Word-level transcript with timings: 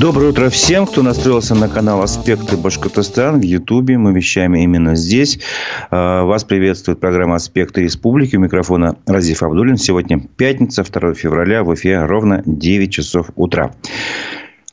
Доброе 0.00 0.30
утро 0.30 0.48
всем, 0.48 0.86
кто 0.86 1.02
настроился 1.02 1.54
на 1.54 1.68
канал 1.68 2.00
«Аспекты 2.00 2.56
Башкортостан» 2.56 3.38
в 3.38 3.42
Ютубе. 3.42 3.98
Мы 3.98 4.14
вещаем 4.14 4.54
именно 4.54 4.94
здесь. 4.94 5.38
А, 5.90 6.24
вас 6.24 6.42
приветствует 6.42 7.00
программа 7.00 7.36
«Аспекты 7.36 7.82
Республики». 7.82 8.34
У 8.34 8.40
микрофона 8.40 8.96
Разиф 9.06 9.42
Абдулин. 9.42 9.76
Сегодня 9.76 10.18
пятница, 10.18 10.84
2 10.84 11.12
февраля, 11.12 11.64
в 11.64 11.74
эфире 11.74 12.06
ровно 12.06 12.42
9 12.46 12.90
часов 12.90 13.26
утра. 13.36 13.72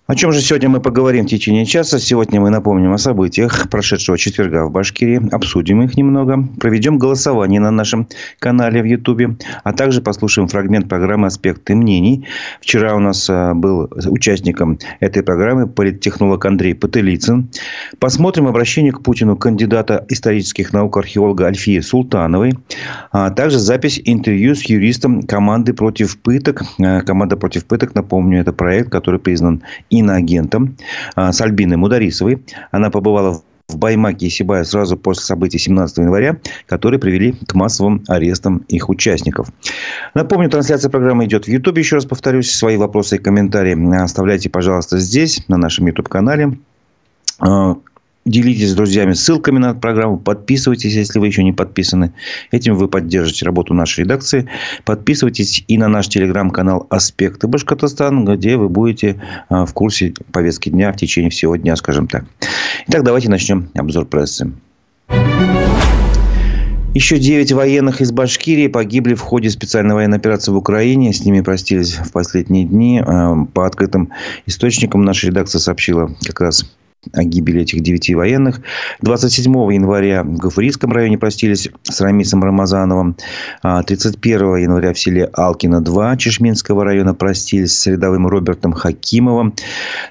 О 0.08 0.16
чем 0.16 0.32
же 0.32 0.40
сегодня 0.40 0.70
мы 0.70 0.80
поговорим 0.80 1.26
в 1.26 1.30
течение 1.30 1.66
часа? 1.66 2.00
Сегодня 2.00 2.40
мы 2.40 2.50
напомним 2.50 2.94
о 2.94 2.98
событиях 2.98 3.70
прошедшего 3.70 4.18
четверга 4.18 4.66
в 4.66 4.72
Башкирии, 4.72 5.22
обсудим 5.34 5.82
их 5.82 5.98
немного, 5.98 6.48
проведем 6.62 6.98
голосование 6.98 7.60
на 7.60 7.72
нашем 7.72 8.08
канале 8.40 8.82
в 8.82 8.86
Ютубе, 8.86 9.36
а 9.66 9.74
также 9.74 10.02
послушаем 10.02 10.48
фрагмент 10.48 10.88
программы 10.88 11.28
«Аспекты 11.28 11.76
мнений». 11.76 12.26
Вчера 12.62 12.96
у 12.96 13.00
нас 13.00 13.30
э, 13.30 13.54
был 13.54 13.90
участником 14.06 14.80
этой 15.02 15.24
программы 15.24 15.68
политтехнолог 15.68 16.46
Андрей 16.46 16.74
Потылицын. 16.74 17.50
Посмотрим 18.00 18.48
обращение 18.48 18.94
к 18.94 19.02
Путину 19.02 19.36
кандидата 19.36 20.06
исторических 20.08 20.72
наук 20.72 20.96
археолога 20.96 21.48
Альфии 21.48 21.82
Султановой, 21.82 22.54
а 23.12 23.30
также 23.32 23.60
запись 23.60 24.00
интервью 24.06 24.56
с 24.56 24.64
юристом 24.64 25.24
команды 25.24 25.74
против 25.74 26.18
пыток. 26.18 26.64
Э, 26.80 27.02
команда 27.02 27.36
против 27.36 27.66
пыток, 27.66 27.94
напомню, 27.94 28.40
это 28.40 28.54
проект, 28.54 28.90
который 28.90 29.20
признан 29.20 29.64
иноагентом 30.00 30.78
а, 31.16 31.32
с 31.32 31.42
Альбиной 31.42 31.78
Мударисовой. 31.78 32.44
Она 32.72 32.90
побывала 32.90 33.42
в 33.68 33.78
Баймаке 33.78 34.28
и 34.28 34.30
Сибае 34.30 34.64
сразу 34.64 34.96
после 34.98 35.24
событий 35.24 35.58
17 35.58 35.98
января, 35.98 36.38
которые 36.68 37.00
привели 37.00 37.34
к 37.48 37.54
массовым 37.54 38.04
арестам 38.08 38.64
их 38.70 38.90
участников. 38.90 39.50
Напомню, 40.14 40.50
трансляция 40.50 40.90
программы 40.90 41.26
идет 41.26 41.46
в 41.46 41.50
Ютубе. 41.50 41.82
Еще 41.82 41.96
раз 41.96 42.06
повторюсь, 42.06 42.50
свои 42.50 42.78
вопросы 42.78 43.18
и 43.18 43.20
комментарии 43.20 44.02
оставляйте, 44.02 44.50
пожалуйста, 44.50 45.00
здесь, 45.00 45.44
на 45.50 45.58
нашем 45.58 45.88
YouTube-канале. 45.88 46.58
Делитесь 48.28 48.72
с 48.72 48.76
друзьями 48.76 49.14
ссылками 49.14 49.58
на 49.58 49.74
программу. 49.74 50.18
Подписывайтесь, 50.18 50.94
если 50.94 51.18
вы 51.18 51.28
еще 51.28 51.46
не 51.46 51.54
подписаны. 51.54 52.12
Этим 52.52 52.76
вы 52.76 52.90
поддержите 52.90 53.46
работу 53.46 53.74
нашей 53.74 54.02
редакции. 54.02 54.50
Подписывайтесь 54.84 55.64
и 55.66 55.78
на 55.78 55.88
наш 55.88 56.10
телеграм-канал 56.10 56.88
«Аспекты 56.90 57.48
Башкортостан», 57.48 58.26
где 58.26 58.58
вы 58.58 58.68
будете 58.68 59.22
а, 59.48 59.66
в 59.66 59.74
курсе 59.74 60.14
повестки 60.34 60.68
дня 60.68 60.92
в 60.92 60.98
течение 60.98 61.30
всего 61.30 61.56
дня, 61.56 61.78
скажем 61.78 62.08
так. 62.08 62.26
Итак, 62.88 63.04
давайте 63.04 63.30
начнем 63.30 63.70
обзор 63.76 64.06
прессы. 64.06 64.52
Еще 66.94 67.20
9 67.20 67.54
военных 67.54 68.02
из 68.02 68.12
Башкирии 68.12 68.68
погибли 68.68 69.14
в 69.14 69.22
ходе 69.22 69.50
специальной 69.52 69.96
военной 69.96 70.18
операции 70.18 70.52
в 70.52 70.58
Украине. 70.58 71.14
С 71.14 71.24
ними 71.24 71.40
простились 71.40 71.94
в 71.94 72.12
последние 72.12 72.66
дни. 72.66 73.02
А, 73.06 73.36
по 73.54 73.66
открытым 73.66 74.10
источникам 74.46 75.06
наша 75.06 75.28
редакция 75.28 75.60
сообщила 75.60 76.14
как 76.26 76.42
раз 76.42 76.66
о 77.14 77.24
гибели 77.24 77.62
этих 77.62 77.82
девяти 77.82 78.16
военных. 78.16 78.62
27 79.02 79.54
января 79.74 80.24
в 80.24 80.38
Гафурийском 80.38 80.92
районе 80.92 81.18
простились 81.18 81.70
с 81.84 82.02
Рамисом 82.02 82.44
Рамазановым. 82.44 83.16
31 83.62 84.42
а 84.42 84.58
января 84.60 84.94
в 84.94 85.00
селе 85.00 85.30
Алкино-2 85.34 86.18
Чешминского 86.18 86.84
района 86.84 87.14
простились 87.14 87.78
с 87.78 87.88
рядовым 87.88 88.28
Робертом 88.28 88.74
Хакимовым. 88.74 89.54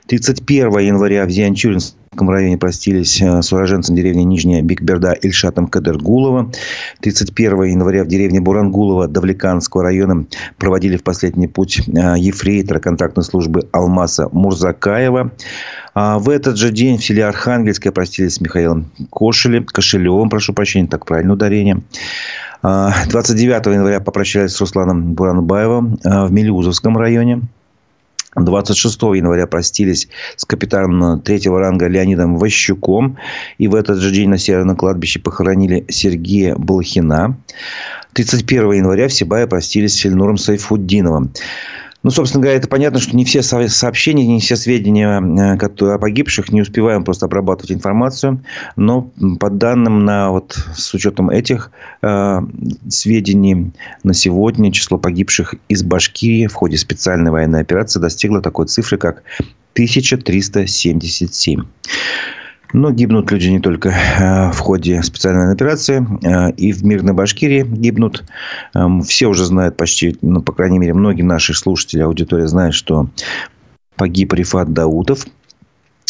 31 0.06 0.78
января 0.78 1.26
в 1.26 1.30
Зианчуринском 1.30 1.96
районе 2.30 2.56
простились 2.56 3.20
э, 3.20 3.42
с 3.42 3.52
уроженцем 3.52 3.94
деревни 3.94 4.22
Нижняя 4.22 4.62
Бигберда 4.62 5.12
Ильшатом 5.12 5.66
Кадергулова. 5.66 6.50
31 7.00 7.64
января 7.64 8.04
в 8.04 8.08
деревне 8.08 8.40
Бурангулова 8.40 9.08
Давлеканского 9.08 9.82
района 9.82 10.26
проводили 10.58 10.96
в 10.96 11.02
последний 11.02 11.46
путь 11.46 11.82
э, 11.86 12.14
ефрейтора 12.18 12.78
контрактной 12.78 13.24
службы 13.24 13.68
Алмаса 13.72 14.28
Мурзакаева. 14.32 15.32
А 15.96 16.18
в 16.18 16.28
этот 16.28 16.58
же 16.58 16.70
день 16.70 16.98
в 16.98 17.04
селе 17.04 17.24
Архангельское 17.24 17.90
простились 17.90 18.34
с 18.34 18.40
Михаилом 18.42 18.92
Кошелем, 19.10 19.64
Кошелевым, 19.64 20.28
прошу 20.28 20.52
прощения, 20.52 20.86
так 20.86 21.06
правильно 21.06 21.32
ударение. 21.32 21.80
29 22.62 23.66
а, 23.66 23.70
января 23.70 24.00
попрощались 24.00 24.52
с 24.52 24.60
Русланом 24.60 25.14
Буранбаевым 25.14 25.98
э, 26.04 26.26
в 26.26 26.32
Мелюзовском 26.32 26.98
районе. 26.98 27.40
26 28.36 29.02
января 29.14 29.46
простились 29.46 30.08
с 30.36 30.44
капитаном 30.44 31.22
третьего 31.22 31.60
ранга 31.60 31.86
Леонидом 31.86 32.36
Ващуком. 32.36 33.16
И 33.56 33.66
в 33.66 33.74
этот 33.74 33.96
же 33.98 34.10
день 34.10 34.28
на 34.28 34.36
Северном 34.36 34.76
кладбище 34.76 35.18
похоронили 35.20 35.86
Сергея 35.88 36.56
Балахина. 36.56 37.38
31 38.12 38.72
января 38.72 39.08
в 39.08 39.14
Сибае 39.14 39.46
простились 39.46 39.98
с 39.98 40.04
Ильнуром 40.04 40.36
Сайфуддиновым. 40.36 41.32
Ну, 42.02 42.10
собственно 42.10 42.42
говоря, 42.42 42.58
это 42.58 42.68
понятно, 42.68 43.00
что 43.00 43.16
не 43.16 43.24
все 43.24 43.42
сообщения, 43.42 44.26
не 44.26 44.40
все 44.40 44.56
сведения 44.56 45.20
э, 45.20 45.94
о 45.94 45.98
погибших 45.98 46.52
не 46.52 46.62
успеваем 46.62 47.04
просто 47.04 47.26
обрабатывать 47.26 47.72
информацию. 47.72 48.42
Но 48.76 49.10
по 49.40 49.50
данным 49.50 50.04
на 50.04 50.30
вот 50.30 50.56
с 50.74 50.94
учетом 50.94 51.30
этих 51.30 51.70
э, 52.02 52.40
сведений 52.88 53.72
на 54.02 54.14
сегодня 54.14 54.72
число 54.72 54.98
погибших 54.98 55.54
из 55.68 55.82
Башкирии 55.82 56.46
в 56.46 56.54
ходе 56.54 56.76
специальной 56.76 57.30
военной 57.30 57.60
операции 57.60 57.98
достигло 57.98 58.40
такой 58.40 58.66
цифры, 58.66 58.98
как 58.98 59.22
1377. 59.74 61.64
Но 62.72 62.90
гибнут 62.90 63.30
люди 63.30 63.48
не 63.48 63.60
только 63.60 63.90
э, 63.90 64.50
в 64.52 64.58
ходе 64.58 65.02
специальной 65.02 65.52
операции. 65.52 66.06
Э, 66.22 66.52
и 66.52 66.72
в 66.72 66.84
мирной 66.84 67.14
Башкирии 67.14 67.62
гибнут. 67.62 68.24
Эм, 68.74 69.02
все 69.02 69.26
уже 69.26 69.44
знают 69.44 69.76
почти, 69.76 70.16
ну, 70.22 70.42
по 70.42 70.52
крайней 70.52 70.78
мере, 70.78 70.94
многие 70.94 71.22
наши 71.22 71.54
слушатели, 71.54 72.02
аудитория 72.02 72.46
знает, 72.48 72.74
что 72.74 73.08
погиб 73.96 74.32
Рифат 74.32 74.72
Даутов. 74.72 75.26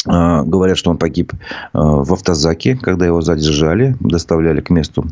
Э, 0.06 0.42
говорят, 0.44 0.76
что 0.78 0.90
он 0.90 0.98
погиб 0.98 1.32
в 1.72 2.12
автозаке, 2.12 2.76
когда 2.76 3.06
его 3.06 3.20
задержали, 3.22 3.96
доставляли 4.00 4.60
к 4.60 4.70
месту 4.70 5.06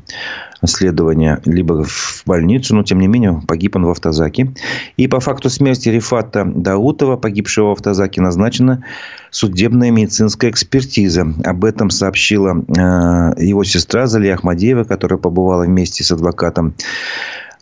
следования 0.67 1.41
либо 1.45 1.85
в 1.85 2.23
больницу, 2.27 2.75
но 2.75 2.83
тем 2.83 3.01
не 3.01 3.07
менее 3.07 3.43
погиб 3.47 3.77
он 3.77 3.87
в 3.87 3.91
автозаке. 3.91 4.53
И 4.97 5.07
по 5.09 5.21
факту 5.21 5.51
смерти 5.51 5.89
Рифата 5.89 6.45
Даутова, 6.45 7.17
погибшего 7.17 7.69
в 7.69 7.73
автозаке, 7.73 8.21
назначена 8.21 8.85
судебная 9.31 9.91
медицинская 9.91 10.51
экспертиза. 10.51 11.27
Об 11.45 11.65
этом 11.65 11.91
сообщила 11.91 12.65
э, 12.69 13.43
его 13.43 13.65
сестра 13.65 14.07
Залия 14.07 14.35
Ахмадеева, 14.35 14.85
которая 14.85 15.19
побывала 15.19 15.65
вместе 15.65 16.05
с 16.05 16.13
адвокатом 16.13 16.75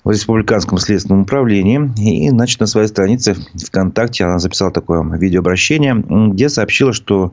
в 0.05 0.11
Республиканском 0.11 0.79
следственном 0.79 1.23
управлении. 1.23 1.91
И, 1.97 2.29
значит, 2.29 2.61
на 2.61 2.67
своей 2.67 2.89
странице 2.89 3.37
ВКонтакте 3.55 4.25
она 4.25 4.39
записала 4.39 4.73
такое 4.73 5.03
видеообращение, 5.03 5.95
где 6.33 6.49
сообщила, 6.49 6.93
что 6.93 7.33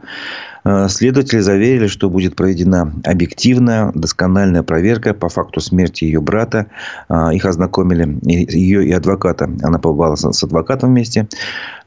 следователи 0.87 1.39
заверили, 1.39 1.87
что 1.87 2.09
будет 2.09 2.35
проведена 2.35 2.93
объективная, 3.03 3.91
доскональная 3.93 4.63
проверка 4.63 5.13
по 5.13 5.29
факту 5.29 5.61
смерти 5.61 6.05
ее 6.05 6.21
брата. 6.21 6.67
Э, 7.09 7.33
их 7.33 7.45
ознакомили, 7.45 8.17
ее 8.23 8.85
и 8.85 8.91
адвоката. 8.91 9.49
Она 9.61 9.79
побывала 9.79 10.15
с 10.15 10.43
адвокатом 10.43 10.89
вместе. 10.89 11.27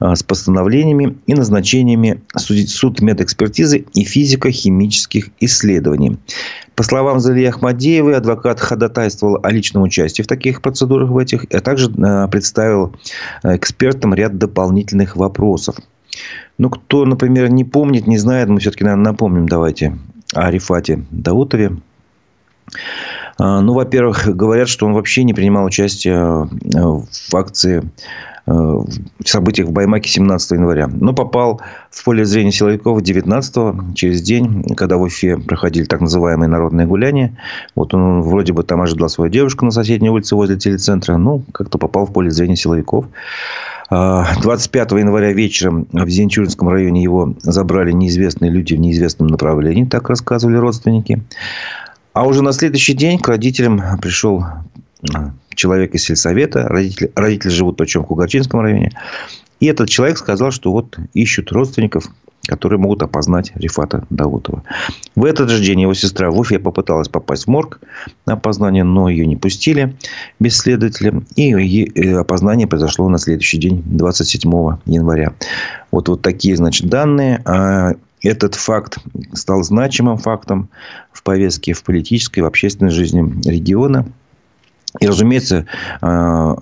Э, 0.01 0.15
с 0.15 0.23
постановлениями 0.23 1.19
и 1.27 1.35
назначениями 1.35 2.23
суд 2.37 3.01
медэкспертизы 3.01 3.85
и 3.95 4.05
физико-химических 4.05 5.29
исследований. 5.41 6.19
По 6.75 6.83
словам 6.83 7.21
Залии 7.21 7.45
Ахмадеевой, 7.45 8.17
адвокат 8.17 8.59
ходатайствовал 8.59 9.39
о 9.43 9.51
личном 9.51 9.83
участии 9.83 10.23
в 10.23 10.27
таких 10.27 10.63
процедурах 10.63 11.11
в 11.11 11.19
этих, 11.19 11.45
а 11.53 11.61
также 11.61 11.91
представил 12.31 12.95
экспертам 13.43 14.15
ряд 14.15 14.39
дополнительных 14.39 15.17
вопросов. 15.17 15.77
Ну, 16.59 16.71
кто, 16.71 17.05
например, 17.05 17.51
не 17.51 17.65
помнит, 17.65 18.07
не 18.07 18.19
знает, 18.19 18.49
мы 18.49 18.61
все-таки, 18.61 18.85
наверное, 18.85 19.13
напомним, 19.13 19.49
давайте, 19.49 19.99
о 20.35 20.51
Рифате 20.51 21.05
Даутове. 21.11 21.77
А, 23.39 23.61
ну, 23.61 23.73
во-первых, 23.75 24.29
говорят, 24.37 24.69
что 24.69 24.87
он 24.87 24.93
вообще 24.93 25.25
не 25.25 25.35
принимал 25.35 25.65
участие 25.65 26.15
э, 26.15 26.79
в 26.79 27.35
акции 27.35 27.91
событиях 29.25 29.69
в 29.69 29.73
Баймаке 29.73 30.11
17 30.11 30.53
января. 30.53 30.89
Но 30.89 31.13
попал 31.13 31.61
в 31.91 32.05
поле 32.05 32.25
зрения 32.25 32.53
силовиков 32.53 33.01
19 33.01 33.95
через 33.95 34.23
день, 34.23 34.65
когда 34.77 34.97
в 34.97 35.03
Уфе 35.03 35.37
проходили 35.39 35.85
так 35.85 36.01
называемые 36.01 36.49
народные 36.49 36.87
гуляния. 36.87 37.39
Вот 37.75 37.95
он 37.95 38.23
вроде 38.23 38.53
бы 38.53 38.63
там 38.65 38.83
ожидал 38.83 39.09
свою 39.09 39.31
девушку 39.31 39.65
на 39.65 39.71
соседней 39.71 40.11
улице 40.11 40.35
возле 40.35 40.57
телецентра. 40.57 41.17
Ну, 41.17 41.45
как-то 41.53 41.79
попал 41.79 42.07
в 42.07 42.13
поле 42.13 42.31
зрения 42.31 42.57
силовиков. 42.57 43.07
25 43.91 44.93
а, 44.93 44.99
января 44.99 45.33
вечером 45.33 45.87
в 45.93 46.09
Зенчуринском 46.09 46.69
районе 46.69 47.03
его 47.03 47.35
забрали 47.43 47.93
неизвестные 47.93 48.51
люди 48.51 48.75
в 48.75 48.81
неизвестном 48.81 49.29
направлении, 49.29 49.85
так 49.85 50.09
рассказывали 50.09 50.57
родственники. 50.57 51.23
А 52.15 52.27
уже 52.27 52.43
на 52.43 52.53
следующий 52.53 52.95
день 52.95 53.19
к 53.19 53.29
родителям 53.29 53.83
пришел 54.01 54.45
человек 55.55 55.95
из 55.95 56.03
сельсовета. 56.05 56.69
Родители, 56.69 57.11
родители 57.15 57.51
живут 57.51 57.77
причем 57.77 58.03
в 58.03 58.07
Кугарчинском 58.07 58.61
районе. 58.61 58.93
И 59.61 59.67
этот 59.67 59.89
человек 59.89 60.19
сказал, 60.19 60.51
что 60.51 60.73
вот 60.73 60.99
ищут 61.15 61.53
родственников, 61.53 62.07
которые 62.47 62.81
могут 62.81 63.03
опознать 63.03 63.53
Рифата 63.55 64.05
Даутова. 64.11 64.65
В 65.15 65.25
этот 65.25 65.49
же 65.49 65.63
день 65.63 65.83
его 65.83 65.95
сестра 65.95 66.31
в 66.31 66.39
Уфе 66.39 66.59
попыталась 66.59 67.09
попасть 67.09 67.45
в 67.45 67.47
морг 67.47 67.79
на 68.27 68.33
опознание, 68.33 68.83
но 68.83 69.09
ее 69.09 69.25
не 69.27 69.37
пустили 69.37 69.97
без 70.41 70.59
следователя. 70.59 71.23
И 71.37 72.11
опознание 72.15 72.67
произошло 72.67 73.09
на 73.09 73.19
следующий 73.19 73.59
день, 73.59 73.83
27 73.87 74.51
января. 74.87 75.35
Вот, 75.93 76.09
вот 76.09 76.23
такие, 76.23 76.57
значит, 76.57 76.89
данные. 76.89 77.41
А 77.45 77.93
этот 78.21 78.57
факт 78.57 78.99
стал 79.33 79.63
значимым 79.63 80.19
фактом 80.19 80.69
в 81.13 81.23
повестке 81.23 81.73
в 81.73 81.85
политической, 81.85 82.41
в 82.41 82.47
общественной 82.47 82.91
жизни 82.91 83.49
региона. 83.49 84.07
И, 85.01 85.07
разумеется, 85.07 85.67
а, 86.01 86.57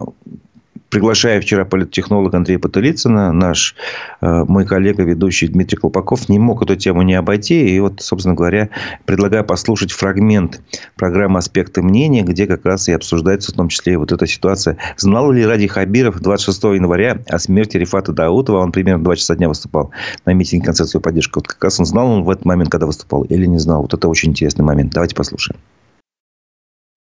приглашая 0.90 1.40
вчера 1.40 1.64
политтехнолога 1.64 2.36
Андрея 2.36 2.58
Потылицына, 2.58 3.32
наш 3.32 3.74
э, 4.20 4.44
мой 4.46 4.66
коллега, 4.66 5.04
ведущий 5.04 5.48
Дмитрий 5.48 5.78
Колпаков, 5.78 6.28
не 6.28 6.38
мог 6.38 6.62
эту 6.62 6.76
тему 6.76 7.02
не 7.02 7.14
обойти. 7.14 7.74
И 7.74 7.80
вот, 7.80 8.02
собственно 8.02 8.34
говоря, 8.34 8.68
предлагаю 9.06 9.44
послушать 9.44 9.92
фрагмент 9.92 10.60
программы 10.96 11.38
«Аспекты 11.38 11.82
мнения», 11.82 12.22
где 12.22 12.46
как 12.46 12.64
раз 12.64 12.88
и 12.88 12.92
обсуждается 12.92 13.52
в 13.52 13.54
том 13.54 13.68
числе 13.68 13.96
вот 13.96 14.12
эта 14.12 14.26
ситуация. 14.26 14.76
Знал 14.96 15.30
ли 15.30 15.46
Ради 15.46 15.68
Хабиров 15.68 16.20
26 16.20 16.62
января 16.64 17.18
о 17.28 17.38
смерти 17.38 17.76
Рифата 17.76 18.12
Даутова? 18.12 18.58
Он 18.58 18.72
примерно 18.72 19.04
2 19.04 19.16
часа 19.16 19.36
дня 19.36 19.48
выступал 19.48 19.92
на 20.26 20.32
митинге 20.32 20.66
концепции 20.66 20.98
поддержки. 20.98 21.32
Вот 21.36 21.46
как 21.46 21.62
раз 21.62 21.78
он 21.78 21.86
знал 21.86 22.08
он 22.08 22.24
в 22.24 22.30
этот 22.30 22.44
момент, 22.44 22.70
когда 22.70 22.86
выступал, 22.86 23.22
или 23.22 23.46
не 23.46 23.58
знал? 23.58 23.82
Вот 23.82 23.94
это 23.94 24.08
очень 24.08 24.30
интересный 24.30 24.64
момент. 24.64 24.92
Давайте 24.92 25.14
послушаем 25.14 25.60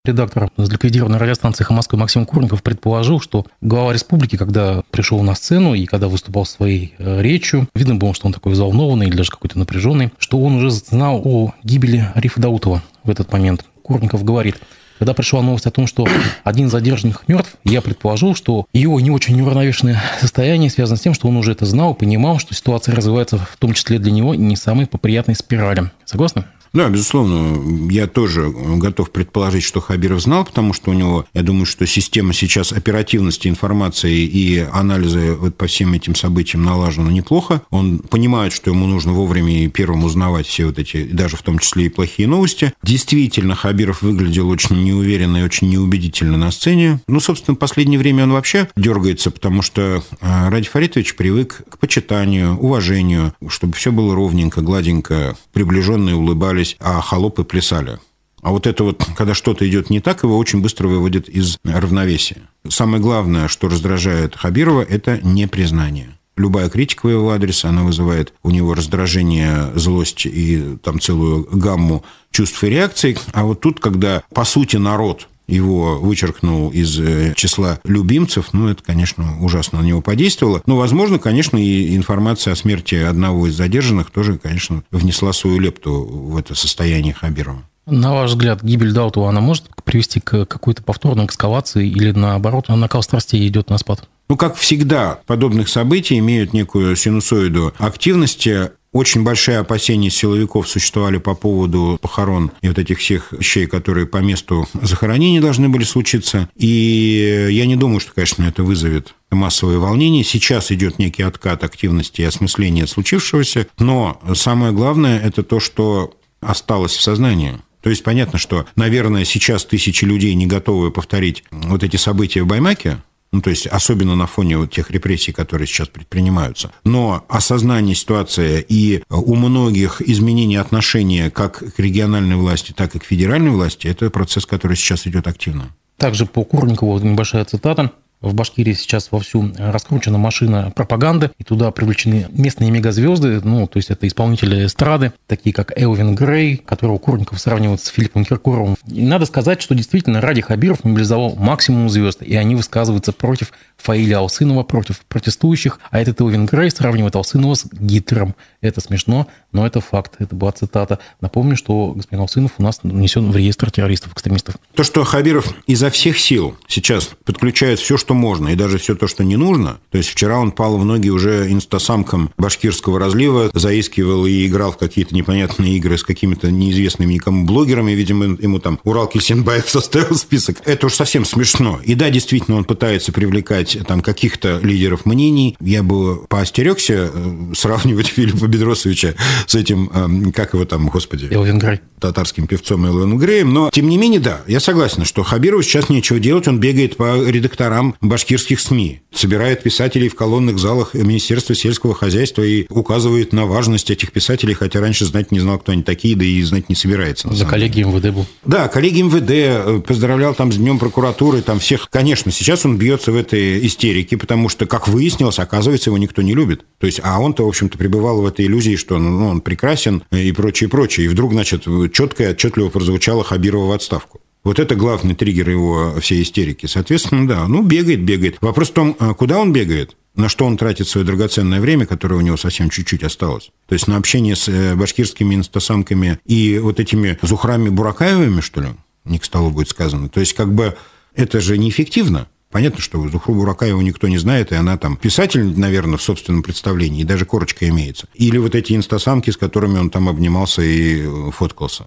редактор 0.07 0.49
ликвидированной 0.57 1.19
радиостанции 1.19 1.65
«Хамовской» 1.65 1.99
Максим 1.99 2.25
Курников 2.25 2.63
предположил, 2.63 3.21
что 3.21 3.47
глава 3.61 3.93
республики, 3.93 4.37
когда 4.37 4.83
пришел 4.91 5.23
на 5.23 5.35
сцену 5.35 5.75
и 5.75 5.87
когда 5.87 6.09
выступал 6.09 6.47
своей 6.47 6.95
э, 6.99 7.21
речью, 7.21 7.69
видно 7.75 7.97
было, 7.97 8.15
что 8.15 8.27
он 8.27 8.33
такой 8.33 8.53
взволнованный 8.53 9.07
или 9.07 9.17
даже 9.17 9.31
какой-то 9.31 9.59
напряженный, 9.59 10.13
что 10.19 10.41
он 10.41 10.57
уже 10.57 10.71
знал 10.71 11.21
о 11.25 11.53
гибели 11.63 12.09
Рифа 12.15 12.41
Даутова 12.41 12.83
в 13.05 13.11
этот 13.11 13.33
момент. 13.33 13.65
Курников 13.83 14.25
говорит, 14.25 14.57
когда 14.99 15.13
пришла 15.13 15.43
новость 15.43 15.67
о 15.67 15.71
том, 15.71 15.87
что 15.87 16.07
один 16.43 16.71
задержанных 16.71 17.29
мертв, 17.29 17.57
я 17.65 17.83
предположил, 17.83 18.35
что 18.35 18.67
его 18.73 18.99
не 19.01 19.11
очень 19.11 19.41
уравновешенное 19.41 20.03
состояние 20.21 20.71
связано 20.71 20.97
с 20.97 21.03
тем, 21.03 21.15
что 21.15 21.29
он 21.29 21.37
уже 21.37 21.53
это 21.53 21.67
знал, 21.67 21.95
понимал, 21.95 22.39
что 22.39 22.55
ситуация 22.55 22.95
развивается 22.95 23.39
в 23.39 23.57
том 23.59 23.75
числе 23.75 23.99
для 23.99 24.13
него 24.13 24.35
не 24.35 24.57
самой 24.57 24.87
по 24.87 24.99
приятной 24.99 25.35
спирали. 25.35 25.91
Согласны? 26.05 26.45
Да, 26.77 26.91
безусловно. 26.91 27.91
Я 27.91 28.07
тоже 28.07 28.51
готов 28.51 29.11
предположить, 29.11 29.65
что 29.65 29.81
Хабиров 29.81 30.21
знал, 30.21 30.45
потому 30.45 30.75
что 30.75 30.91
у 30.91 30.93
него, 30.93 31.25
я 31.33 31.41
думаю, 31.41 31.65
что 31.65 31.87
система 31.87 32.35
сейчас 32.35 32.71
оперативности 32.71 33.49
информации 33.49 34.27
и 34.27 34.59
анализа 34.59 35.37
вот 35.37 35.57
по 35.57 35.69
всем 35.69 35.95
этим 35.95 36.15
событиям 36.15 36.65
налажена 36.65 37.11
неплохо. 37.11 37.63
Он 37.71 38.01
понимает, 38.01 38.53
что 38.53 38.71
ему 38.71 38.87
нужно 38.87 39.15
вовремя 39.15 39.65
и 39.65 39.69
первым 39.69 40.05
узнавать 40.05 40.47
все 40.47 40.67
вот 40.67 40.79
эти, 40.79 41.05
даже 41.05 41.39
в 41.39 41.43
том 41.43 41.61
числе 41.61 41.87
и 41.87 41.89
плохие 41.89 42.29
новости. 42.29 42.75
Действительно, 42.83 43.55
Хабиров 43.55 44.03
выглядел 44.03 44.51
очень 44.51 44.85
неуверенно 44.85 45.39
и 45.39 45.45
очень 45.45 45.71
неубедительно 45.71 46.37
на 46.37 46.51
сцене. 46.51 47.01
Ну, 47.09 47.21
собственно, 47.21 47.55
в 47.55 47.59
последнее 47.59 47.99
время 47.99 48.25
он 48.25 48.33
вообще 48.33 48.69
дергается, 48.77 49.31
потому 49.31 49.63
что 49.63 50.05
а, 50.21 50.51
Ради 50.51 50.69
Фаритович 50.69 51.17
привык 51.17 51.63
к 51.71 51.79
почитанию, 51.79 52.59
уважению, 52.59 53.33
чтобы 53.49 53.73
все 53.73 53.93
было 53.93 54.15
ровненько, 54.15 54.61
гладенько, 54.61 55.39
приближенные 55.55 56.17
улыбались, 56.17 56.66
смеялись, 56.67 56.77
а 56.81 57.01
холопы 57.01 57.45
плясали. 57.45 57.99
А 58.43 58.51
вот 58.51 58.67
это 58.67 58.85
вот, 58.85 59.03
когда 59.17 59.35
что-то 59.35 59.69
идет 59.69 59.91
не 59.91 60.01
так, 60.01 60.23
его 60.23 60.39
очень 60.39 60.61
быстро 60.61 60.89
выводит 60.89 61.29
из 61.29 61.59
равновесия. 61.65 62.43
Самое 62.69 63.03
главное, 63.03 63.49
что 63.49 63.69
раздражает 63.69 64.37
Хабирова, 64.37 64.83
это 64.83 65.19
непризнание. 65.23 66.11
Любая 66.37 66.69
критика 66.69 67.07
в 67.07 67.11
его 67.11 67.31
адрес, 67.31 67.65
она 67.65 67.83
вызывает 67.83 68.35
у 68.43 68.51
него 68.51 68.75
раздражение, 68.75 69.73
злость 69.75 70.27
и 70.27 70.77
там 70.83 71.01
целую 71.01 71.49
гамму 71.51 72.05
чувств 72.31 72.63
и 72.63 72.69
реакций. 72.69 73.17
А 73.33 73.45
вот 73.45 73.61
тут, 73.61 73.81
когда, 73.81 74.23
по 74.35 74.45
сути, 74.45 74.77
народ 74.77 75.29
его 75.47 75.99
вычеркнул 75.99 76.71
из 76.71 76.99
э, 76.99 77.35
числа 77.37 77.81
любимцев, 77.85 78.49
ну, 78.53 78.69
это, 78.69 78.83
конечно, 78.83 79.39
ужасно 79.41 79.81
на 79.81 79.87
него 79.87 80.01
подействовало. 80.01 80.63
Но, 80.67 80.77
возможно, 80.77 81.19
конечно, 81.19 81.57
и 81.57 81.97
информация 81.97 82.53
о 82.53 82.57
смерти 82.57 82.97
одного 82.97 83.47
из 83.47 83.55
задержанных 83.55 84.11
тоже, 84.11 84.39
конечно, 84.39 84.83
внесла 84.91 85.33
свою 85.33 85.59
лепту 85.59 86.03
в 86.03 86.37
это 86.37 86.55
состояние 86.55 87.15
Хабирова. 87.15 87.63
На 87.87 88.13
ваш 88.13 88.31
взгляд, 88.33 88.65
гибель 88.65 88.93
Даутова, 88.93 89.29
она 89.29 89.41
может 89.41 89.65
привести 89.85 90.19
к 90.19 90.45
какой-то 90.47 90.83
повторной 90.83 91.27
экскавации 91.27 91.89
или, 91.89 92.11
наоборот, 92.11 92.69
накал 92.69 93.03
страстей 93.03 93.47
идет 93.47 93.71
на 93.71 93.79
спад? 93.79 94.09
Ну, 94.29 94.37
как 94.37 94.57
всегда, 94.57 95.21
подобных 95.27 95.69
событий 95.69 96.19
имеют 96.19 96.53
некую 96.53 96.97
синусоиду 96.97 97.73
активности. 97.79 98.71
Очень 98.97 99.25
большие 99.25 99.59
опасения 99.59 100.09
силовиков 100.09 100.67
существовали 100.67 101.19
по 101.19 101.35
поводу 101.35 101.99
похорон 102.01 102.51
и 102.63 102.69
вот 102.69 102.79
этих 102.79 102.99
всех 102.99 103.31
вещей, 103.33 103.67
которые 103.67 104.07
по 104.07 104.17
месту 104.17 104.67
захоронения 104.73 105.43
должны 105.43 105.69
были 105.69 105.85
случиться. 105.85 106.49
И 106.57 107.49
я 107.51 107.67
не 107.67 107.77
думаю, 107.77 108.01
что, 108.01 108.15
конечно, 108.15 108.45
это 108.45 108.63
вызовет 108.63 109.15
массовое 109.31 109.77
волнение. 109.77 110.25
Сейчас 110.25 110.73
идет 110.73 110.99
некий 110.99 111.25
откат 111.25 111.63
активности 111.63 112.23
и 112.23 112.25
осмысления 112.25 112.87
случившегося. 112.87 113.67
Но 113.79 114.19
самое 114.35 114.73
главное– 114.73 115.21
это 115.23 115.43
то, 115.43 115.61
что 115.61 116.17
осталось 116.41 116.97
в 116.97 117.03
сознании. 117.03 117.59
То 117.83 117.91
есть 117.91 118.03
понятно, 118.03 118.39
что, 118.39 118.65
наверное, 118.77 119.27
сейчас 119.27 119.67
тысячи 119.67 120.07
людей 120.07 120.33
не 120.33 120.47
готовы 120.47 120.91
повторить 120.91 121.45
вот 121.51 121.85
эти 121.85 121.97
события 121.97 122.43
в 122.43 122.47
Баймаке, 122.47 122.97
ну, 123.37 123.43
то 123.43 123.51
есть, 123.51 123.67
особенно 123.67 124.17
на 124.17 124.27
фоне 124.27 124.57
вот 124.57 124.71
тех 124.71 124.91
репрессий, 124.91 125.31
которые 125.31 125.69
сейчас 125.69 125.89
предпринимаются. 125.89 126.73
Но 126.85 127.27
осознание 127.29 127.95
ситуации 127.95 128.65
и 128.67 129.03
у 129.11 129.35
многих 129.35 130.01
изменение 130.01 130.59
отношения 130.59 131.29
как 131.29 131.59
к 131.75 131.79
региональной 131.79 132.37
власти, 132.37 132.73
так 132.73 132.95
и 132.95 132.99
к 132.99 133.05
федеральной 133.05 133.51
власти– 133.51 133.87
это 133.89 134.09
процесс, 134.09 134.47
который 134.47 134.75
сейчас 134.75 135.07
идет 135.07 135.27
активно. 135.27 135.75
Также 135.99 136.25
по 136.25 136.45
Курникову 136.45 136.99
небольшая 136.99 137.45
цитата. 137.45 137.93
В 138.21 138.35
Башкирии 138.35 138.73
сейчас 138.73 139.13
вовсю 139.13 139.53
раскручена 139.59 140.17
машина 140.17 140.73
пропаганды, 140.75 141.31
и 141.39 141.45
туда 141.45 141.71
привлечены 141.71 142.27
местные 142.31 142.71
мегазвезды, 142.71 143.41
ну, 143.45 143.67
то 143.67 143.77
есть 143.77 143.91
это 143.91 144.09
исполнители 144.09 144.67
эстрады, 144.67 145.13
такие 145.27 145.53
как 145.53 145.79
Элвин 145.79 146.15
Грей, 146.15 146.57
которого 146.57 146.99
Курников 146.99 147.39
сравнивает 147.41 147.83
с 147.83 147.89
Филиппом 147.89 148.25
Киркоровым. 148.25 148.77
И 148.91 149.05
надо 149.05 149.27
сказать, 149.27 149.61
что 149.61 149.75
действительно 149.75 150.21
Ради 150.21 150.41
Хабиров 150.41 150.83
мобилизовал 150.83 151.37
максимум 151.37 151.91
звезд, 151.91 152.23
и 152.23 152.35
они 152.37 152.55
высказываются 152.55 153.13
против 153.13 153.53
Фаиля 153.77 154.19
Алсынова, 154.19 154.63
против 154.63 155.01
протестующих, 155.01 155.79
а 155.91 156.01
этот 156.01 156.21
Элвин 156.21 156.47
Грей 156.47 156.71
сравнивает 156.71 157.17
Алсынова 157.17 157.55
с 157.55 157.67
Гитлером. 157.71 158.35
Это 158.67 158.81
смешно, 158.81 159.27
но 159.53 159.67
это 159.67 159.81
факт, 159.81 160.15
это 160.19 160.35
была 160.35 160.53
цитата. 160.53 160.99
Напомню, 161.21 161.57
что 161.57 161.93
господин 161.95 162.23
Алсынов 162.23 162.53
у 162.59 162.63
нас 162.63 162.81
внесен 162.83 163.31
в 163.31 163.37
реестр 163.37 163.71
террористов-экстремистов. 163.71 164.57
То, 164.75 164.83
что 164.83 165.05
Хабиров 165.05 165.55
изо 165.67 165.91
всех 165.91 166.19
сил 166.19 166.57
сейчас 166.67 167.11
подключает 167.25 167.79
все, 167.79 167.97
что 167.97 168.15
можно, 168.15 168.49
и 168.49 168.57
даже 168.57 168.79
все 168.79 168.95
то, 168.95 169.07
что 169.07 169.25
не 169.25 169.37
нужно. 169.37 169.79
То 169.91 169.99
есть 169.99 170.11
вчера 170.11 170.39
он 170.39 170.53
пал 170.53 170.77
в 170.79 170.85
ноги 170.85 171.09
уже 171.09 171.51
инстасамкам 171.51 172.31
башкирского 172.37 172.99
разлива, 172.99 173.51
заискивал 173.55 174.27
и 174.27 174.47
играл 174.47 174.73
в 174.73 174.79
какие-то 174.79 175.15
непонятные 175.15 175.77
игры 175.77 175.99
с 175.99 176.05
какими-то 176.05 176.51
неизвестными 176.51 177.15
никому 177.15 177.47
блогерами. 177.47 177.93
Видимо, 177.93 178.25
ему 178.25 178.59
там 178.59 178.79
Урал 178.85 179.07
Кисенбаев 179.07 179.69
составил 179.69 180.17
список. 180.17 180.59
Это 180.65 180.87
уж 180.87 180.95
совсем 180.95 181.25
смешно. 181.25 181.81
И 181.85 181.95
да, 181.95 182.11
действительно, 182.11 182.57
он 182.57 182.65
пытается 182.65 183.13
привлекать 183.13 183.79
там 183.87 184.01
каких-то 184.01 184.59
лидеров 184.63 185.07
мнений. 185.07 185.57
Я 185.61 185.83
бы 185.83 186.27
поостерегся 186.27 187.11
э, 187.13 187.53
сравнивать 187.55 188.07
Филиппа 188.17 188.47
Бедросовича 188.57 189.15
с 189.47 189.55
этим, 189.55 189.91
эм, 189.95 190.33
как 190.33 190.55
его 190.55 190.65
там, 190.65 190.89
господи... 190.89 191.29
Элвин 191.31 191.59
Грей. 191.59 191.81
Татарским 192.01 192.47
певцом 192.47 192.85
Элвин 192.87 193.19
Греем. 193.19 193.53
Но, 193.53 193.71
тем 193.73 193.89
не 193.89 193.97
менее, 193.97 194.21
да, 194.21 194.43
я 194.47 194.61
согласен, 194.61 195.05
что 195.05 195.23
Хабирову 195.23 195.63
сейчас 195.63 195.89
нечего 195.89 196.19
делать. 196.19 196.47
Он 196.49 196.61
бегает 196.61 196.97
по 196.97 197.25
редакторам 197.25 197.95
башкирских 198.01 198.61
СМИ, 198.61 199.01
собирает 199.15 199.63
писателей 199.63 200.09
в 200.09 200.15
колонных 200.15 200.59
залах 200.59 200.95
Министерства 200.95 201.55
сельского 201.55 201.95
хозяйства 201.95 202.43
и 202.43 202.67
указывает 202.69 203.33
на 203.33 203.47
важность 203.47 203.91
этих 203.91 204.13
писателей, 204.13 204.55
хотя 204.55 204.81
раньше 204.81 205.07
знать 205.07 205.33
не 205.33 205.41
знал, 205.41 205.59
кто 205.59 205.73
они 205.73 205.83
такие, 205.83 206.17
да 206.17 206.25
и 206.25 206.43
знать 206.43 206.69
не 206.69 206.75
собирается. 206.75 207.33
За 207.35 207.47
коллеги 207.47 207.83
МВД 207.83 208.11
был. 208.11 208.27
Да, 208.45 208.69
коллеги 208.69 209.03
МВД, 209.03 209.31
э, 209.31 209.81
поздравлял 209.87 210.35
там 210.35 210.53
с 210.53 210.57
Днем 210.57 210.79
прокуратуры, 210.79 211.43
там 211.43 211.59
всех. 211.59 211.89
Конечно, 211.91 212.31
сейчас 212.31 212.65
он 212.67 212.77
бьется 212.77 213.13
в 213.13 213.17
этой 213.17 213.65
истерике, 213.67 214.17
потому 214.17 214.49
что, 214.49 214.67
как 214.67 214.89
выяснилось, 214.89 215.39
оказывается, 215.39 215.91
его 215.91 215.99
никто 215.99 216.23
не 216.23 216.35
любит. 216.35 216.65
То 216.79 216.87
есть, 216.87 217.01
а 217.03 217.21
он-то, 217.21 217.45
в 217.45 217.49
общем-то, 217.49 217.79
пребывал 217.79 218.21
в 218.21 218.27
этой 218.27 218.46
иллюзии, 218.47 218.77
что 218.77 218.99
ну, 218.99 219.29
он 219.29 219.41
прекрасен 219.41 220.03
и 220.11 220.33
прочее, 220.33 220.69
прочее. 220.69 221.07
И 221.07 221.09
вдруг, 221.09 221.33
значит, 221.33 221.65
четко 221.93 222.25
и 222.25 222.29
отчетливо 222.29 222.69
прозвучало 222.69 223.25
Хабирова 223.25 223.69
в 223.69 223.73
отставку. 223.73 224.21
Вот 224.47 224.61
это 224.61 224.77
главный 224.77 225.17
триггер 225.17 225.51
его 225.51 225.97
всей 226.01 226.23
истерики. 226.23 226.67
Соответственно, 226.67 227.27
да, 227.27 227.49
ну, 227.49 227.63
бегает, 227.63 228.03
бегает. 228.03 228.37
Вопрос 228.41 228.71
в 228.71 228.75
том, 228.75 228.97
а 229.01 229.13
куда 229.13 229.41
он 229.41 229.53
бегает? 229.53 229.97
На 230.15 230.29
что 230.29 230.47
он 230.47 230.57
тратит 230.57 230.87
свое 230.87 231.05
драгоценное 231.05 231.61
время, 231.61 231.85
которое 231.85 232.15
у 232.15 232.21
него 232.21 232.37
совсем 232.37 232.71
чуть-чуть 232.71 233.03
осталось? 233.03 233.51
То 233.67 233.73
есть 233.73 233.89
на 233.89 233.97
общение 233.97 234.37
с 234.37 234.49
э, 234.49 234.77
башкирскими 234.77 235.35
инстасамками 235.35 236.21
и 236.25 236.59
вот 236.59 236.79
этими 236.79 237.19
Зухрами 237.23 237.71
Буракаевыми, 237.71 238.41
что 238.41 238.61
ли? 238.61 238.69
Не 239.05 239.19
к 239.19 239.25
столу 239.25 239.51
будет 239.51 239.69
сказано. 239.69 240.09
То 240.09 240.21
есть 240.21 240.35
как 240.35 240.55
бы 240.55 240.77
это 241.17 241.41
же 241.41 241.59
неэффективно. 241.59 242.29
Понятно, 242.51 242.81
что 242.81 243.07
Зухру 243.09 243.35
Буракаеву 243.35 243.81
никто 243.81 244.09
не 244.09 244.19
знает, 244.19 244.53
и 244.53 244.55
она 244.55 244.79
там 244.79 244.97
писатель, 244.97 245.59
наверное, 245.59 245.99
в 245.99 246.03
собственном 246.03 246.43
представлении, 246.43 247.03
и 247.03 247.05
даже 247.05 247.25
корочка 247.25 247.69
имеется. 247.69 248.07
Или 248.15 248.39
вот 248.39 248.55
эти 248.55 248.75
инстасамки, 248.75 249.31
с 249.31 249.37
которыми 249.37 249.79
он 249.79 249.91
там 249.91 250.09
обнимался 250.09 250.63
и 250.63 251.03
э, 251.03 251.31
фоткался. 251.33 251.87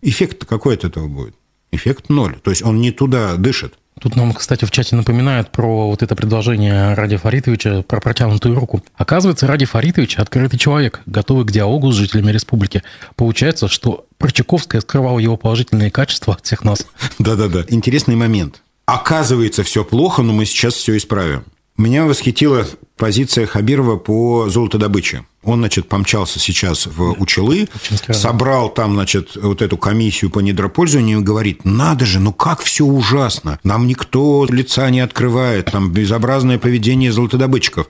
Эффект 0.00 0.44
какой 0.44 0.74
от 0.74 0.84
этого 0.84 1.08
будет? 1.08 1.34
Эффект 1.70 2.08
ноль. 2.08 2.38
То 2.42 2.50
есть 2.50 2.62
он 2.62 2.80
не 2.80 2.90
туда 2.90 3.36
дышит. 3.36 3.74
Тут 4.00 4.14
нам, 4.14 4.32
кстати, 4.32 4.64
в 4.64 4.70
чате 4.70 4.94
напоминают 4.94 5.50
про 5.50 5.88
вот 5.88 6.02
это 6.02 6.14
предложение 6.14 6.94
Ради 6.94 7.16
Фаритовича 7.16 7.82
про 7.82 8.00
протянутую 8.00 8.54
руку. 8.54 8.82
Оказывается, 8.94 9.46
Ради 9.46 9.66
Фаритович– 9.66 10.16
открытый 10.18 10.58
человек, 10.58 11.00
готовый 11.06 11.44
к 11.44 11.50
диалогу 11.50 11.90
с 11.90 11.96
жителями 11.96 12.30
республики. 12.30 12.82
Получается, 13.16 13.68
что 13.68 14.06
Прочаковская 14.18 14.80
скрывала 14.80 15.18
его 15.18 15.36
положительные 15.36 15.90
качества 15.90 16.34
от 16.34 16.46
всех 16.46 16.64
нас. 16.64 16.86
Да-да-да. 17.18 17.64
Интересный 17.68 18.14
момент. 18.14 18.62
Оказывается, 18.88 19.64
все 19.64 19.84
плохо, 19.84 20.22
но 20.22 20.32
мы 20.32 20.46
сейчас 20.46 20.72
все 20.72 20.96
исправим. 20.96 21.44
Меня 21.76 22.06
восхитила 22.06 22.66
позиция 22.96 23.44
Хабирова 23.44 23.98
по 23.98 24.48
золотодобыче. 24.48 25.26
Он, 25.42 25.58
значит, 25.58 25.90
помчался 25.90 26.38
сейчас 26.38 26.86
в 26.86 27.14
Учелы, 27.20 27.68
собрал 28.10 28.70
там, 28.70 28.94
значит, 28.94 29.36
вот 29.36 29.60
эту 29.60 29.76
комиссию 29.76 30.30
по 30.30 30.38
недропользованию 30.38 31.20
и 31.20 31.22
говорит, 31.22 31.66
надо 31.66 32.06
же, 32.06 32.18
ну 32.18 32.32
как 32.32 32.62
все 32.62 32.86
ужасно. 32.86 33.60
Нам 33.62 33.86
никто 33.86 34.46
лица 34.48 34.88
не 34.88 35.00
открывает, 35.00 35.70
там 35.70 35.92
безобразное 35.92 36.58
поведение 36.58 37.12
золотодобытчиков. 37.12 37.88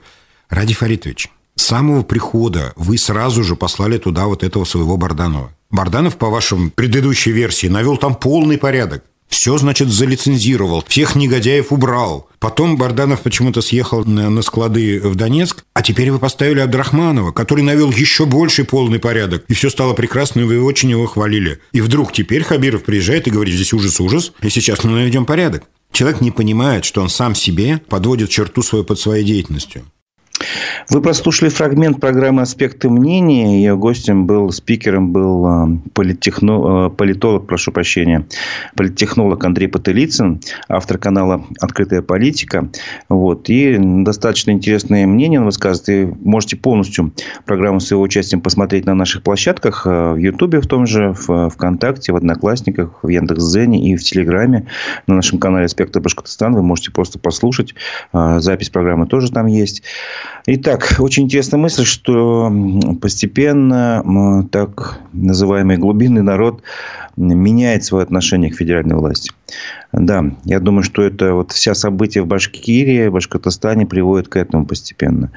Ради 0.49 0.73
Фаритович, 0.73 1.29
с 1.55 1.63
самого 1.63 2.03
прихода 2.03 2.73
вы 2.75 2.97
сразу 2.97 3.45
же 3.45 3.55
послали 3.55 3.99
туда 3.99 4.25
вот 4.25 4.43
этого 4.43 4.65
своего 4.65 4.97
Барданова. 4.97 5.53
Барданов, 5.71 6.17
по 6.17 6.29
вашим 6.29 6.71
предыдущей 6.71 7.31
версии, 7.31 7.67
навел 7.67 7.95
там 7.95 8.15
полный 8.15 8.57
порядок. 8.57 9.05
Все, 9.29 9.57
значит, 9.57 9.89
залицензировал, 9.89 10.83
всех 10.87 11.15
негодяев 11.15 11.71
убрал. 11.71 12.27
Потом 12.39 12.77
Барданов 12.77 13.21
почему-то 13.21 13.61
съехал 13.61 14.03
на 14.03 14.41
склады 14.41 14.99
в 14.99 15.15
Донецк, 15.15 15.63
а 15.73 15.81
теперь 15.81 16.11
вы 16.11 16.19
поставили 16.19 16.59
Абдрахманова, 16.59 17.31
который 17.31 17.63
навел 17.63 17.91
еще 17.91 18.25
больший 18.25 18.65
полный 18.65 18.99
порядок. 18.99 19.45
И 19.47 19.53
все 19.53 19.69
стало 19.69 19.93
прекрасно, 19.93 20.41
и 20.41 20.43
вы 20.43 20.61
очень 20.61 20.89
его 20.89 21.05
хвалили. 21.05 21.59
И 21.71 21.81
вдруг 21.81 22.11
теперь 22.11 22.43
Хабиров 22.43 22.83
приезжает 22.83 23.27
и 23.27 23.31
говорит, 23.31 23.55
здесь 23.55 23.71
ужас-ужас, 23.71 24.33
и 24.41 24.49
сейчас 24.49 24.83
мы 24.83 24.91
наведем 24.91 25.25
порядок. 25.25 25.63
Человек 25.91 26.21
не 26.21 26.31
понимает, 26.31 26.83
что 26.83 27.01
он 27.01 27.09
сам 27.09 27.35
себе 27.35 27.81
подводит 27.87 28.29
черту 28.29 28.61
свою 28.63 28.83
под 28.83 28.99
своей 28.99 29.23
деятельностью. 29.23 29.85
Вы 30.89 31.01
прослушали 31.01 31.49
фрагмент 31.49 31.99
программы 31.99 32.41
«Аспекты 32.41 32.89
мнения». 32.89 33.57
Ее 33.57 33.77
гостем 33.77 34.25
был, 34.25 34.51
спикером 34.51 35.11
был 35.11 35.47
э, 35.47 35.77
политтехно, 35.93 36.87
э, 36.87 36.89
политолог, 36.89 37.47
прошу 37.47 37.71
прощения, 37.71 38.25
политтехнолог 38.75 39.43
Андрей 39.43 39.67
Потылицын, 39.67 40.41
автор 40.67 40.97
канала 40.97 41.45
«Открытая 41.59 42.01
политика». 42.01 42.69
Вот. 43.07 43.49
И 43.49 43.77
достаточно 43.79 44.51
интересное 44.51 45.05
мнение 45.05 45.39
он 45.39 45.45
высказывает. 45.45 45.89
И 45.89 46.13
можете 46.23 46.57
полностью 46.57 47.13
программу 47.45 47.79
с 47.79 47.91
его 47.91 48.01
участием 48.01 48.41
посмотреть 48.41 48.85
на 48.85 48.95
наших 48.95 49.23
площадках. 49.23 49.85
Э, 49.85 50.13
в 50.13 50.17
Ютубе 50.17 50.61
в 50.61 50.67
том 50.67 50.87
же, 50.87 51.13
в 51.13 51.49
ВКонтакте, 51.49 52.13
в 52.13 52.15
Одноклассниках, 52.15 53.03
в 53.03 53.07
Яндекс.Зене 53.07 53.91
и 53.91 53.95
в 53.95 54.03
Телеграме. 54.03 54.67
На 55.07 55.15
нашем 55.15 55.39
канале 55.39 55.65
«Аспекты 55.65 55.99
Башкортостана» 55.99 56.57
вы 56.57 56.63
можете 56.63 56.91
просто 56.91 57.19
послушать. 57.19 57.75
Запись 58.13 58.69
программы 58.69 59.05
тоже 59.05 59.31
там 59.31 59.45
есть. 59.45 59.83
Итак, 60.51 60.95
очень 60.97 61.25
интересная 61.25 61.59
мысль, 61.59 61.85
что 61.85 62.51
постепенно 62.99 64.47
так 64.51 64.99
называемый 65.13 65.77
глубинный 65.77 66.23
народ 66.23 66.63
меняет 67.17 67.83
свое 67.83 68.03
отношение 68.03 68.51
к 68.51 68.55
федеральной 68.55 68.95
власти. 68.95 69.31
Да, 69.91 70.23
я 70.43 70.59
думаю, 70.59 70.83
что 70.83 71.01
это 71.01 71.33
вот 71.33 71.51
вся 71.51 71.73
события 71.73 72.21
в 72.21 72.27
Башкирии, 72.27 73.07
в 73.07 73.13
Башкортостане 73.13 73.87
приводят 73.87 74.27
к 74.27 74.35
этому 74.35 74.65
постепенно. 74.65 75.31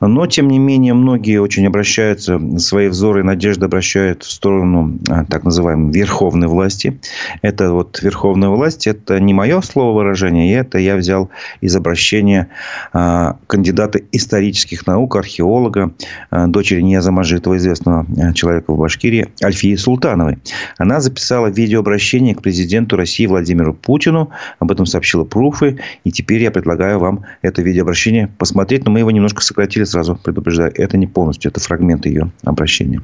Но, 0.00 0.26
тем 0.26 0.48
не 0.48 0.58
менее, 0.58 0.94
многие 0.94 1.38
очень 1.38 1.66
обращаются, 1.66 2.40
свои 2.58 2.88
взоры 2.88 3.20
и 3.20 3.24
надежды 3.24 3.66
обращают 3.66 4.22
в 4.22 4.30
сторону 4.30 4.98
а, 5.10 5.26
так 5.26 5.44
называемой 5.44 5.92
верховной 5.92 6.48
власти. 6.48 6.98
Это 7.42 7.72
вот 7.72 8.00
верховная 8.00 8.48
власть, 8.48 8.86
это 8.86 9.20
не 9.20 9.34
мое 9.34 9.60
слово 9.60 9.94
выражение, 9.94 10.56
это 10.56 10.78
я 10.78 10.96
взял 10.96 11.28
из 11.60 11.76
обращения 11.76 12.48
а, 12.94 13.36
кандидата 13.46 14.00
исторических 14.12 14.86
наук, 14.86 15.16
археолога, 15.16 15.92
а, 16.30 16.46
дочери 16.46 16.80
Неза 16.80 17.12
Мажитова, 17.12 17.58
известного 17.58 18.06
человека 18.32 18.72
в 18.72 18.78
Башкирии, 18.78 19.28
Альфии 19.44 19.76
Султановой. 19.76 20.38
Она 20.78 21.00
записала 21.10 21.48
видеообращение 21.48 22.34
к 22.34 22.42
президенту 22.42 22.96
России 22.96 23.26
Владимиру 23.26 23.74
Путину. 23.74 24.30
Об 24.60 24.70
этом 24.70 24.86
сообщила 24.86 25.24
Пруфы. 25.24 25.80
И 26.04 26.12
теперь 26.12 26.42
я 26.42 26.50
предлагаю 26.50 26.98
вам 26.98 27.24
это 27.42 27.62
видеообращение 27.62 28.28
посмотреть. 28.38 28.84
Но 28.84 28.92
мы 28.92 29.00
его 29.00 29.10
немножко 29.10 29.42
сократили, 29.42 29.84
сразу 29.84 30.16
предупреждаю. 30.16 30.72
Это 30.74 30.96
не 30.96 31.06
полностью, 31.06 31.50
это 31.50 31.60
фрагмент 31.60 32.06
ее 32.06 32.30
обращения. 32.44 33.02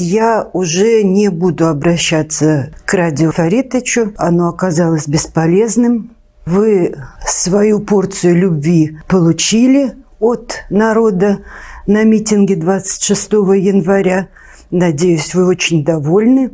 Я 0.00 0.48
уже 0.52 1.02
не 1.02 1.28
буду 1.28 1.66
обращаться 1.66 2.72
к 2.84 2.94
радио 2.94 3.30
Фаритовичу. 3.32 4.12
Оно 4.16 4.48
оказалось 4.48 5.08
бесполезным. 5.08 6.10
Вы 6.46 6.96
свою 7.26 7.80
порцию 7.80 8.36
любви 8.36 8.98
получили 9.08 9.94
от 10.18 10.64
народа 10.70 11.40
на 11.86 12.04
митинге 12.04 12.56
26 12.56 13.32
января. 13.32 14.28
Надеюсь, 14.72 15.34
вы 15.34 15.46
очень 15.46 15.84
довольны. 15.84 16.50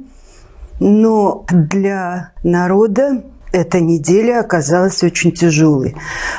Но 0.81 1.47
для 1.49 2.33
народа 2.43 3.23
эта 3.53 3.81
неделя 3.81 4.41
оказалась 4.41 5.03
очень 5.03 5.33
тяжелой. 5.33 5.95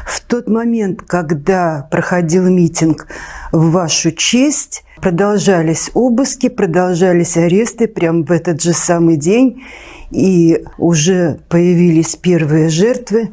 В 0.05 0.19
тот 0.21 0.47
момент, 0.47 1.01
когда 1.01 1.87
проходил 1.89 2.43
митинг 2.49 3.07
в 3.53 3.71
вашу 3.71 4.11
честь, 4.11 4.83
продолжались 5.01 5.89
обыски, 5.93 6.49
продолжались 6.49 7.37
аресты 7.37 7.87
прямо 7.87 8.23
в 8.23 8.31
этот 8.31 8.61
же 8.61 8.73
самый 8.73 9.15
день, 9.15 9.63
и 10.11 10.65
уже 10.77 11.39
появились 11.47 12.15
первые 12.17 12.69
жертвы. 12.69 13.31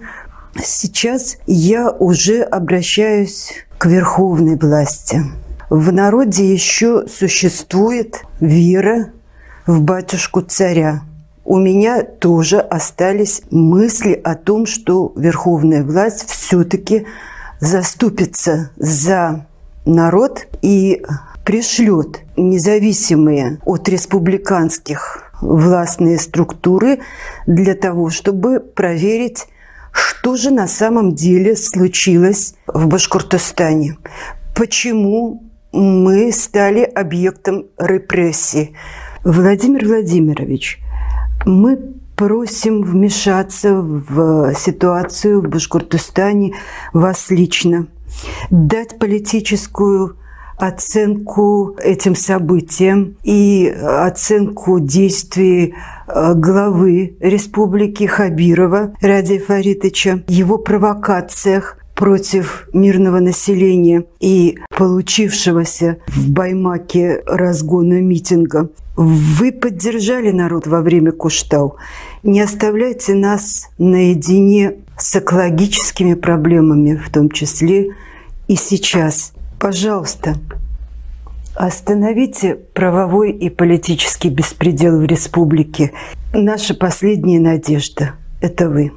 Сейчас 0.63 1.37
я 1.47 1.91
уже 1.91 2.43
обращаюсь 2.43 3.55
к 3.77 3.87
верховной 3.87 4.57
власти. 4.57 5.23
В 5.69 5.93
народе 5.93 6.53
еще 6.53 7.07
существует 7.09 8.23
вера 8.39 9.11
в 9.67 9.81
батюшку 9.81 10.41
царя. 10.41 11.03
У 11.45 11.59
меня 11.59 12.05
тоже 12.05 12.61
остались 12.61 13.43
мысли 13.51 14.13
о 14.13 14.37
том, 14.37 14.67
что 14.67 15.13
верховная 15.17 15.83
власть 15.83 16.29
все-таки 16.29 17.07
заступится 17.59 18.71
за 18.77 19.47
народ 19.85 20.47
и 20.63 21.03
пришлет 21.45 22.21
независимые 22.37 23.59
от 23.65 23.89
республиканских 23.89 25.33
властные 25.41 26.19
структуры 26.19 27.01
для 27.49 27.75
того, 27.75 28.11
чтобы 28.11 28.61
проверить, 28.61 29.47
что 29.91 30.37
же 30.37 30.51
на 30.51 30.69
самом 30.69 31.17
деле 31.17 31.57
случилось 31.57 32.55
в 32.69 32.87
Башкортостане. 32.87 33.97
Почему 34.55 35.43
мы 35.73 36.33
стали 36.33 36.83
объектом 36.83 37.67
репрессий. 37.79 38.75
Владимир 39.25 39.87
Владимирович, 39.87 40.79
мы 41.45 41.79
просим 42.17 42.83
вмешаться 42.83 43.75
в 43.75 44.55
ситуацию 44.55 45.43
в 45.43 45.49
Башкортостане 45.49 46.55
вас 46.93 47.31
лично, 47.31 47.89
дать 48.51 48.99
политическую 48.99 50.17
оценку 50.57 51.77
этим 51.79 52.15
событиям 52.15 53.17
и 53.23 53.69
оценку 53.69 54.81
действий 54.81 55.75
э, 56.07 56.33
главы 56.35 57.17
республики 57.21 58.05
Хабирова 58.05 58.95
Радия 59.03 59.39
Фаритовича, 59.39 60.23
его 60.29 60.57
провокациях 60.57 61.77
против 61.97 62.69
мирного 62.73 63.19
населения 63.19 64.05
и 64.21 64.59
получившегося 64.77 65.97
в 66.07 66.31
Баймаке 66.31 67.23
разгона 67.27 68.01
митинга. 68.01 68.71
Вы 68.97 69.51
поддержали 69.51 70.31
народ 70.31 70.67
во 70.67 70.83
время 70.83 71.13
Куштау. 71.13 71.77
Не 72.23 72.41
оставляйте 72.43 73.15
нас 73.15 73.71
наедине 73.79 74.77
с 74.97 75.17
экологическими 75.17 76.15
проблемами, 76.15 76.95
в 76.95 77.11
том 77.11 77.31
числе 77.31 77.95
и 78.47 78.57
сейчас. 78.57 79.33
Пожалуйста, 79.59 80.35
остановите 81.55 82.57
правовой 82.75 83.33
и 83.33 83.49
политический 83.49 84.29
беспредел 84.29 85.01
в 85.01 85.05
республике. 85.05 85.93
Наша 86.35 86.75
последняя 86.75 87.41
надежда– 87.41 88.13
это 88.41 88.69
вы. 88.69 88.93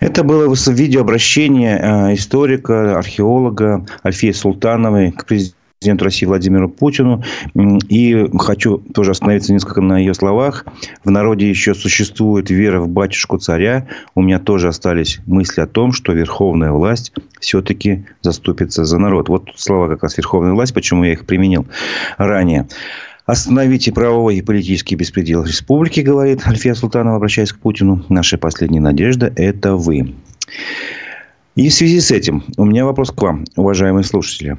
Это 0.00 0.24
было 0.24 0.52
видеообращение 0.66 1.78
э, 1.78 2.14
историка, 2.14 2.98
археолога 2.98 3.86
Альфии 4.04 4.32
Султановой 4.32 5.12
к 5.12 5.26
президенту 5.26 5.60
президенту 5.80 6.04
России 6.04 6.26
Владимиру 6.26 6.68
Путину. 6.68 7.24
И 7.88 8.28
хочу 8.38 8.78
тоже 8.92 9.12
остановиться 9.12 9.54
несколько 9.54 9.80
на 9.80 9.98
ее 9.98 10.12
словах. 10.12 10.66
В 11.04 11.10
народе 11.10 11.48
еще 11.48 11.74
существует 11.74 12.50
вера 12.50 12.82
в 12.82 12.88
батюшку 12.88 13.38
царя. 13.38 13.88
У 14.14 14.20
меня 14.20 14.38
тоже 14.38 14.68
остались 14.68 15.20
мысли 15.24 15.62
о 15.62 15.66
том, 15.66 15.92
что 15.92 16.12
верховная 16.12 16.70
власть 16.70 17.14
все-таки 17.40 18.04
заступится 18.20 18.84
за 18.84 18.98
народ. 18.98 19.30
Вот 19.30 19.48
слова 19.56 19.88
как 19.88 20.02
раз 20.02 20.18
верховная 20.18 20.52
власть, 20.52 20.74
почему 20.74 21.04
я 21.04 21.12
их 21.12 21.24
применил 21.24 21.66
ранее. 22.18 22.68
Остановите 23.30 23.92
правовой 23.92 24.38
и 24.38 24.42
политический 24.42 24.96
беспредел 24.96 25.44
республики, 25.44 26.00
говорит 26.00 26.44
Альфия 26.48 26.74
Султанова, 26.74 27.14
обращаясь 27.14 27.52
к 27.52 27.60
Путину. 27.60 28.04
Наша 28.08 28.38
последняя 28.38 28.80
надежда– 28.80 29.32
это 29.36 29.76
вы. 29.76 30.16
И 31.54 31.68
в 31.68 31.72
связи 31.72 32.00
с 32.00 32.10
этим 32.10 32.42
у 32.56 32.64
меня 32.64 32.84
вопрос 32.84 33.12
к 33.12 33.22
вам, 33.22 33.44
уважаемые 33.54 34.02
слушатели. 34.02 34.58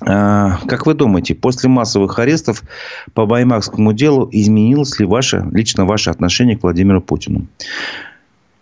А, 0.00 0.60
как 0.68 0.86
вы 0.86 0.94
думаете, 0.94 1.34
после 1.34 1.68
массовых 1.68 2.16
арестов 2.20 2.62
по 3.14 3.26
Баймакскому 3.26 3.92
делу 3.92 4.28
изменилось 4.30 5.00
ли 5.00 5.04
ваше, 5.04 5.44
лично 5.50 5.86
ваше 5.86 6.10
отношение 6.10 6.56
к 6.56 6.62
Владимиру 6.62 7.02
Путину? 7.02 7.48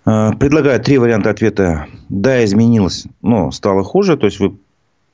А, 0.06 0.32
предлагаю 0.32 0.80
три 0.80 0.96
варианта 0.96 1.28
ответа. 1.28 1.88
Да, 2.08 2.42
изменилось, 2.42 3.04
но 3.20 3.50
стало 3.50 3.84
хуже. 3.84 4.16
То 4.16 4.24
есть, 4.24 4.40
вы 4.40 4.54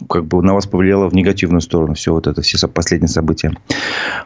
как 0.09 0.27
бы 0.27 0.43
на 0.43 0.55
вас 0.55 0.67
повлияло 0.67 1.09
в 1.09 1.15
негативную 1.15 1.61
сторону 1.61 1.95
все 1.95 2.13
вот 2.13 2.27
это, 2.27 2.43
все 2.43 2.69
последние 2.69 3.09
события. 3.09 3.53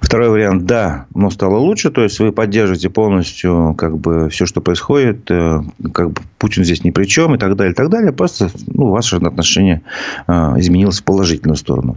Второй 0.00 0.28
вариант, 0.28 0.66
да, 0.66 1.06
но 1.14 1.30
стало 1.30 1.56
лучше, 1.56 1.90
то 1.90 2.02
есть 2.02 2.18
вы 2.20 2.32
поддерживаете 2.32 2.90
полностью 2.90 3.74
как 3.76 3.98
бы 3.98 4.28
все, 4.30 4.46
что 4.46 4.60
происходит, 4.60 5.30
э, 5.30 5.62
как 5.92 6.10
бы 6.10 6.22
Путин 6.38 6.64
здесь 6.64 6.84
ни 6.84 6.90
при 6.90 7.04
чем 7.04 7.34
и 7.34 7.38
так 7.38 7.56
далее, 7.56 7.72
и 7.72 7.76
так 7.76 7.88
далее, 7.88 8.12
просто 8.12 8.50
ну, 8.66 8.90
ваше 8.90 9.16
отношение 9.16 9.82
э, 10.26 10.32
изменилось 10.58 11.00
в 11.00 11.04
положительную 11.04 11.56
сторону. 11.56 11.96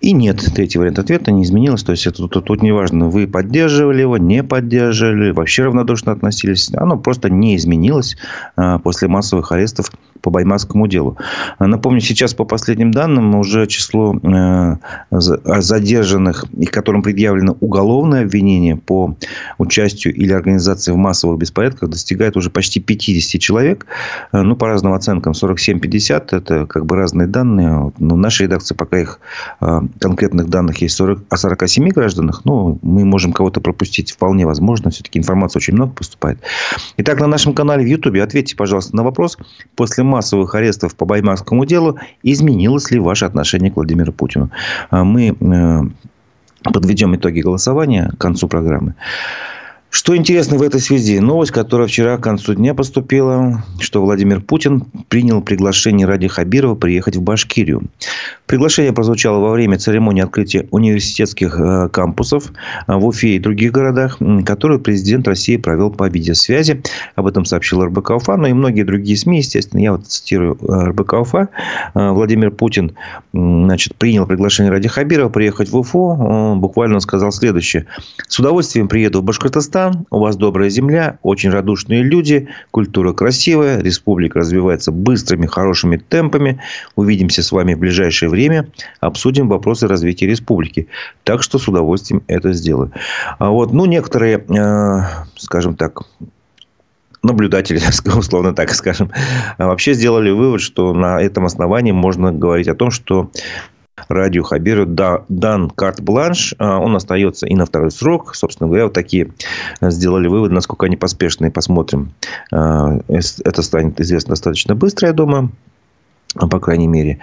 И 0.00 0.12
нет, 0.12 0.42
третий 0.54 0.78
вариант 0.78 0.98
ответа 0.98 1.30
не 1.30 1.42
изменилось. 1.42 1.82
То 1.82 1.92
есть, 1.92 2.06
это 2.06 2.26
тут, 2.26 2.44
тут 2.44 2.62
не 2.62 2.72
важно, 2.72 3.08
вы 3.08 3.26
поддерживали 3.26 4.00
его, 4.00 4.16
не 4.16 4.42
поддерживали, 4.42 5.30
вообще 5.30 5.64
равнодушно 5.64 6.12
относились. 6.12 6.70
Оно 6.74 6.96
просто 6.96 7.28
не 7.28 7.56
изменилось 7.56 8.16
э, 8.56 8.78
после 8.82 9.08
массовых 9.08 9.52
арестов 9.52 9.90
по 10.20 10.30
Баймакскому 10.30 10.86
делу. 10.86 11.16
Напомню, 11.58 12.00
сейчас 12.00 12.34
по 12.34 12.44
последним 12.44 12.90
данным 12.90 13.34
уже 13.34 13.66
число 13.66 14.16
э, 14.16 14.76
задержанных, 15.10 16.44
и 16.56 16.66
которым 16.66 17.02
предъявлено 17.02 17.56
уголовное 17.60 18.22
обвинение 18.22 18.76
по 18.76 19.14
участию 19.58 20.14
или 20.14 20.32
организации 20.32 20.92
в 20.92 20.96
массовых 20.96 21.38
беспорядках 21.38 21.90
достигает 21.90 22.36
уже 22.36 22.50
почти 22.50 22.80
50 22.80 23.40
человек. 23.40 23.86
Э, 24.32 24.42
ну, 24.42 24.56
по 24.56 24.66
разным 24.66 24.92
оценкам, 24.92 25.32
47-50. 25.32 26.36
Это 26.36 26.66
как 26.66 26.86
бы 26.86 26.96
разные 26.96 27.26
данные. 27.26 27.92
Но 27.98 28.14
в 28.14 28.18
нашей 28.18 28.42
редакции 28.42 28.74
пока 28.74 28.98
их 28.98 29.20
э, 29.60 29.80
конкретных 29.98 30.48
данных 30.48 30.82
есть 30.82 30.96
40, 30.96 31.24
о 31.28 31.36
47 31.36 31.88
гражданах. 31.88 32.42
Ну, 32.44 32.78
мы 32.82 33.04
можем 33.04 33.32
кого-то 33.32 33.60
пропустить. 33.60 34.12
Вполне 34.12 34.46
возможно. 34.46 34.90
Все-таки 34.90 35.18
информации 35.18 35.58
очень 35.58 35.74
много 35.74 35.92
поступает. 35.92 36.38
Итак, 36.96 37.20
на 37.20 37.26
нашем 37.26 37.54
канале 37.54 37.84
в 37.84 37.86
Ютубе 37.86 38.22
ответьте, 38.22 38.56
пожалуйста, 38.56 38.96
на 38.96 39.02
вопрос. 39.02 39.38
После 39.76 40.04
массовых 40.10 40.54
арестов 40.54 40.94
по 40.94 41.04
Баймакскому 41.06 41.64
делу 41.64 41.98
изменилось 42.22 42.90
ли 42.90 42.98
ваше 42.98 43.24
отношение 43.24 43.70
к 43.70 43.76
Владимиру 43.76 44.12
Путину? 44.12 44.50
А 44.90 45.04
мы 45.04 45.36
э, 45.40 45.80
подведем 46.62 47.14
итоги 47.16 47.40
голосования 47.40 48.10
к 48.16 48.18
концу 48.18 48.48
программы. 48.48 48.94
Что 49.90 50.16
интересно 50.16 50.56
в 50.56 50.62
этой 50.62 50.80
связи? 50.80 51.18
Новость, 51.18 51.50
которая 51.50 51.88
вчера 51.88 52.16
к 52.16 52.22
концу 52.22 52.54
дня 52.54 52.74
поступила, 52.74 53.64
что 53.80 54.00
Владимир 54.00 54.40
Путин 54.40 54.84
принял 55.08 55.42
приглашение 55.42 56.06
Ради 56.06 56.28
Хабирова 56.28 56.76
приехать 56.76 57.16
в 57.16 57.22
Башкирию. 57.22 57.82
Приглашение 58.46 58.92
прозвучало 58.92 59.40
во 59.40 59.50
время 59.50 59.78
церемонии 59.78 60.22
открытия 60.22 60.68
университетских 60.70 61.58
э, 61.58 61.88
кампусов 61.88 62.52
э, 62.86 62.94
в 62.94 63.04
Уфе 63.04 63.34
и 63.34 63.38
других 63.40 63.72
городах, 63.72 64.18
которую 64.46 64.78
президент 64.78 65.26
России 65.26 65.56
провел 65.56 65.90
по 65.90 66.08
видеосвязи. 66.08 66.82
Об 67.16 67.26
этом 67.26 67.44
сообщил 67.44 67.84
РБК 67.84 68.10
Уфа, 68.10 68.36
но 68.36 68.46
и 68.46 68.52
многие 68.52 68.84
другие 68.84 69.16
СМИ, 69.16 69.38
естественно. 69.38 69.80
Я 69.80 69.92
вот 69.92 70.06
цитирую 70.06 70.56
э, 70.62 70.90
РБК 70.90 71.14
Уфа. 71.14 71.48
Владимир 71.94 72.52
Путин 72.52 72.92
значит, 73.32 73.96
принял 73.96 74.24
приглашение 74.24 74.70
Ради 74.70 74.88
Хабирова 74.88 75.30
приехать 75.30 75.68
в 75.68 75.76
Уфу. 75.76 76.10
Он 76.10 76.60
буквально 76.60 77.00
сказал 77.00 77.32
следующее. 77.32 77.86
С 78.28 78.38
удовольствием 78.38 78.86
приеду 78.86 79.20
в 79.20 79.24
Башкортостан 79.24 79.79
Казахстан, 79.80 80.06
у 80.10 80.18
вас 80.18 80.36
добрая 80.36 80.68
земля, 80.68 81.18
очень 81.22 81.50
радушные 81.50 82.02
люди, 82.02 82.48
культура 82.70 83.12
красивая, 83.12 83.80
республика 83.80 84.40
развивается 84.40 84.92
быстрыми, 84.92 85.46
хорошими 85.46 85.96
темпами. 85.96 86.60
Увидимся 86.96 87.42
с 87.42 87.52
вами 87.52 87.74
в 87.74 87.78
ближайшее 87.78 88.28
время, 88.28 88.66
обсудим 89.00 89.48
вопросы 89.48 89.88
развития 89.88 90.26
республики. 90.26 90.88
Так 91.24 91.42
что 91.42 91.58
с 91.58 91.68
удовольствием 91.68 92.22
это 92.26 92.52
сделаю. 92.52 92.92
А 93.38 93.50
вот, 93.50 93.72
ну, 93.72 93.86
некоторые, 93.86 94.38
э, 94.38 95.02
скажем 95.36 95.76
так, 95.76 96.02
наблюдатели, 97.22 97.80
условно 98.18 98.54
так 98.54 98.72
скажем, 98.74 99.10
вообще 99.58 99.94
сделали 99.94 100.30
вывод, 100.30 100.60
что 100.60 100.92
на 100.92 101.20
этом 101.20 101.46
основании 101.46 101.92
можно 101.92 102.32
говорить 102.32 102.68
о 102.68 102.74
том, 102.74 102.90
что 102.90 103.30
радио 104.08 104.42
Хабиру 104.42 104.86
дан 104.86 105.70
карт-бланш. 105.70 106.54
А, 106.58 106.78
он 106.78 106.96
остается 106.96 107.46
и 107.46 107.54
на 107.54 107.66
второй 107.66 107.90
срок. 107.90 108.34
Собственно 108.34 108.68
говоря, 108.68 108.84
вот 108.84 108.92
такие 108.92 109.32
сделали 109.80 110.28
выводы, 110.28 110.54
насколько 110.54 110.86
они 110.86 110.96
поспешные. 110.96 111.50
Посмотрим. 111.50 112.12
А, 112.52 113.00
это 113.08 113.62
станет 113.62 114.00
известно 114.00 114.30
достаточно 114.30 114.74
быстро, 114.74 115.08
я 115.08 115.14
думаю 115.14 115.50
по 116.34 116.60
крайней 116.60 116.86
мере. 116.86 117.18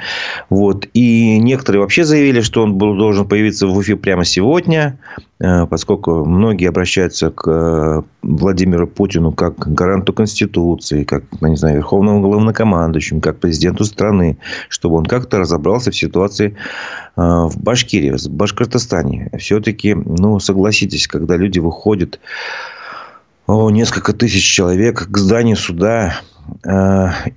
Вот. 0.50 0.88
И 0.93 1.39
некоторые 1.39 1.82
вообще 1.82 2.04
заявили, 2.04 2.41
что 2.41 2.63
он 2.63 2.76
был, 2.76 2.98
должен 2.98 3.28
появиться 3.28 3.67
в 3.67 3.78
Уфе 3.78 3.96
прямо 3.96 4.26
сегодня, 4.26 5.00
э, 5.39 5.65
поскольку 5.65 6.26
многие 6.26 6.67
обращаются 6.67 7.32
к 7.32 7.48
э, 7.48 8.02
Владимиру 8.22 8.86
Путину 8.86 9.32
как 9.32 9.60
гаранту 9.74 10.12
Конституции, 10.12 11.04
как, 11.06 11.24
ну, 11.39 11.48
не 11.48 11.56
знаю, 11.56 11.78
верховному 11.78 12.22
главнокомандующему, 12.22 13.22
как 13.22 13.39
президенту 13.39 13.86
страны, 13.86 14.38
чтобы 14.67 14.96
он 14.96 15.06
как-то 15.06 15.39
разобрался 15.39 15.91
в 15.91 15.96
ситуации 15.96 16.56
э, 17.15 17.22
в 17.22 17.58
Башкирии, 17.58 18.12
в 18.12 18.30
Башкортостане. 18.30 19.32
Все-таки, 19.38 19.93
ну, 19.93 20.39
согласитесь, 20.39 21.08
когда 21.08 21.38
люди 21.38 21.60
выходят, 21.60 22.20
о, 23.46 23.70
несколько 23.70 24.12
тысяч 24.12 24.43
человек 24.43 25.08
к 25.10 25.17
зданию 25.17 25.56
суда, 25.56 26.20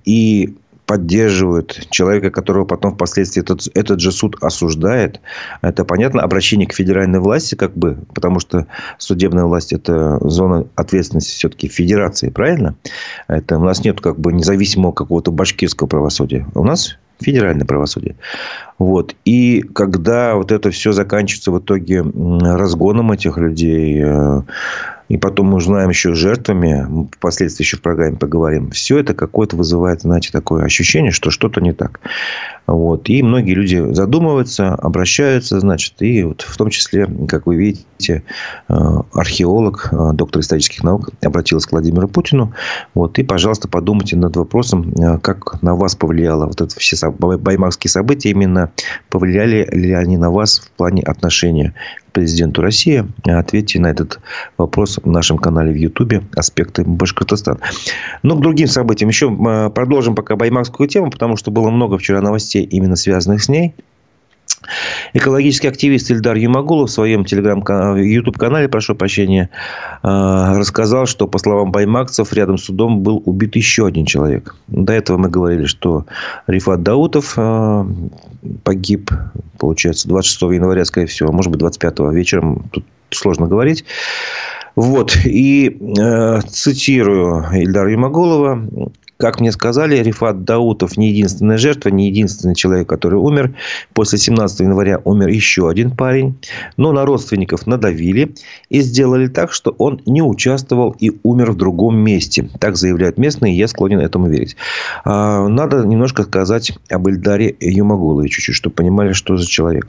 и 0.04 0.54
поддерживают 0.90 1.86
человека, 1.90 2.32
которого 2.32 2.64
потом 2.64 2.94
впоследствии 2.94 3.40
этот, 3.40 3.68
этот 3.74 4.00
же 4.00 4.10
суд 4.10 4.36
осуждает. 4.42 5.20
Это, 5.62 5.84
понятно, 5.84 6.20
обращение 6.22 6.66
к 6.66 6.74
федеральной 6.74 7.20
власти, 7.20 7.54
как 7.54 7.76
бы, 7.76 7.98
потому 8.12 8.40
что 8.40 8.66
судебная 8.98 9.44
власть– 9.44 9.72
это 9.72 10.18
зона 10.28 10.66
ответственности 10.74 11.30
все-таки 11.30 11.68
федерации, 11.68 12.30
правильно? 12.30 12.74
Это 13.28 13.56
у 13.58 13.62
нас 13.62 13.84
нет 13.84 14.00
как 14.00 14.18
бы 14.18 14.32
независимого 14.32 14.90
какого-то 14.90 15.30
башкирского 15.30 15.86
правосудия. 15.86 16.44
У 16.56 16.64
нас 16.64 16.98
федеральное 17.20 17.66
правосудие. 17.66 18.16
Вот. 18.80 19.14
И 19.24 19.60
когда 19.60 20.34
вот 20.34 20.50
это 20.50 20.72
все 20.72 20.90
заканчивается 20.90 21.52
в 21.52 21.60
итоге 21.60 22.02
разгоном 22.02 23.12
этих 23.12 23.38
людей, 23.38 24.02
э, 24.02 24.42
и 25.10 25.16
потом 25.16 25.48
мы 25.48 25.56
узнаем 25.56 25.88
еще 25.88 26.14
жертвами, 26.14 26.86
мы 26.88 27.08
впоследствии 27.10 27.64
еще 27.64 27.76
в 27.76 27.82
программе 27.82 28.16
поговорим, 28.16 28.70
все 28.70 28.98
это 28.98 29.12
какое-то 29.12 29.56
вызывает, 29.56 30.02
знаете, 30.02 30.30
такое 30.30 30.62
ощущение, 30.62 31.10
что 31.10 31.30
что-то 31.30 31.60
не 31.60 31.72
так. 31.72 31.98
Вот. 32.68 33.08
И 33.08 33.20
многие 33.24 33.54
люди 33.54 33.92
задумываются, 33.92 34.72
обращаются, 34.76 35.58
значит, 35.58 35.94
и 35.98 36.22
вот 36.22 36.42
в 36.42 36.56
том 36.56 36.70
числе, 36.70 37.08
как 37.28 37.46
вы 37.46 37.56
видите, 37.56 38.22
э, 38.68 38.74
археолог, 39.12 39.88
э, 39.90 40.10
доктор 40.12 40.42
исторических 40.42 40.84
наук 40.84 41.10
обратилась 41.20 41.66
к 41.66 41.72
Владимиру 41.72 42.06
Путину. 42.06 42.54
Вот. 42.94 43.18
И, 43.18 43.24
пожалуйста, 43.24 43.66
подумайте 43.66 44.16
над 44.16 44.36
вопросом, 44.36 44.92
э, 44.92 45.18
как 45.18 45.60
на 45.60 45.74
вас 45.74 45.96
повлияло 45.96 46.46
вот 46.46 46.60
это 46.60 46.78
все 46.78 47.10
баймакские 47.10 47.90
события, 47.90 48.30
именно 48.30 48.70
повлияли 49.08 49.68
ли 49.72 49.92
они 49.92 50.16
на 50.16 50.30
вас 50.30 50.60
в 50.60 50.70
плане 50.70 51.02
отношения 51.02 51.74
президенту 52.12 52.62
России. 52.62 53.04
Ответьте 53.24 53.80
на 53.80 53.88
этот 53.88 54.20
вопрос 54.58 54.98
в 55.02 55.10
нашем 55.10 55.38
канале 55.38 55.72
в 55.72 55.76
Ютубе 55.76 56.22
«Аспекты 56.34 56.84
Башкортостана». 56.84 57.58
Ну, 58.22 58.36
к 58.36 58.40
другим 58.40 58.66
событиям. 58.66 59.08
Еще 59.08 59.30
продолжим 59.70 60.14
пока 60.14 60.36
баймакскую 60.36 60.88
тему, 60.88 61.10
потому 61.10 61.36
что 61.36 61.50
было 61.50 61.70
много 61.70 61.98
вчера 61.98 62.20
новостей 62.20 62.64
именно 62.64 62.96
связанных 62.96 63.42
с 63.42 63.48
ней. 63.48 63.74
Экологический 65.14 65.68
активист 65.68 66.10
Ильдар 66.10 66.36
Юмагулов 66.36 66.90
в 66.90 66.92
своем 66.92 67.24
YouTube-канале, 67.24 68.68
прошу 68.68 68.94
прощения, 68.94 69.50
э, 70.02 70.08
рассказал, 70.58 71.06
что, 71.06 71.26
по 71.26 71.38
словам 71.38 71.72
баймакцев, 71.72 72.32
рядом 72.32 72.58
с 72.58 72.64
судом 72.64 73.00
был 73.00 73.22
убит 73.24 73.56
еще 73.56 73.86
один 73.86 74.06
человек. 74.06 74.56
До 74.68 74.92
этого 74.92 75.16
мы 75.16 75.28
говорили, 75.28 75.64
что 75.64 76.06
Рифат 76.46 76.82
Даутов 76.82 77.34
э, 77.36 77.84
погиб, 78.62 79.10
получается, 79.58 80.08
26 80.08 80.42
января, 80.42 80.84
скорее 80.84 81.06
всего, 81.06 81.32
может 81.32 81.50
быть, 81.50 81.60
25 81.60 82.00
вечером, 82.12 82.68
тут 82.70 82.84
сложно 83.10 83.46
говорить. 83.46 83.84
Вот. 84.76 85.16
И 85.24 85.78
э, 85.98 86.40
цитирую 86.48 87.46
Ильдара 87.52 87.90
Юмагулова. 87.90 88.62
Как 89.20 89.38
мне 89.38 89.52
сказали, 89.52 89.98
Рифат 89.98 90.44
Даутов 90.44 90.96
не 90.96 91.10
единственная 91.10 91.58
жертва, 91.58 91.90
не 91.90 92.08
единственный 92.08 92.54
человек, 92.54 92.88
который 92.88 93.18
умер. 93.18 93.54
После 93.92 94.18
17 94.18 94.60
января 94.60 95.00
умер 95.04 95.28
еще 95.28 95.68
один 95.68 95.94
парень. 95.94 96.38
Но 96.76 96.92
на 96.92 97.04
родственников 97.04 97.66
надавили 97.66 98.34
и 98.70 98.80
сделали 98.80 99.28
так, 99.28 99.52
что 99.52 99.74
он 99.78 100.00
не 100.06 100.22
участвовал 100.22 100.96
и 100.98 101.12
умер 101.22 101.52
в 101.52 101.56
другом 101.56 101.98
месте. 101.98 102.48
Так 102.58 102.76
заявляют 102.76 103.18
местные, 103.18 103.54
и 103.54 103.58
я 103.58 103.68
склонен 103.68 104.00
этому 104.00 104.28
верить. 104.28 104.56
А, 105.04 105.46
надо 105.48 105.84
немножко 105.84 106.22
сказать 106.22 106.72
об 106.88 107.06
Эльдаре 107.06 107.54
Юмагулове 107.60 108.28
чуть-чуть, 108.30 108.54
чтобы 108.54 108.74
понимали, 108.74 109.12
что 109.12 109.36
за 109.36 109.46
человек. 109.46 109.88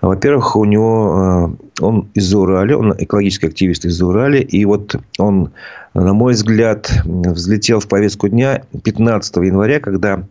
Во-первых, 0.00 0.56
у 0.56 0.64
него 0.64 1.12
а, 1.14 1.54
он 1.80 2.08
из 2.14 2.34
Урали, 2.34 2.72
он 2.72 2.94
экологический 2.98 3.48
активист 3.48 3.84
из 3.84 4.00
Урали, 4.00 4.38
и 4.38 4.64
вот 4.64 4.96
он 5.18 5.50
на 5.94 6.14
мой 6.14 6.32
взгляд, 6.32 6.90
взлетел 7.04 7.80
в 7.80 7.88
повестку 7.88 8.28
дня 8.28 8.61
15 8.84 9.36
января, 9.36 9.80
когда, 9.80 10.24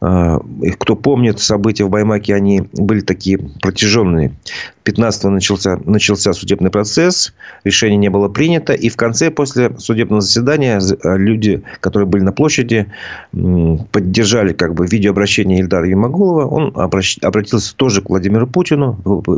э, 0.00 0.38
кто 0.78 0.96
помнит 0.96 1.40
события 1.40 1.84
в 1.84 1.90
Баймаке, 1.90 2.34
они 2.34 2.68
были 2.72 3.00
такие 3.00 3.38
протяженные. 3.60 4.32
15 4.84 5.24
начался, 5.24 5.78
начался 5.84 6.32
судебный 6.32 6.70
процесс, 6.70 7.34
решение 7.64 7.98
не 7.98 8.08
было 8.08 8.28
принято, 8.28 8.72
и 8.72 8.88
в 8.88 8.96
конце, 8.96 9.30
после 9.30 9.70
судебного 9.78 10.22
заседания, 10.22 10.80
э, 10.80 11.16
люди, 11.18 11.62
которые 11.80 12.06
были 12.06 12.22
на 12.22 12.32
площади, 12.32 12.86
поддержали 13.92 14.52
как 14.52 14.74
бы 14.74 14.86
видеообращение 14.86 15.60
Ильдара 15.60 15.88
Юмагулова. 15.88 16.46
Он 16.46 16.72
обратился 16.74 17.76
тоже 17.76 18.00
к 18.00 18.08
Владимиру 18.08 18.46
Путину, 18.46 18.94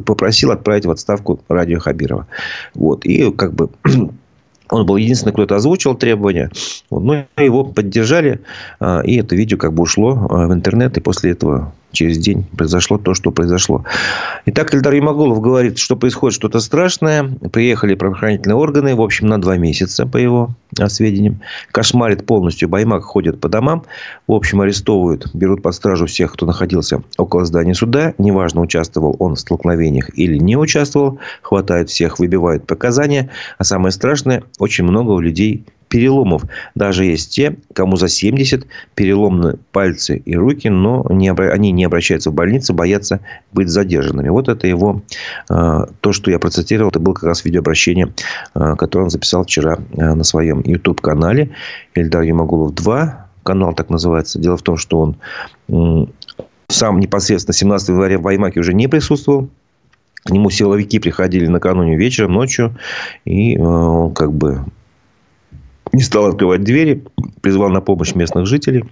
попросил 0.07 0.53
отправить 0.53 0.87
в 0.87 0.91
отставку 0.91 1.41
Радио 1.49 1.81
Хабирова. 1.81 2.27
Вот. 2.75 3.05
И 3.05 3.31
как 3.33 3.55
бы 3.55 3.71
он 4.71 4.87
был 4.87 4.97
единственный, 4.97 5.33
кто 5.33 5.43
это 5.43 5.57
озвучил 5.57 5.95
требования. 5.95 6.51
Вот, 6.91 7.03
ну, 7.03 7.25
его 7.37 7.65
поддержали. 7.65 8.41
А, 8.79 9.01
и 9.01 9.17
это 9.17 9.35
видео 9.35 9.59
как 9.59 9.73
бы 9.73 9.83
ушло 9.83 10.27
а, 10.31 10.47
в 10.47 10.53
интернет. 10.53 10.97
И 10.97 11.01
после 11.01 11.33
этого 11.33 11.73
через 11.93 12.19
день 12.19 12.45
произошло 12.57 12.99
то, 12.99 13.15
что 13.15 13.31
произошло. 13.31 13.85
Итак, 14.47 14.75
Ильдар 14.75 14.95
Ямагулов 14.95 15.41
говорит, 15.41 15.79
что 15.79 15.97
происходит 15.97 16.35
что-то 16.35 16.61
страшное. 16.61 17.25
Приехали 17.53 17.95
правоохранительные 17.95 18.57
органы, 18.57 18.95
в 18.95 19.01
общем, 19.01 19.27
на 19.27 19.41
два 19.41 19.57
месяца, 19.57 20.07
по 20.07 20.17
его 20.17 20.51
сведениям. 20.89 21.41
Кошмарит 21.73 22.27
полностью. 22.27 22.69
Баймак 22.69 23.03
ходит 23.03 23.41
по 23.41 23.49
домам. 23.49 23.85
В 24.27 24.33
общем, 24.33 24.61
арестовывают, 24.61 25.35
берут 25.35 25.63
под 25.63 25.75
стражу 25.75 26.07
всех, 26.07 26.33
кто 26.33 26.47
находился 26.47 27.03
около 27.19 27.45
здания 27.45 27.75
суда. 27.75 28.15
Неважно, 28.19 28.61
участвовал 28.61 29.17
он 29.19 29.35
в 29.35 29.41
столкновениях 29.41 30.11
или 30.17 30.39
не 30.39 30.57
участвовал. 30.57 31.19
Хватают 31.43 31.91
всех, 31.91 32.19
выбивают 32.19 32.67
показания. 32.67 33.31
А 33.59 33.65
самое 33.65 33.93
страшное, 33.93 34.43
очень 34.59 34.85
много 34.85 35.11
у 35.11 35.21
людей 35.21 35.65
переломов. 35.91 36.45
Даже 36.75 37.05
есть 37.05 37.35
те, 37.35 37.57
кому 37.75 37.97
за 37.97 38.09
70 38.09 38.67
переломны 38.95 39.59
пальцы 39.73 40.17
и 40.17 40.37
руки, 40.37 40.69
но 40.69 41.05
не, 41.11 41.31
они 41.31 41.73
не 41.73 41.85
обращаются 41.85 42.31
в 42.31 42.35
больницу, 42.35 42.73
боятся 42.73 43.21
быть 43.53 43.69
задержанными. 43.69 44.29
Вот 44.29 44.49
это 44.49 44.67
его, 44.67 45.03
э, 45.51 45.87
то, 46.01 46.13
что 46.13 46.31
я 46.31 46.39
процитировал, 46.39 46.91
это 46.91 47.01
было 47.01 47.15
как 47.15 47.25
раз 47.25 47.45
видеообращение, 47.45 48.15
э, 48.55 48.77
которое 48.79 49.05
он 49.05 49.11
записал 49.11 49.43
вчера 49.43 49.79
э, 49.97 50.15
на 50.15 50.23
своем 50.23 50.63
YouTube-канале. 50.65 51.51
Эльдар 51.95 52.23
Юмагулов 52.23 52.73
2, 52.75 53.27
канал 53.43 53.75
так 53.75 53.91
называется. 53.91 54.39
Дело 54.39 54.57
в 54.57 54.63
том, 54.63 54.77
что 54.77 55.01
он 55.01 56.09
сам 56.69 57.01
непосредственно 57.01 57.53
17 57.53 57.89
января 57.89 58.19
в 58.19 58.23
Баймаке 58.23 58.61
уже 58.61 58.75
не 58.75 58.87
присутствовал. 58.87 59.49
К 60.23 60.31
нему 60.31 60.51
силовики 60.51 61.01
приходили 61.01 61.49
накануне 61.49 61.97
вечером, 61.97 62.35
ночью. 62.35 62.77
И 63.25 63.59
он 63.59 64.15
как 64.15 64.33
бы 64.33 64.65
не 65.93 66.03
стал 66.03 66.27
открывать 66.27 66.63
двери, 66.63 67.05
призвал 67.41 67.71
на 67.71 67.81
помощь 67.81 68.15
местных 68.15 68.47
жителей. 68.47 68.85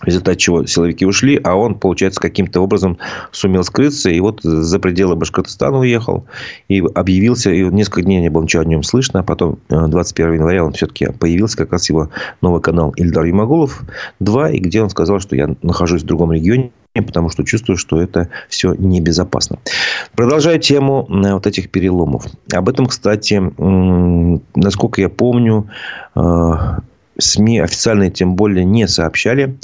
В 0.00 0.06
результате 0.06 0.38
чего 0.38 0.64
силовики 0.64 1.04
ушли, 1.04 1.38
а 1.44 1.56
он, 1.56 1.74
получается, 1.74 2.20
каким-то 2.20 2.60
образом 2.60 2.96
сумел 3.32 3.62
скрыться. 3.64 4.10
И 4.10 4.18
вот 4.20 4.40
за 4.42 4.78
пределы 4.78 5.14
Башкортостана 5.14 5.78
уехал. 5.78 6.24
И 6.68 6.82
объявился. 6.94 7.50
И 7.50 7.62
несколько 7.64 8.02
дней 8.02 8.20
не 8.20 8.30
было 8.30 8.42
ничего 8.42 8.62
о 8.62 8.64
нем 8.66 8.82
слышно. 8.82 9.20
А 9.20 9.22
потом 9.22 9.58
21 9.68 10.32
э, 10.32 10.34
января 10.36 10.64
он 10.64 10.72
все-таки 10.72 11.08
появился. 11.12 11.58
Как 11.58 11.72
раз 11.72 11.88
его 11.90 12.08
новый 12.40 12.62
канал 12.62 12.92
Ильдар 12.96 13.24
Юмагулов 13.24 13.82
2. 14.20 14.50
И 14.52 14.58
где 14.58 14.82
он 14.82 14.88
сказал, 14.88 15.20
что 15.20 15.36
я 15.36 15.54
нахожусь 15.62 16.02
в 16.02 16.06
другом 16.06 16.32
регионе 16.32 16.70
потому 17.06 17.30
что 17.30 17.44
чувствую, 17.44 17.76
что 17.76 18.00
это 18.00 18.28
все 18.48 18.74
небезопасно. 18.74 19.58
Продолжаю 20.16 20.58
тему 20.58 21.06
э, 21.08 21.32
вот 21.32 21.46
этих 21.46 21.70
переломов. 21.70 22.26
Об 22.52 22.68
этом, 22.68 22.86
кстати, 22.86 23.40
насколько 24.58 25.00
я 25.00 25.08
помню, 25.08 25.68
э, 26.16 26.52
СМИ 27.20 27.60
официальные 27.60 28.10
тем 28.10 28.34
более 28.34 28.64
не 28.64 28.88
сообщали. 28.88 29.56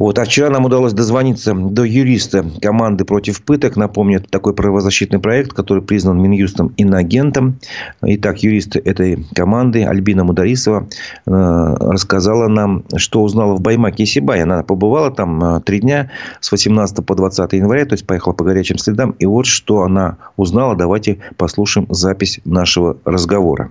Вот. 0.00 0.18
А 0.18 0.24
вчера 0.24 0.48
нам 0.48 0.64
удалось 0.64 0.94
дозвониться 0.94 1.52
до 1.52 1.84
юриста 1.84 2.42
команды 2.62 3.04
против 3.04 3.42
пыток. 3.42 3.76
Напомню, 3.76 4.16
это 4.16 4.30
такой 4.30 4.54
правозащитный 4.54 5.18
проект, 5.18 5.52
который 5.52 5.82
признан 5.82 6.18
Минюстом 6.22 6.72
иноагентом. 6.78 7.58
Итак, 8.00 8.42
юрист 8.42 8.76
этой 8.76 9.26
команды 9.34 9.84
Альбина 9.84 10.24
Мударисова 10.24 10.88
э, 10.88 11.30
рассказала 11.30 12.48
нам, 12.48 12.84
что 12.96 13.22
узнала 13.22 13.54
в 13.54 13.60
Баймаке 13.60 14.04
и 14.04 14.06
Сибай. 14.06 14.42
Она 14.42 14.62
побывала 14.62 15.10
там 15.10 15.44
э, 15.44 15.60
три 15.60 15.80
дня 15.80 16.10
с 16.40 16.50
18 16.50 17.04
по 17.04 17.14
20 17.14 17.52
января, 17.52 17.84
то 17.84 17.92
есть 17.92 18.06
поехала 18.06 18.32
по 18.32 18.42
горячим 18.42 18.78
следам. 18.78 19.10
И 19.18 19.26
вот 19.26 19.44
что 19.44 19.82
она 19.82 20.16
узнала. 20.38 20.76
Давайте 20.76 21.18
послушаем 21.36 21.86
запись 21.90 22.40
нашего 22.46 22.96
разговора. 23.04 23.70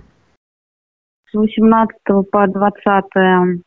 С 1.32 1.38
18 1.38 1.96
по 2.32 2.48
20 2.48 3.06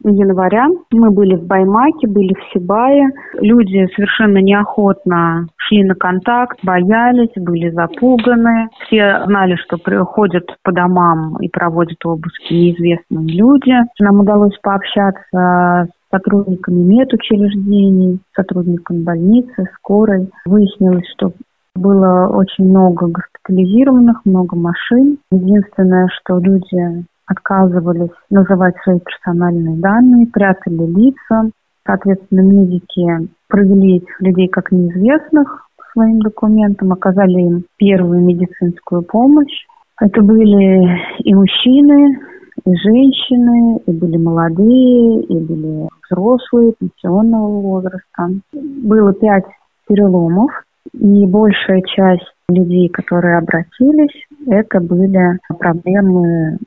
января 0.02 0.66
мы 0.90 1.12
были 1.12 1.36
в 1.36 1.46
Баймаке, 1.46 2.08
были 2.08 2.34
в 2.34 2.52
Сибае. 2.52 3.08
Люди 3.34 3.86
совершенно 3.94 4.38
неохотно 4.38 5.46
шли 5.56 5.84
на 5.84 5.94
контакт, 5.94 6.58
боялись, 6.64 7.30
были 7.36 7.70
запуганы. 7.70 8.68
Все 8.86 9.22
знали, 9.26 9.54
что 9.64 9.78
приходят 9.78 10.44
по 10.64 10.72
домам 10.72 11.36
и 11.40 11.48
проводят 11.48 12.04
обыски 12.04 12.52
неизвестные 12.52 13.28
люди. 13.28 13.74
Нам 14.00 14.18
удалось 14.20 14.58
пообщаться 14.60 15.22
с 15.32 15.88
сотрудниками 16.10 16.82
медучреждений, 16.82 18.18
сотрудниками 18.34 19.04
больницы, 19.04 19.68
скорой. 19.76 20.28
Выяснилось, 20.46 21.06
что 21.16 21.32
было 21.76 22.26
очень 22.26 22.68
много 22.68 23.06
госпитализированных, 23.06 24.24
много 24.24 24.56
машин. 24.56 25.18
Единственное, 25.30 26.08
что 26.08 26.38
люди 26.38 27.04
отказывались 27.26 28.10
называть 28.30 28.74
свои 28.82 28.98
персональные 29.00 29.76
данные, 29.78 30.26
прятали 30.26 30.86
лица. 30.86 31.50
Соответственно, 31.86 32.40
медики 32.40 33.28
провели 33.48 33.96
этих 33.96 34.20
людей 34.20 34.48
как 34.48 34.70
неизвестных 34.72 35.68
своим 35.92 36.20
документам, 36.20 36.92
оказали 36.92 37.40
им 37.40 37.64
первую 37.76 38.20
медицинскую 38.20 39.02
помощь. 39.02 39.66
Это 40.00 40.22
были 40.22 40.98
и 41.22 41.34
мужчины, 41.34 42.18
и 42.64 42.76
женщины, 42.76 43.80
и 43.86 43.92
были 43.92 44.16
молодые, 44.16 45.22
и 45.24 45.38
были 45.38 45.88
взрослые, 46.08 46.74
пенсионного 46.78 47.60
возраста. 47.60 48.30
Было 48.52 49.12
пять 49.12 49.44
переломов, 49.88 50.50
и 50.92 51.26
большая 51.26 51.82
часть 51.82 52.32
людей, 52.48 52.88
которые 52.88 53.38
обратились, 53.38 54.26
это 54.46 54.80
были 54.80 55.38
проблемы 55.58 56.58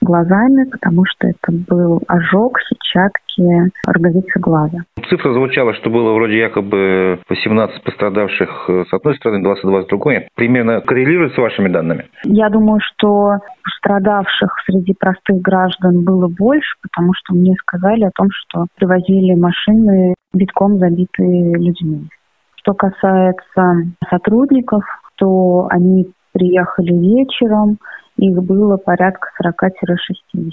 глазами, 0.00 0.68
потому 0.70 1.04
что 1.06 1.28
это 1.28 1.52
был 1.68 2.02
ожог 2.08 2.58
сетчатки 2.60 3.70
роговицы 3.86 4.38
глаза. 4.38 4.78
Цифра 5.08 5.32
звучала, 5.32 5.74
что 5.74 5.90
было 5.90 6.12
вроде 6.12 6.38
якобы 6.38 7.18
18 7.28 7.82
пострадавших 7.82 8.70
с 8.88 8.92
одной 8.92 9.16
стороны, 9.16 9.42
22 9.42 9.82
с 9.82 9.86
другой. 9.86 10.28
Примерно 10.34 10.80
коррелирует 10.80 11.34
с 11.34 11.38
вашими 11.38 11.68
данными? 11.68 12.06
Я 12.24 12.48
думаю, 12.48 12.80
что 12.80 13.38
пострадавших 13.62 14.50
среди 14.66 14.94
простых 14.98 15.40
граждан 15.42 16.04
было 16.04 16.28
больше, 16.28 16.76
потому 16.82 17.12
что 17.14 17.34
мне 17.34 17.54
сказали 17.60 18.04
о 18.04 18.10
том, 18.14 18.28
что 18.30 18.66
привозили 18.76 19.38
машины 19.38 20.14
битком 20.34 20.78
забитые 20.78 21.54
людьми. 21.54 22.08
Что 22.56 22.74
касается 22.74 23.92
сотрудников, 24.10 24.82
то 25.16 25.68
они 25.70 26.08
приехали 26.32 26.92
вечером, 26.92 27.78
их 28.16 28.42
было 28.42 28.76
порядка 28.76 29.28
40-60. 29.42 30.50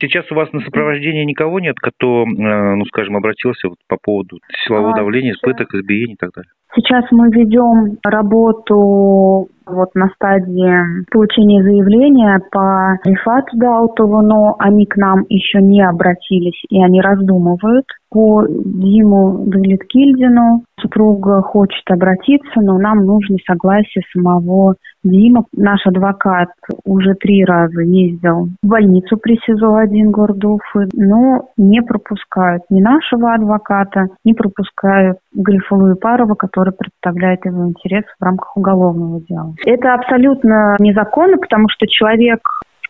Сейчас 0.00 0.30
у 0.30 0.34
вас 0.34 0.52
на 0.52 0.60
сопровождении 0.60 1.24
никого 1.24 1.60
нет, 1.60 1.76
кто, 1.78 2.22
э, 2.22 2.26
ну, 2.26 2.84
скажем, 2.86 3.16
обратился 3.16 3.68
вот 3.68 3.78
по 3.86 3.98
поводу 4.02 4.38
силового 4.64 4.92
а, 4.92 4.96
давления, 4.96 5.32
испыток, 5.32 5.74
избиений 5.74 6.14
и 6.14 6.16
так 6.16 6.30
далее? 6.34 6.50
Сейчас 6.74 7.04
мы 7.10 7.28
ведем 7.30 7.98
работу 8.04 9.48
вот 9.66 9.94
на 9.94 10.08
стадии 10.14 11.04
получения 11.10 11.62
заявления 11.62 12.40
по 12.50 12.98
Рифату 13.04 13.56
Даутову, 13.56 14.22
но 14.22 14.56
они 14.58 14.86
к 14.86 14.96
нам 14.96 15.24
еще 15.28 15.60
не 15.60 15.82
обратились, 15.82 16.62
и 16.70 16.82
они 16.82 17.00
раздумывают 17.00 17.86
по 18.10 18.44
Диму 18.48 19.44
Давлеткильдину. 19.46 20.64
Супруга 20.80 21.42
хочет 21.42 21.84
обратиться, 21.90 22.60
но 22.60 22.78
нам 22.78 23.04
нужно 23.04 23.36
согласие 23.46 24.02
самого 24.12 24.76
Дима. 25.02 25.44
Наш 25.56 25.86
адвокат 25.86 26.48
уже 26.84 27.14
три 27.14 27.44
раза 27.44 27.80
ездил 27.82 28.48
в 28.62 28.66
больницу 28.66 29.16
при 29.16 29.38
СИЗО-1 29.46 30.10
города 30.10 30.48
Уфы, 30.48 30.88
но 30.94 31.48
не 31.56 31.82
пропускают 31.82 32.64
ни 32.70 32.80
нашего 32.80 33.34
адвоката, 33.34 34.08
не 34.24 34.34
пропускают 34.34 35.18
Грифулу 35.34 35.94
Парова, 35.96 36.34
который 36.34 36.72
представляет 36.72 37.44
его 37.44 37.66
интерес 37.66 38.04
в 38.18 38.24
рамках 38.24 38.56
уголовного 38.56 39.20
дела. 39.20 39.54
Это 39.64 39.94
абсолютно 39.94 40.76
незаконно, 40.78 41.36
потому 41.38 41.66
что 41.68 41.86
человек 41.86 42.40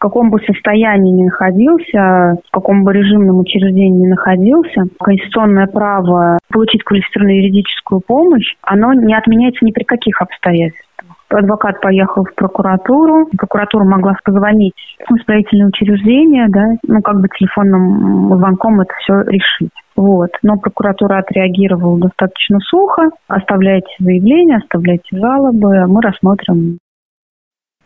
каком 0.01 0.31
бы 0.31 0.41
состоянии 0.41 1.13
ни 1.13 1.25
находился, 1.25 2.37
в 2.49 2.51
каком 2.51 2.85
бы 2.85 2.93
режимном 2.93 3.39
учреждении 3.39 4.05
ни 4.05 4.09
находился, 4.09 4.85
конституционное 4.99 5.67
право 5.67 6.39
получить 6.51 6.83
квалифицированную 6.83 7.43
юридическую 7.43 8.01
помощь, 8.01 8.55
оно 8.63 8.95
не 8.95 9.15
отменяется 9.15 9.65
ни 9.65 9.73
при 9.73 9.85
каких 9.85 10.21
обстоятельствах. 10.21 10.87
Адвокат 11.29 11.81
поехал 11.81 12.25
в 12.25 12.35
прокуратуру. 12.35 13.29
Прокуратура 13.39 13.85
могла 13.85 14.15
позвонить 14.25 14.75
в 15.09 15.17
исправительное 15.17 15.69
учреждение, 15.69 16.47
да, 16.49 16.75
ну, 16.89 17.01
как 17.03 17.21
бы 17.21 17.29
телефонным 17.29 18.37
звонком 18.37 18.81
это 18.81 18.93
все 19.01 19.21
решить. 19.23 19.71
Вот. 19.95 20.31
Но 20.43 20.57
прокуратура 20.57 21.19
отреагировала 21.19 22.01
достаточно 22.01 22.59
сухо. 22.61 23.11
Оставляйте 23.29 23.91
заявление, 24.01 24.57
оставляйте 24.57 25.17
жалобы, 25.17 25.87
мы 25.87 26.01
рассмотрим 26.03 26.79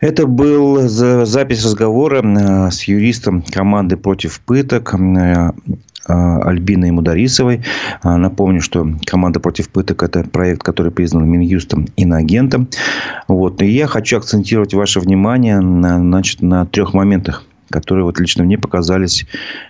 это 0.01 0.27
был 0.27 0.87
запись 0.87 1.63
разговора 1.63 2.21
э, 2.21 2.71
с 2.71 2.83
юристом 2.83 3.41
команды 3.41 3.95
против 3.95 4.41
пыток 4.41 4.93
э, 4.93 4.97
э, 4.97 5.51
Альбиной 6.07 6.91
Мударисовой. 6.91 7.63
Напомню, 8.03 8.61
что 8.61 8.87
команда 9.05 9.39
против 9.39 9.69
пыток– 9.69 10.03
это 10.03 10.23
проект, 10.23 10.63
который 10.63 10.91
признан 10.91 11.27
Минюстом 11.29 11.87
иноагентом. 11.95 12.67
Вот. 13.29 13.61
И 13.61 13.67
я 13.67 13.87
хочу 13.87 14.17
акцентировать 14.17 14.73
ваше 14.73 14.99
внимание 14.99 15.61
на, 15.61 15.97
значит, 15.97 16.41
на 16.41 16.65
трех 16.65 16.93
моментах– 16.93 17.43
которые 17.69 18.05
вот 18.05 18.19
лично 18.19 18.43
мне 18.43 18.57
показались 18.57 19.25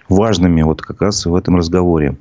важными 0.09 0.61
вот 0.61 0.81
как 0.81 1.01
раз 1.01 1.25
в 1.25 1.33
этом 1.33 1.55
разговоре. 1.55 2.17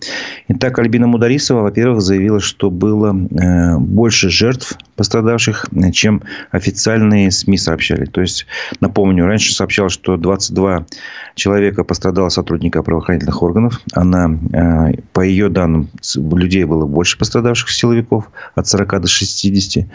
Итак, 0.49 0.79
Альбина 0.79 1.07
Мударисова, 1.07 1.63
во-первых, 1.63 2.01
заявила, 2.01 2.41
что 2.41 2.71
было 2.71 3.13
больше 3.13 4.31
жертв 4.31 4.79
пострадавших, 4.97 5.67
чем 5.93 6.23
официальные 6.51 7.31
СМИ 7.31 7.59
сообщали. 7.59 8.05
То 8.05 8.21
есть, 8.21 8.47
напомню, 8.81 9.27
раньше 9.27 9.55
сообщалось, 9.55 9.93
что 9.93 10.17
22 10.17 10.87
человека 11.35 11.85
пострадало 11.85 12.29
сотрудника 12.29 12.83
правоохранительных 12.83 13.43
органов. 13.43 13.81
Она, 13.93 14.31
э, 14.53 15.01
по 15.13 15.21
ее 15.21 15.49
данным, 15.49 15.89
людей 16.17 16.65
было 16.65 16.87
больше 16.87 17.19
пострадавших 17.19 17.71
силовиков, 17.71 18.31
от 18.55 18.67
40 18.67 19.01
до 19.01 19.09
60. 19.09 19.87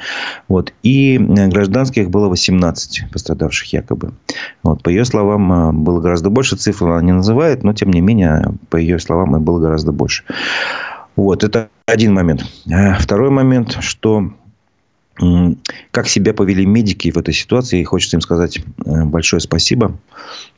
Вот. 0.48 0.74
И 0.84 1.16
э, 1.16 1.48
гражданских 1.48 2.10
было 2.10 2.28
18 2.28 3.12
пострадавших 3.12 3.74
якобы. 3.74 4.14
Вот. 4.64 4.84
По 4.84 4.90
ее 4.90 5.06
словам, 5.06 5.84
было 5.84 6.02
гораздо 6.02 6.30
больше. 6.30 6.56
Цифру 6.56 6.92
она 6.92 7.02
не 7.02 7.14
называет, 7.14 7.64
но 7.64 7.74
тем 7.74 7.92
не 7.92 8.02
менее, 8.02 8.54
по 8.70 8.78
ее 8.78 9.00
словам, 9.00 9.42
было 9.44 9.60
гораздо 9.60 9.92
больше. 9.92 10.24
Вот, 11.16 11.44
это 11.44 11.70
один 11.86 12.14
момент. 12.14 12.46
Второй 13.00 13.30
момент, 13.30 13.78
что 13.82 14.32
как 15.92 16.08
себя 16.08 16.34
повели 16.34 16.66
медики 16.66 17.12
в 17.12 17.18
этой 17.18 17.34
ситуации. 17.34 17.82
И 17.82 17.84
хочется 17.84 18.18
им 18.18 18.22
сказать 18.22 18.60
э, 18.86 19.04
большое 19.04 19.40
спасибо. 19.42 19.98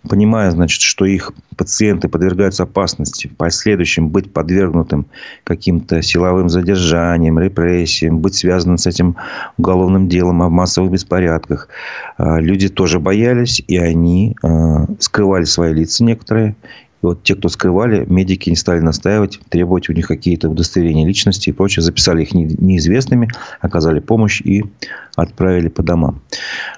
Понимая, 0.08 0.52
значит, 0.52 0.82
что 0.82 1.06
их 1.06 1.32
пациенты 1.56 2.10
подвергаются 2.10 2.64
опасности, 2.64 3.28
в 3.28 3.36
последующем 3.36 4.10
быть 4.10 4.32
подвергнутым 4.32 5.08
каким-то 5.44 6.02
силовым 6.02 6.50
задержаниям, 6.50 7.40
репрессиям, 7.40 8.20
быть 8.20 8.36
связанным 8.36 8.78
с 8.78 8.88
этим 8.88 9.16
уголовным 9.58 10.08
делом 10.08 10.42
о 10.42 10.50
массовых 10.50 10.92
беспорядках. 10.92 11.68
А, 12.18 12.40
люди 12.40 12.70
тоже 12.70 13.00
боялись, 13.00 13.64
и 13.68 13.78
они 13.78 14.36
э, 14.44 14.48
скрывали 15.00 15.46
свои 15.46 15.74
лица 15.74 16.04
некоторые 16.04 16.56
и 17.02 17.06
вот 17.06 17.24
те, 17.24 17.36
кто 17.36 17.50
скрывали, 17.50 18.06
медики 18.08 18.50
не 18.50 18.56
стали 18.56 18.80
настаивать, 18.80 19.40
требовать 19.50 19.90
у 19.90 19.94
них 19.94 20.08
какие-то 20.08 20.50
удостоверения 20.50 21.06
личности 21.06 21.50
и 21.50 21.54
прочее. 21.54 21.84
Записали 21.84 22.24
их 22.24 22.34
неизвестными, 22.34 23.30
оказали 23.60 24.00
помощь 24.00 24.42
и 24.42 24.64
отправили 25.16 25.68
по 25.68 25.84
домам. 25.84 26.22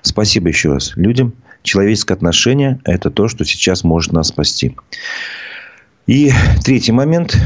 Спасибо 0.02 0.48
еще 0.48 0.74
раз 0.74 0.96
людям. 0.96 1.34
Человеческое 1.62 2.16
отношение– 2.16 2.80
это 2.86 3.10
то, 3.10 3.28
что 3.28 3.46
сейчас 3.46 3.84
может 3.84 4.12
нас 4.12 4.28
спасти. 4.30 4.76
И 6.08 6.32
третий 6.64 6.92
момент 6.92 7.38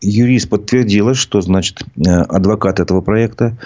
юрист 0.00 0.48
подтвердила, 0.48 1.14
что, 1.14 1.40
значит, 1.40 1.82
э, 1.96 2.10
адвокат 2.10 2.80
этого 2.80 3.00
проекта 3.00 3.56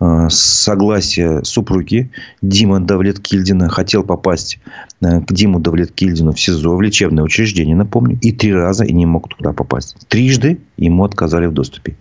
э, 0.00 0.28
согласие 0.30 1.44
супруги 1.44 2.10
Дима 2.40 2.80
Давлеткильдина 2.80 3.68
хотел 3.68 4.02
попасть 4.02 4.58
э, 5.00 5.20
к 5.20 5.32
Диму 5.32 5.60
Давлеткильдину 5.60 6.32
в 6.32 6.40
СИЗО, 6.40 6.76
в 6.76 6.82
лечебное 6.82 7.24
учреждение, 7.24 7.76
напомню, 7.76 8.18
и 8.20 8.32
три 8.32 8.54
раза 8.54 8.84
и 8.84 8.92
не 8.92 9.06
мог 9.06 9.28
туда 9.28 9.52
попасть. 9.52 9.96
Трижды 10.08 10.58
ему 10.76 11.04
отказали 11.04 11.46
в 11.46 11.52
доступе. 11.52 11.96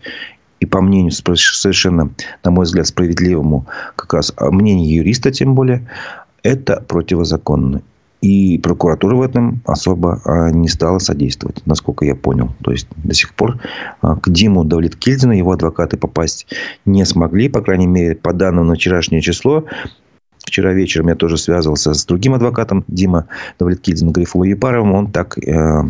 И 0.60 0.66
по 0.66 0.80
мнению 0.80 1.12
совершенно, 1.12 2.12
на 2.44 2.52
мой 2.52 2.66
взгляд, 2.66 2.88
справедливому, 2.88 3.66
как 3.96 4.14
раз 4.14 4.32
а 4.38 4.52
мнению 4.52 4.96
юриста 4.96 5.32
тем 5.32 5.56
более, 5.56 5.88
это 6.44 6.84
противозаконно. 6.88 7.82
И 8.22 8.60
прокуратура 8.60 9.16
в 9.16 9.22
этом 9.22 9.62
особо 9.66 10.22
а, 10.26 10.52
не 10.52 10.68
стала 10.68 11.00
содействовать, 11.00 11.66
насколько 11.66 12.06
я 12.06 12.16
понял. 12.16 12.54
То 12.64 12.72
есть, 12.72 12.88
до 12.96 13.16
сих 13.16 13.34
пор 13.34 13.60
а, 14.02 14.16
к 14.16 14.30
Диму 14.30 14.64
Давлеткильдину 14.64 15.34
его 15.34 15.52
адвокаты 15.52 15.98
попасть 15.98 16.46
не 16.86 17.04
смогли. 17.06 17.50
По 17.50 17.62
крайней 17.62 17.88
мере, 17.88 18.16
по 18.16 18.32
данным 18.32 18.68
на 18.68 18.76
вчерашнее 18.76 19.22
число, 19.22 19.66
Вчера 20.44 20.74
вечером 20.74 21.08
я 21.08 21.16
тоже 21.16 21.38
связывался 21.38 21.94
с 21.94 22.04
другим 22.04 22.34
адвокатом, 22.34 22.84
Дима 22.88 23.28
Давлеткильдин 23.60 24.12
Грифулу 24.12 24.44
Епаровым. 24.44 24.94
Он 24.94 25.12
так, 25.12 25.38
э, 25.38 25.84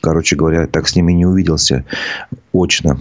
короче 0.00 0.34
говоря, 0.34 0.66
так 0.66 0.88
с 0.88 0.96
ними 0.96 1.12
не 1.12 1.26
увиделся 1.26 1.84
очно 2.52 3.00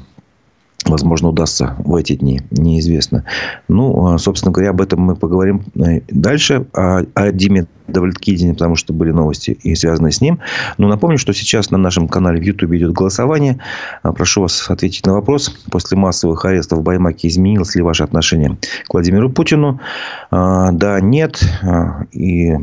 возможно, 0.85 1.29
удастся 1.29 1.75
в 1.79 1.95
эти 1.95 2.15
дни, 2.15 2.41
неизвестно. 2.51 3.25
Ну, 3.67 4.07
а, 4.07 4.17
собственно 4.17 4.51
говоря, 4.51 4.71
об 4.71 4.81
этом 4.81 5.01
мы 5.01 5.15
поговорим 5.15 5.63
э, 5.75 6.01
дальше, 6.09 6.65
о, 6.73 7.03
о 7.13 7.31
Диме 7.31 7.67
Давлеткидине, 7.87 8.53
потому 8.53 8.75
что 8.75 8.93
были 8.93 9.11
новости 9.11 9.51
и 9.51 9.75
связанные 9.75 10.11
с 10.11 10.21
ним. 10.21 10.39
Но 10.77 10.87
напомню, 10.87 11.17
что 11.17 11.33
сейчас 11.33 11.71
на 11.71 11.77
нашем 11.77 12.07
канале 12.07 12.39
в 12.39 12.43
YouTube 12.43 12.71
идет 12.73 12.93
голосование. 12.93 13.59
А, 14.03 14.13
прошу 14.13 14.41
вас 14.41 14.69
ответить 14.69 15.05
на 15.05 15.13
вопрос. 15.13 15.49
После 15.71 15.97
массовых 15.97 16.45
арестов 16.45 16.79
в 16.79 16.83
Баймаке 16.83 17.27
изменилось 17.27 17.75
ли 17.75 17.81
ваше 17.81 18.03
отношение 18.03 18.57
к 18.87 18.93
Владимиру 18.93 19.29
Путину? 19.29 19.79
А, 20.31 20.71
да, 20.71 20.99
нет. 21.01 21.41
И 22.11 22.53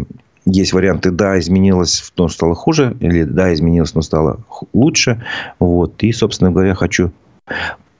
есть 0.47 0.73
варианты 0.73 1.11
«да, 1.11 1.39
изменилось, 1.41 2.13
но 2.17 2.29
стало 2.29 2.55
хуже», 2.55 2.97
или 3.01 3.25
«да, 3.25 3.53
изменилось, 3.53 3.95
но 3.95 4.03
стало 4.03 4.39
лучше». 4.73 5.25
Вот. 5.59 6.03
И, 6.05 6.13
собственно 6.13 6.53
говоря, 6.53 6.75
хочу 6.75 7.11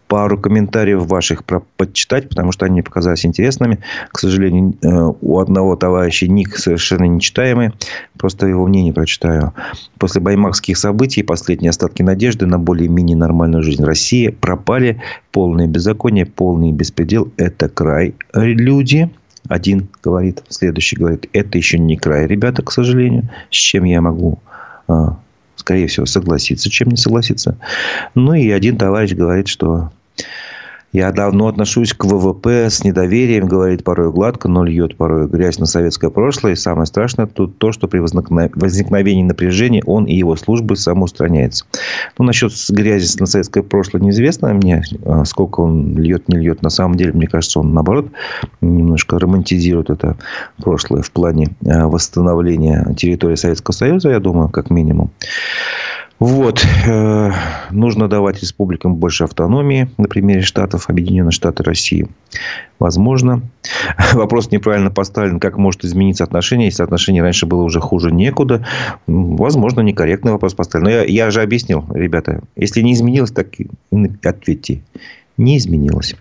пару 0.09 0.38
комментариев 0.38 1.07
ваших 1.07 1.45
про 1.45 1.62
подчитать, 1.77 2.29
потому 2.29 2.53
что 2.53 2.66
они 2.66 2.83
показались 2.83 3.27
интересными. 3.27 3.79
К 4.12 4.19
сожалению, 4.19 4.75
э, 4.83 5.12
у 5.21 5.38
одного 5.38 5.77
товарища 5.77 6.29
ник 6.29 6.57
совершенно 6.57 7.05
нечитаемый. 7.05 7.73
Просто 8.19 8.47
его 8.47 8.66
мнение 8.66 8.92
прочитаю. 8.92 9.53
После 9.99 10.21
баймакских 10.21 10.77
событий 10.79 11.23
последние 11.23 11.71
остатки 11.71 12.03
надежды 12.03 12.47
на 12.47 12.59
более-менее 12.59 13.16
нормальную 13.16 13.62
жизнь 13.62 13.85
России 13.85 14.29
пропали. 14.29 15.03
Полное 15.33 15.66
беззаконие, 15.66 16.27
полный 16.27 16.73
беспредел. 16.73 17.33
Это 17.37 17.69
край. 17.69 18.14
Люди, 18.33 19.11
один 19.49 19.88
говорит, 20.03 20.42
следующий 20.49 20.97
говорит, 20.97 21.29
это 21.33 21.59
еще 21.59 21.79
не 21.79 21.97
край, 21.97 22.27
ребята, 22.27 22.62
к 22.62 22.73
сожалению, 22.73 23.29
с 23.51 23.57
чем 23.57 23.85
я 23.85 24.01
могу 24.01 24.40
а, 24.88 25.19
скорее 25.67 25.89
всего, 25.89 26.07
согласиться, 26.07 26.71
чем 26.71 26.91
не 26.91 26.97
согласиться. 26.97 27.59
Ну, 28.15 28.35
и 28.35 28.51
один 28.51 28.79
товарищ 28.79 29.15
говорит, 29.15 29.49
что 29.49 29.91
я 30.97 31.13
давно 31.13 31.49
отношусь 31.49 31.93
к 31.93 32.07
ВВП 32.07 32.71
с 32.71 32.83
недоверием, 32.83 33.47
говорит 33.47 33.85
порой 33.85 34.11
гладко, 34.11 34.49
но 34.49 34.65
льет 34.65 34.97
порой 34.97 35.29
грязь 35.29 35.59
на 35.59 35.67
советское 35.67 36.09
прошлое. 36.09 36.53
И 36.53 36.57
самое 36.57 36.87
страшное 36.87 37.27
тут 37.27 37.59
то, 37.59 37.71
что 37.71 37.87
при 37.87 37.99
возникновении 37.99 39.23
напряжения 39.23 39.83
он 39.85 40.07
и 40.07 40.15
его 40.15 40.37
службы 40.37 40.75
самоустраняется. 40.75 41.67
Ну, 42.17 42.25
насчет 42.25 42.51
грязи 42.71 43.15
на 43.21 43.27
советское 43.27 43.63
прошлое 43.63 44.01
неизвестно 44.01 44.55
мне, 44.55 44.85
а 45.05 45.27
сколько 45.27 45.61
он 45.61 45.99
льет, 45.99 46.31
не 46.31 46.39
льет. 46.39 46.63
На 46.63 46.71
самом 46.71 46.97
деле, 46.97 47.13
мне 47.13 47.27
кажется, 47.27 47.61
он, 47.61 47.75
наоборот, 47.75 48.07
немножко 48.63 49.19
романтизирует 49.19 49.91
это 49.91 50.17
прошлое 50.63 51.03
в 51.03 51.11
плане 51.11 51.49
а, 51.67 51.89
восстановления 51.89 52.95
территории 52.97 53.35
Советского 53.35 53.75
Союза, 53.75 54.09
я 54.09 54.19
думаю, 54.19 54.49
как 54.49 54.71
минимум. 54.71 55.11
Вот. 56.19 56.65
Э, 56.87 57.31
нужно 57.71 58.09
давать 58.09 58.41
республикам 58.41 58.97
больше 58.97 59.25
автономии 59.25 59.91
на 59.99 60.09
примере 60.09 60.41
штатов, 60.41 60.89
Объединенных 60.89 61.35
Штатов 61.35 61.67
России. 61.67 62.09
Возможно. 62.79 63.43
Вопрос 64.15 64.51
неправильно 64.51 64.91
поставлен. 64.91 65.41
Как 65.41 65.59
может 65.59 65.85
измениться 65.85 66.25
отношение, 66.25 66.67
если 66.67 66.83
отношение 66.83 67.23
раньше 67.23 67.45
было 67.45 67.63
уже 67.63 67.81
хуже 67.81 68.11
некуда? 68.13 68.67
Возможно, 69.07 69.81
некорректный 69.81 70.33
вопрос 70.33 70.55
поставлен. 70.55 70.85
Но 70.85 70.91
я, 70.91 71.05
я 71.05 71.31
же 71.31 71.43
объяснил, 71.43 71.85
ребята. 71.93 72.41
Если 72.57 72.81
не 72.81 72.95
изменилось, 72.95 73.33
так 73.33 73.49
ответьте. 74.25 74.83
Не 75.37 75.59
изменилось. 75.59 76.17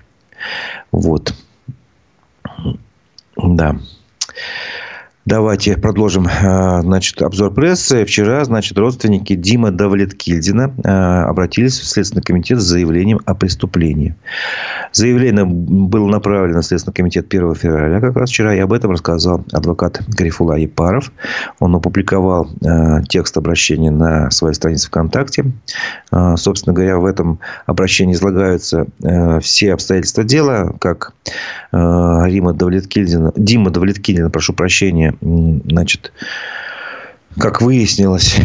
Вот. 0.91 1.33
Да. 3.37 3.77
Давайте 5.25 5.75
продолжим 5.75 6.27
э, 6.27 6.81
значит, 6.81 7.19
обзор 7.19 7.51
прессы. 7.51 8.05
Вчера 8.05 8.45
значит, 8.45 8.77
родственники 8.77 9.33
Дима 9.33 9.71
Давлеткильдина 9.71 10.75
э, 10.83 10.87
обратились 11.27 11.79
в 11.79 11.87
Следственный 11.87 12.21
комитет 12.21 12.59
с 12.59 12.63
заявлением 12.63 13.19
о 13.25 13.33
преступлении. 13.33 14.13
Заявление 14.91 15.45
было 15.45 16.07
направлено 16.07 16.61
в 16.61 16.65
Следственный 16.65 16.93
комитет 16.93 17.25
1 17.27 17.55
февраля, 17.55 17.99
как 18.01 18.15
раз 18.15 18.29
вчера, 18.29 18.53
и 18.53 18.59
об 18.59 18.71
этом 18.71 18.91
рассказал 18.91 19.43
адвокат 19.51 19.99
Гарифула 20.09 20.59
Епаров. 20.59 21.11
Он 21.59 21.75
опубликовал 21.75 22.47
э, 22.63 23.01
текст 23.09 23.35
обращения 23.35 23.89
на 23.89 24.29
своей 24.29 24.53
странице 24.53 24.89
ВКонтакте. 24.89 25.45
Собственно 26.35 26.73
говоря, 26.73 26.97
в 26.97 27.05
этом 27.05 27.39
обращении 27.65 28.13
излагаются 28.13 28.85
все 29.41 29.73
обстоятельства 29.73 30.23
дела, 30.23 30.73
как 30.79 31.13
Рима 31.71 32.53
Давлеткильдина, 32.53 33.33
Дима 33.35 33.69
Давлеткильдина, 33.69 34.29
прошу 34.29 34.53
прощения, 34.53 35.14
значит, 35.21 36.11
как 37.37 37.61
выяснилось, 37.61 38.37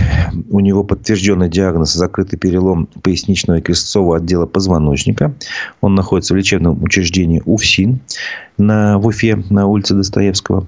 у 0.50 0.58
него 0.58 0.82
подтвержденный 0.82 1.48
диагноз 1.48 1.92
закрытый 1.92 2.38
перелом 2.38 2.86
поясничного 3.02 3.58
и 3.58 3.62
крестцового 3.62 4.16
отдела 4.16 4.46
позвоночника. 4.46 5.32
Он 5.80 5.94
находится 5.94 6.34
в 6.34 6.36
лечебном 6.36 6.82
учреждении 6.82 7.40
УФСИН 7.44 8.00
на, 8.58 8.98
в 8.98 9.06
Уфе 9.06 9.44
на 9.48 9.66
улице 9.66 9.94
Достоевского. 9.94 10.66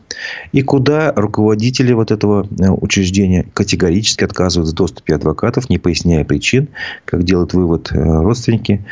И 0.52 0.62
куда 0.62 1.12
руководители 1.12 1.92
вот 1.92 2.12
этого 2.12 2.46
э, 2.60 2.70
учреждения 2.70 3.44
категорически 3.54 4.22
отказывают 4.22 4.70
в 4.70 4.74
доступе 4.74 5.16
адвокатов, 5.16 5.68
не 5.68 5.78
поясняя 5.78 6.24
причин, 6.24 6.68
как 7.04 7.24
делают 7.24 7.54
вывод 7.54 7.90
э, 7.90 7.98
родственники, 7.98 8.86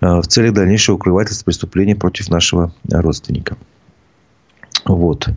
э, 0.00 0.20
в 0.20 0.26
целях 0.28 0.54
дальнейшего 0.54 0.94
укрывательства 0.94 1.46
преступления 1.46 1.96
против 1.96 2.30
нашего 2.30 2.72
родственника. 2.88 3.56
Вот. 4.86 5.28
Э, 5.28 5.32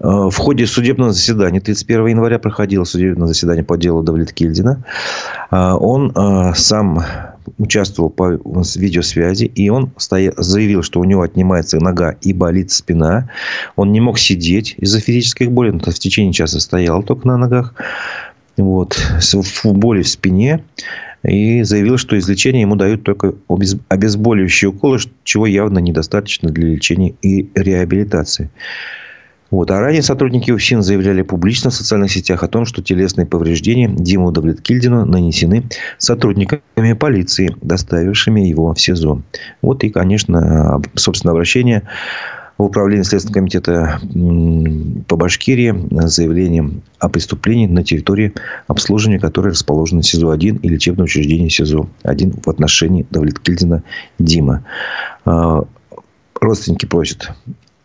в 0.00 0.36
ходе 0.36 0.66
судебного 0.66 1.12
заседания 1.12 1.60
31 1.60 2.06
января 2.06 2.38
проходило 2.38 2.84
судебное 2.84 3.28
заседание 3.28 3.64
по 3.64 3.76
делу 3.76 4.02
Давлеткильдина. 4.02 4.84
Э, 5.50 5.72
он 5.72 6.12
э, 6.14 6.54
сам 6.54 7.04
участвовал 7.58 8.10
по 8.10 8.38
видеосвязи, 8.74 9.44
и 9.44 9.68
он 9.68 9.92
заявил, 9.98 10.82
что 10.82 11.00
у 11.00 11.04
него 11.04 11.22
отнимается 11.22 11.78
нога 11.78 12.16
и 12.20 12.32
болит 12.32 12.72
спина. 12.72 13.30
Он 13.76 13.92
не 13.92 14.00
мог 14.00 14.18
сидеть 14.18 14.74
из-за 14.78 15.00
физических 15.00 15.52
болей, 15.52 15.72
он 15.72 15.80
в 15.80 15.98
течение 15.98 16.32
часа 16.32 16.58
стоял 16.58 17.02
только 17.02 17.28
на 17.28 17.36
ногах. 17.36 17.74
Вот. 18.56 18.98
Боли 19.64 20.02
в 20.02 20.08
спине 20.08 20.64
и 21.26 21.62
заявил, 21.62 21.98
что 21.98 22.18
излечение 22.18 22.62
ему 22.62 22.76
дают 22.76 23.02
только 23.02 23.34
обезболивающие 23.88 24.70
уколы, 24.70 24.98
чего 25.24 25.46
явно 25.46 25.78
недостаточно 25.78 26.50
для 26.50 26.68
лечения 26.68 27.14
и 27.22 27.50
реабилитации. 27.54 28.50
Вот. 29.50 29.70
А 29.70 29.80
ранее 29.80 30.02
сотрудники 30.02 30.50
УФСИН 30.50 30.82
заявляли 30.82 31.22
публично 31.22 31.70
в 31.70 31.74
социальных 31.74 32.10
сетях 32.10 32.42
о 32.42 32.48
том, 32.48 32.66
что 32.66 32.82
телесные 32.82 33.26
повреждения 33.26 33.88
Диму 33.88 34.32
Давлеткильдину 34.32 35.04
нанесены 35.04 35.64
сотрудниками 35.98 36.92
полиции, 36.94 37.54
доставившими 37.62 38.40
его 38.40 38.74
в 38.74 38.80
СИЗО. 38.80 39.22
Вот 39.62 39.84
и, 39.84 39.90
конечно, 39.90 40.82
собственно, 40.94 41.32
обращение 41.32 41.82
в 42.58 42.62
управлении 42.62 43.02
Следственного 43.02 43.34
комитета 43.34 44.00
по 45.08 45.16
Башкирии 45.16 45.74
заявлением 46.06 46.82
о 46.98 47.08
преступлении 47.08 47.66
на 47.66 47.84
территории 47.84 48.32
обслуживания, 48.66 49.18
которое 49.18 49.50
расположено 49.50 50.02
СИЗО-1 50.02 50.60
и 50.60 50.68
лечебное 50.68 51.04
учреждение 51.04 51.50
СИЗО-1 51.50 52.42
в 52.44 52.48
отношении 52.48 53.06
Давлеткильдина 53.10 53.82
Дима. 54.18 54.64
А, 55.24 55.64
родственники 56.40 56.86
просят 56.86 57.32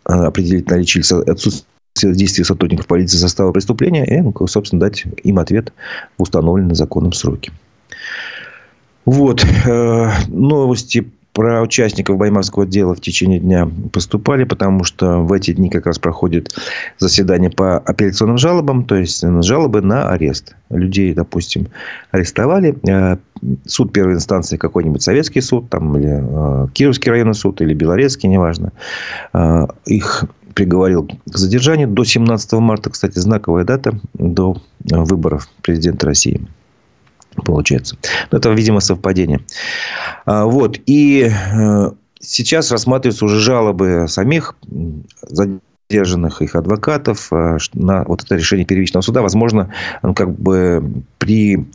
а, 0.06 0.28
определить 0.28 0.70
наличие 0.70 1.04
или 1.04 1.30
отсутствие 1.30 1.66
действий 2.00 2.46
сотрудников 2.46 2.88
полиции 2.88 3.18
состава 3.18 3.52
преступления 3.52 4.06
и, 4.06 4.22
ну, 4.22 4.34
собственно, 4.48 4.80
дать 4.80 5.04
им 5.24 5.40
ответ 5.40 5.74
в 6.18 6.24
установленные 6.24 6.76
законом 6.76 7.12
сроки. 7.12 7.52
Вот. 9.06 9.46
Э, 9.66 10.12
новости 10.28 11.12
про 11.34 11.62
участников 11.62 12.18
Баймарского 12.18 12.66
дела 12.66 12.94
в 12.94 13.02
течение 13.02 13.40
дня 13.40 13.70
поступали, 13.94 14.44
потому 14.44 14.84
что 14.84 15.20
в 15.20 15.32
эти 15.32 15.52
дни 15.54 15.70
как 15.70 15.86
раз 15.86 15.98
проходит 15.98 16.54
заседание 16.98 17.50
по 17.50 17.78
апелляционным 17.78 18.38
жалобам, 18.38 18.84
то 18.84 18.96
есть 18.96 19.24
жалобы 19.42 19.82
на 19.82 20.10
арест. 20.10 20.56
Людей, 20.70 21.14
допустим, 21.14 21.68
арестовали. 22.12 22.78
Э, 22.88 23.18
суд 23.66 23.94
первой 23.94 24.16
инстанции, 24.16 24.58
какой-нибудь 24.58 25.02
советский 25.02 25.42
суд, 25.42 25.70
там, 25.70 25.98
или 25.98 26.20
э, 26.22 26.68
Кировский 26.74 27.12
районный 27.12 27.34
суд, 27.34 27.62
или 27.62 27.74
Белорецкий, 27.74 28.28
неважно. 28.28 28.74
Э, 29.34 29.68
их 29.86 30.26
приговорил 30.54 31.08
к 31.08 31.38
задержанию 31.38 31.88
до 31.88 32.04
17 32.04 32.54
марта. 32.54 32.90
Кстати, 32.90 33.20
знаковая 33.20 33.64
дата 33.64 33.98
до 34.14 34.58
выборов 34.84 35.48
президента 35.62 36.08
России 36.08 36.42
получается. 37.36 37.98
Но 38.32 38.38
это, 38.38 38.50
видимо, 38.52 38.80
совпадение. 38.80 39.42
А, 40.26 40.46
вот. 40.46 40.80
И 40.86 41.30
э, 41.32 41.92
сейчас 42.20 42.72
рассматриваются 42.72 43.26
уже 43.26 43.40
жалобы 43.40 44.06
самих 44.08 44.56
задержанных, 45.22 46.42
их 46.42 46.56
адвокатов 46.56 47.32
э, 47.32 47.58
на 47.74 48.04
вот 48.04 48.24
это 48.24 48.36
решение 48.36 48.66
первичного 48.66 49.02
суда. 49.02 49.22
Возможно, 49.22 49.74
как 50.16 50.38
бы 50.38 51.04
при 51.18 51.66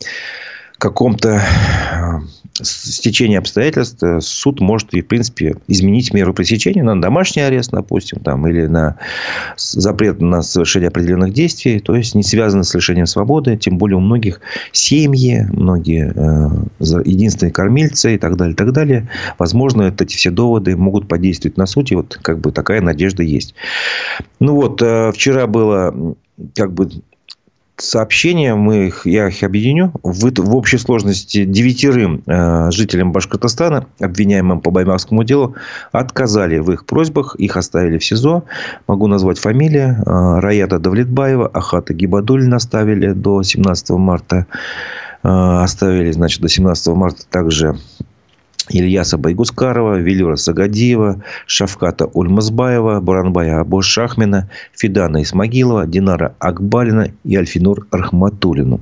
каком-то 0.77 1.41
э, 1.41 2.61
стечении 2.61 3.37
обстоятельств 3.37 4.01
э, 4.03 4.21
суд 4.21 4.59
может, 4.59 4.93
и, 4.93 5.01
в 5.01 5.07
принципе, 5.07 5.55
изменить 5.67 6.13
меру 6.13 6.33
пресечения 6.33 6.83
на 6.83 6.99
домашний 6.99 7.41
арест, 7.41 7.71
допустим, 7.71 8.19
там, 8.19 8.47
или 8.47 8.67
на 8.67 8.97
запрет 9.57 10.21
на 10.21 10.41
совершение 10.43 10.89
определенных 10.89 11.33
действий, 11.33 11.79
то 11.79 11.95
есть 11.95 12.15
не 12.15 12.23
связано 12.23 12.63
с 12.63 12.73
лишением 12.73 13.07
свободы, 13.07 13.57
тем 13.57 13.77
более 13.77 13.97
у 13.97 14.01
многих 14.01 14.39
семьи, 14.71 15.47
многие 15.51 16.13
э, 16.15 17.01
единственные 17.05 17.51
кормильцы 17.51 18.15
и 18.15 18.17
так 18.17 18.37
далее, 18.37 18.53
и 18.53 18.57
так 18.57 18.71
далее. 18.71 19.09
Возможно, 19.39 19.83
это, 19.83 20.03
эти 20.03 20.15
все 20.15 20.29
доводы 20.29 20.77
могут 20.77 21.07
подействовать 21.07 21.57
на 21.57 21.65
суд, 21.65 21.91
и 21.91 21.95
вот 21.95 22.19
как 22.21 22.39
бы 22.39 22.51
такая 22.51 22.81
надежда 22.81 23.23
есть. 23.23 23.55
Ну 24.39 24.55
вот, 24.55 24.81
вчера 25.13 25.47
было 25.47 26.15
как 26.55 26.73
бы 26.73 26.89
сообщения, 27.77 28.55
мы 28.55 28.87
их, 28.87 29.05
я 29.05 29.27
их 29.27 29.43
объединю. 29.43 29.91
В, 30.03 30.31
в 30.31 30.55
общей 30.55 30.77
сложности 30.77 31.45
девятерым 31.45 32.23
э, 32.25 32.71
жителям 32.71 33.11
Башкортостана, 33.11 33.87
обвиняемым 33.99 34.61
по 34.61 34.71
Баймакскому 34.71 35.23
делу, 35.23 35.55
отказали 35.91 36.59
в 36.59 36.71
их 36.71 36.85
просьбах. 36.85 37.35
Их 37.35 37.57
оставили 37.57 37.97
в 37.97 38.05
СИЗО. 38.05 38.43
Могу 38.87 39.07
назвать 39.07 39.39
фамилии. 39.39 39.95
Э, 40.05 40.39
Раята 40.39 40.79
Давлетбаева, 40.79 41.47
Ахата 41.53 41.93
Гибадулина 41.93 42.57
оставили 42.57 43.13
до 43.13 43.43
17 43.43 43.89
марта. 43.91 44.47
Э, 45.23 45.61
оставили, 45.63 46.11
значит, 46.11 46.41
до 46.41 46.49
17 46.49 46.87
марта 46.95 47.23
также 47.29 47.77
Ильяса 48.69 49.17
Байгускарова, 49.17 49.99
Велюра 49.99 50.35
Сагадиева, 50.35 51.23
Шавката 51.45 52.05
Ульмазбаева, 52.05 52.99
Буранбая 52.99 53.59
Абошахмина, 53.59 54.49
Фидана 54.73 55.21
Исмагилова, 55.23 55.85
Динара 55.87 56.35
Акбалина 56.39 57.11
и 57.23 57.35
Альфинур 57.35 57.87
Рахматулину. 57.91 58.81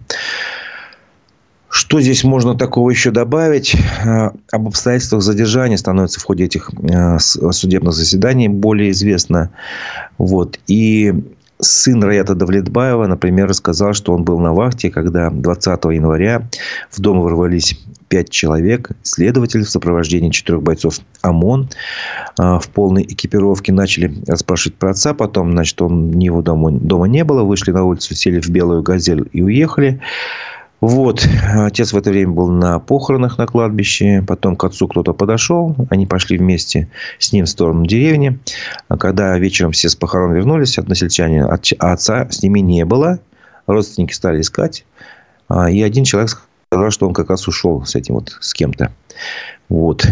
Что 1.77 1.99
здесь 1.99 2.23
можно 2.23 2.55
такого 2.55 2.89
еще 2.89 3.11
добавить? 3.11 3.75
Э, 3.75 4.29
об 4.49 4.67
обстоятельствах 4.67 5.21
задержания 5.21 5.75
становится 5.75 6.21
в 6.21 6.23
ходе 6.23 6.45
этих 6.45 6.71
э, 6.71 7.19
судебных 7.19 7.93
заседаний 7.93 8.47
более 8.47 8.91
известно. 8.91 9.49
Вот. 10.17 10.57
И 10.67 11.13
сын 11.59 12.03
Раята 12.03 12.35
Давлетбаева, 12.35 13.07
например, 13.07 13.47
рассказал, 13.47 13.93
что 13.93 14.13
он 14.13 14.23
был 14.23 14.39
на 14.39 14.53
вахте, 14.53 14.89
когда 14.89 15.29
20 15.29 15.85
января 15.85 16.47
в 16.91 16.99
дом 16.99 17.21
ворвались 17.21 17.79
пять 18.07 18.29
человек, 18.29 18.91
следователь 19.03 19.63
в 19.63 19.69
сопровождении 19.69 20.29
четырех 20.29 20.61
бойцов 20.61 20.99
ОМОН 21.21 21.69
а, 22.37 22.59
в 22.59 22.67
полной 22.69 23.03
экипировке 23.03 23.73
начали 23.73 24.13
расспрашивать 24.27 24.77
про 24.77 24.91
отца. 24.91 25.13
Потом, 25.13 25.51
значит, 25.51 25.81
он 25.81 26.17
его 26.19 26.41
дома, 26.41 26.71
дома 26.71 27.07
не 27.07 27.23
было. 27.23 27.43
Вышли 27.43 27.71
на 27.71 27.83
улицу, 27.83 28.15
сели 28.15 28.39
в 28.39 28.49
белую 28.49 28.83
газель 28.83 29.27
и 29.33 29.41
уехали. 29.41 30.01
Вот. 30.85 31.27
Отец 31.55 31.93
в 31.93 31.97
это 31.97 32.11
время 32.11 32.31
был 32.31 32.47
на 32.51 32.77
похоронах 32.77 33.39
на 33.39 33.47
кладбище. 33.47 34.23
Потом 34.27 34.55
к 34.55 34.63
отцу 34.65 34.87
кто-то 34.87 35.13
подошел. 35.13 35.75
Они 35.89 36.05
пошли 36.05 36.37
вместе 36.37 36.89
с 37.17 37.33
ним 37.33 37.45
в 37.45 37.49
сторону 37.49 37.87
деревни. 37.87 38.37
А 38.87 38.95
когда 38.95 39.35
вечером 39.39 39.71
все 39.71 39.89
с 39.89 39.95
похорон 39.95 40.33
вернулись, 40.33 40.77
односельчане, 40.77 41.45
а 41.45 41.91
отца 41.91 42.29
с 42.29 42.43
ними 42.43 42.59
не 42.59 42.85
было. 42.85 43.17
Родственники 43.65 44.13
стали 44.13 44.41
искать. 44.41 44.85
А, 45.47 45.71
и 45.71 45.81
один 45.81 46.03
человек 46.03 46.29
сказал, 46.69 46.91
что 46.91 47.07
он 47.07 47.15
как 47.15 47.31
раз 47.31 47.47
ушел 47.47 47.83
с 47.83 47.95
этим 47.95 48.13
вот, 48.13 48.37
с 48.39 48.53
кем-то. 48.53 48.91
Вот. 49.69 50.07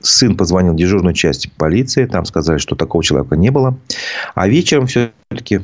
Сын 0.00 0.36
позвонил 0.36 0.72
в 0.72 0.76
дежурную 0.76 1.14
часть 1.14 1.52
полиции. 1.52 2.06
Там 2.06 2.24
сказали, 2.24 2.58
что 2.58 2.74
такого 2.74 3.04
человека 3.04 3.36
не 3.36 3.50
было. 3.50 3.78
А 4.34 4.48
вечером 4.48 4.88
все-таки 4.88 5.60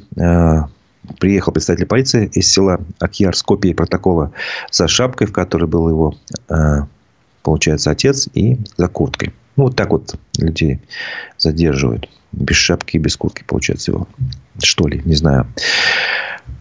приехал 1.18 1.52
представитель 1.52 1.86
полиции 1.86 2.30
из 2.32 2.50
села 2.50 2.80
Акьяр 2.98 3.34
с 3.36 3.42
копией 3.42 3.74
протокола 3.74 4.32
за 4.70 4.88
шапкой, 4.88 5.26
в 5.26 5.32
которой 5.32 5.66
был 5.66 5.88
его, 5.88 6.14
получается, 7.42 7.90
отец, 7.90 8.28
и 8.34 8.58
за 8.76 8.88
курткой. 8.88 9.32
Ну, 9.56 9.64
вот 9.64 9.76
так 9.76 9.90
вот 9.90 10.14
людей 10.38 10.80
задерживают. 11.38 12.08
Без 12.32 12.56
шапки 12.56 12.96
и 12.96 13.00
без 13.00 13.16
куртки, 13.16 13.42
получается, 13.44 13.90
его. 13.90 14.06
Что 14.62 14.86
ли, 14.88 15.02
не 15.04 15.14
знаю. 15.14 15.46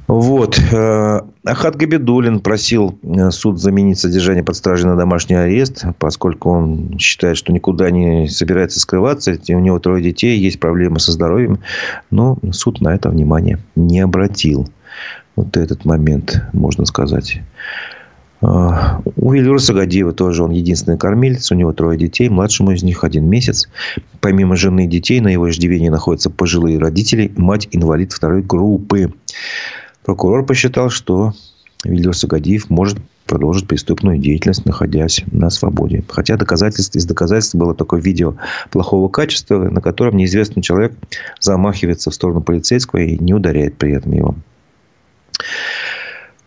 Вот. 0.10 0.60
Э, 0.72 1.22
Ахат 1.45 1.76
Габидулин 1.76 2.39
просил 2.39 2.97
э, 3.04 3.30
суд 3.30 3.60
заменить 3.60 4.00
содержание 4.00 4.43
под 4.43 4.56
стражей 4.56 4.89
на 4.89 4.95
домашний 4.95 5.36
арест, 5.36 5.86
поскольку 6.00 6.50
он 6.50 6.97
считает, 6.97 7.38
что 7.38 7.54
никуда 7.54 7.91
не 7.91 8.28
собирается 8.28 8.80
скрываться. 8.80 9.38
У 9.50 9.60
него 9.60 9.78
трое 9.78 10.04
детей, 10.04 10.39
есть 10.39 10.60
проблемы 10.60 11.00
со 11.00 11.12
здоровьем. 11.12 11.60
Но 12.10 12.39
суд 12.52 12.82
на 12.82 12.95
это 12.95 13.10
внимание 13.10 13.60
не 13.76 14.00
обратил. 14.00 14.68
Вот 15.36 15.56
этот 15.56 15.86
момент, 15.86 16.43
можно 16.54 16.86
сказать. 16.86 17.41
А, 18.41 19.01
у 19.15 19.33
Велюра 19.33 19.59
Сагадиева 19.59 20.13
тоже 20.13 20.43
он 20.43 20.51
единственный 20.51 20.97
кормилец. 20.97 21.51
У 21.51 21.55
него 21.55 21.73
трое 21.73 21.97
детей. 21.97 22.29
Младшему 22.29 22.71
из 22.71 22.83
них 22.83 23.03
один 23.03 23.27
месяц. 23.27 23.69
Помимо 24.21 24.55
жены 24.55 24.85
и 24.85 24.87
детей, 24.87 25.19
на 25.19 25.27
его 25.27 25.49
иждивении 25.49 25.89
находятся 25.89 26.29
пожилые 26.29 26.79
родители. 26.79 27.31
Мать 27.35 27.67
инвалид 27.71 28.13
второй 28.13 28.41
группы. 28.41 29.13
Прокурор 30.05 30.45
посчитал, 30.45 30.89
что 30.89 31.33
Велюр 31.83 32.15
Сагадиев 32.15 32.69
может 32.69 32.97
продолжить 33.25 33.67
преступную 33.67 34.17
деятельность, 34.17 34.65
находясь 34.65 35.23
на 35.31 35.51
свободе. 35.51 36.03
Хотя 36.09 36.35
доказательств, 36.35 36.95
из 36.95 37.05
доказательств 37.05 37.53
было 37.55 37.75
такое 37.75 38.01
видео 38.01 38.35
плохого 38.71 39.07
качества, 39.07 39.69
на 39.69 39.81
котором 39.81 40.17
неизвестный 40.17 40.63
человек 40.63 40.93
замахивается 41.39 42.09
в 42.09 42.15
сторону 42.15 42.41
полицейского 42.41 43.01
и 43.01 43.23
не 43.23 43.33
ударяет 43.33 43.77
при 43.77 43.93
этом 43.93 44.13
его. 44.13 44.35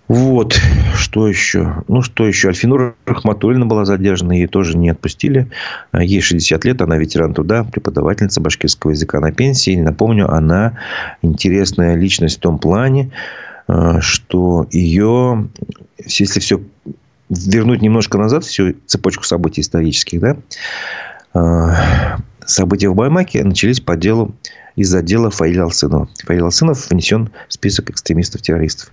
Вот, 0.09 0.61
что 0.95 1.29
еще? 1.29 1.85
Ну, 1.89 2.03
что 2.03 2.27
еще? 2.27 2.49
Альфинура 2.49 2.95
Рахматуллина 3.07 3.67
была 3.67 3.85
задержана, 3.85 4.33
ее 4.33 4.49
тоже 4.49 4.77
не 4.77 4.91
отпустили. 4.91 5.49
Ей 5.97 6.21
60 6.21 6.65
лет, 6.65 6.83
она 6.83 6.99
ветеран 6.99 7.33
труда, 7.33 7.65
преподавательница 7.65 8.41
башкирского 8.41 8.91
языка 8.91 9.21
на 9.21 9.33
пенсии. 9.33 9.81
Напомню, 9.81 10.31
она 10.31 10.79
интересная 11.23 11.95
личность 11.95 12.39
в 12.39 12.41
том 12.41 12.59
плане, 12.59 13.13
э, 13.69 14.01
что 14.01 14.67
ее, 14.71 15.49
если 15.99 16.41
все 16.41 16.61
вернуть 17.31 17.81
немножко 17.81 18.19
назад, 18.19 18.45
всю 18.45 18.75
цепочку 18.87 19.25
событий 19.25 19.63
исторических, 19.63 20.21
да, 20.21 20.37
э, 21.35 22.19
события 22.45 22.89
в 22.89 22.95
Баймаке 22.95 23.43
начались 23.45 23.81
по 23.81 23.97
делу 23.97 24.35
из-за 24.77 25.03
дела 25.03 25.31
Фаиля 25.31 25.65
Алсынова. 25.65 26.09
Фаиль 26.25 26.43
Алсынов 26.43 26.91
внесен 26.91 27.31
в 27.49 27.53
список 27.53 27.91
экстремистов-террористов. 27.91 28.91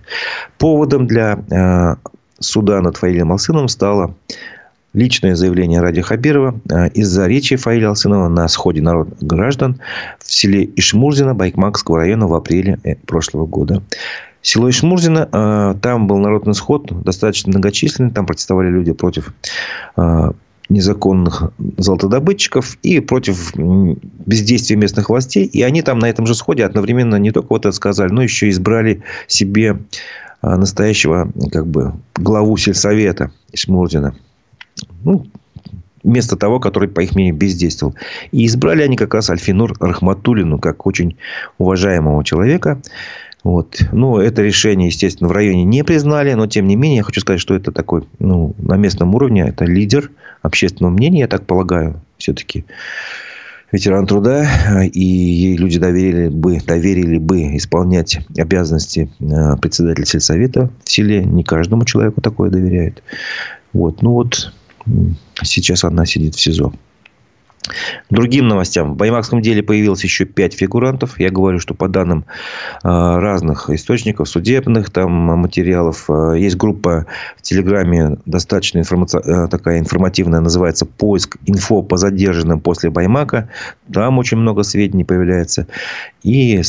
Поводом 0.58 1.06
для 1.06 1.38
э, 1.50 1.96
суда 2.38 2.80
над 2.80 2.96
Фаилем 2.96 3.32
Алсыновым 3.32 3.68
стало 3.68 4.14
личное 4.92 5.36
заявление 5.36 5.80
Ради 5.80 6.02
Хабирова 6.02 6.60
э, 6.70 6.88
из-за 6.90 7.26
речи 7.26 7.56
Фаиля 7.56 7.88
Алсынова 7.88 8.28
на 8.28 8.48
сходе 8.48 8.82
народ 8.82 9.08
граждан 9.20 9.80
в 10.18 10.32
селе 10.32 10.68
Ишмурзино 10.76 11.34
Байкмакского 11.34 11.98
района 11.98 12.26
в 12.26 12.34
апреле 12.34 12.78
э, 12.84 12.96
прошлого 12.96 13.46
года. 13.46 13.82
Село 14.42 14.70
Ишмурзино, 14.70 15.76
там 15.82 16.06
был 16.06 16.16
народный 16.16 16.54
сход, 16.54 16.86
достаточно 17.02 17.50
многочисленный. 17.50 18.10
Там 18.10 18.24
протестовали 18.24 18.70
люди 18.70 18.90
против 18.90 19.34
незаконных 20.70 21.52
золотодобытчиков 21.76 22.78
и 22.82 23.00
против 23.00 23.52
бездействия 23.56 24.76
местных 24.76 25.10
властей. 25.10 25.44
И 25.44 25.62
они 25.62 25.82
там 25.82 25.98
на 25.98 26.08
этом 26.08 26.26
же 26.26 26.34
сходе 26.34 26.64
одновременно 26.64 27.16
не 27.16 27.32
только 27.32 27.48
вот 27.50 27.66
это 27.66 27.72
сказали, 27.72 28.10
но 28.10 28.22
еще 28.22 28.48
избрали 28.48 29.02
себе 29.26 29.78
а, 30.40 30.56
настоящего 30.56 31.30
как 31.52 31.66
бы 31.66 31.92
главу 32.14 32.56
сельсовета 32.56 33.32
Ишмурдина. 33.52 34.14
Ну, 35.04 35.26
вместо 36.02 36.36
того, 36.36 36.60
который, 36.60 36.88
по 36.88 37.00
их 37.00 37.14
мнению, 37.14 37.36
бездействовал. 37.36 37.94
И 38.32 38.46
избрали 38.46 38.82
они 38.82 38.96
как 38.96 39.12
раз 39.12 39.28
Альфинур 39.28 39.74
Рахматулину, 39.80 40.58
как 40.58 40.86
очень 40.86 41.16
уважаемого 41.58 42.24
человека. 42.24 42.80
Вот. 43.42 43.80
Ну, 43.92 44.18
это 44.18 44.42
решение, 44.42 44.88
естественно, 44.88 45.28
в 45.28 45.32
районе 45.32 45.64
не 45.64 45.82
признали, 45.82 46.34
но 46.34 46.46
тем 46.46 46.66
не 46.66 46.76
менее, 46.76 46.98
я 46.98 47.02
хочу 47.02 47.20
сказать, 47.20 47.40
что 47.40 47.54
это 47.54 47.72
такой, 47.72 48.04
ну, 48.18 48.54
на 48.58 48.76
местном 48.76 49.14
уровне, 49.14 49.46
это 49.48 49.64
лидер 49.64 50.10
общественного 50.42 50.92
мнения, 50.92 51.20
я 51.20 51.28
так 51.28 51.46
полагаю, 51.46 52.00
все-таки 52.18 52.64
ветеран 53.72 54.06
труда, 54.06 54.46
и 54.82 55.00
ей 55.00 55.56
люди 55.56 55.78
доверили 55.78 56.28
бы, 56.28 56.60
доверили 56.60 57.18
бы 57.18 57.56
исполнять 57.56 58.18
обязанности 58.36 59.10
э, 59.20 59.56
председателя 59.56 60.04
сельсовета 60.04 60.70
в 60.84 60.90
селе. 60.90 61.24
Не 61.24 61.44
каждому 61.44 61.84
человеку 61.84 62.20
такое 62.20 62.50
доверяют. 62.50 63.02
Вот. 63.72 64.02
Ну 64.02 64.12
вот 64.12 64.52
сейчас 65.42 65.84
она 65.84 66.04
сидит 66.04 66.34
в 66.34 66.40
СИЗО. 66.40 66.72
Другим 68.08 68.48
новостям. 68.48 68.94
В 68.94 68.96
Баймакском 68.96 69.42
деле 69.42 69.62
появилось 69.62 70.02
еще 70.02 70.24
пять 70.24 70.54
фигурантов. 70.54 71.20
Я 71.20 71.30
говорю, 71.30 71.58
что 71.58 71.74
по 71.74 71.88
данным 71.88 72.24
а, 72.82 73.20
разных 73.20 73.70
источников, 73.70 74.28
судебных 74.28 74.90
там 74.90 75.12
материалов, 75.12 76.06
а, 76.08 76.32
есть 76.32 76.56
группа 76.56 77.06
в 77.36 77.42
Телеграме 77.42 78.18
достаточно 78.26 78.78
информаци... 78.78 79.18
А, 79.18 79.46
такая 79.48 79.78
информативная, 79.78 80.40
называется 80.40 80.86
«Поиск 80.86 81.36
инфо 81.46 81.82
по 81.82 81.96
задержанным 81.96 82.60
после 82.60 82.90
Баймака». 82.90 83.48
Там 83.92 84.18
очень 84.18 84.38
много 84.38 84.62
сведений 84.62 85.04
появляется. 85.04 85.66
И 86.22 86.60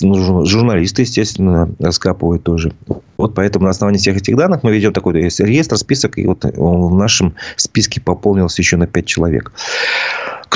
ну, 0.00 0.44
журналисты, 0.46 1.02
естественно, 1.02 1.70
раскапывают 1.78 2.42
тоже. 2.42 2.72
Вот 3.16 3.34
поэтому 3.34 3.66
на 3.66 3.70
основании 3.70 3.98
всех 3.98 4.16
этих 4.16 4.36
данных 4.36 4.62
мы 4.62 4.72
ведем 4.72 4.92
такой 4.92 5.14
реестр, 5.14 5.76
список. 5.76 6.18
И 6.18 6.26
вот 6.26 6.44
в 6.44 6.94
нашем 6.94 7.34
списке 7.56 8.00
пополнился 8.00 8.62
еще 8.62 8.76
на 8.76 8.86
пять 8.86 9.06
человек. 9.06 9.52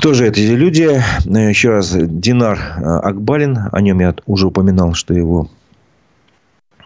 Кто 0.06 0.14
же 0.14 0.28
эти 0.28 0.38
люди? 0.38 1.02
Еще 1.24 1.70
раз, 1.70 1.92
Динар 1.92 2.60
э, 2.60 2.84
Акбалин. 2.84 3.58
О 3.72 3.80
нем 3.80 3.98
я 3.98 4.14
уже 4.26 4.46
упоминал, 4.46 4.94
что 4.94 5.12
его 5.12 5.50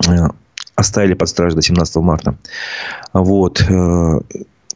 э, 0.08 0.28
оставили 0.74 1.12
под 1.12 1.28
стражей 1.28 1.54
до 1.54 1.60
17 1.60 1.96
марта. 1.96 2.34
Вот. 3.12 3.62
Э, 3.68 4.20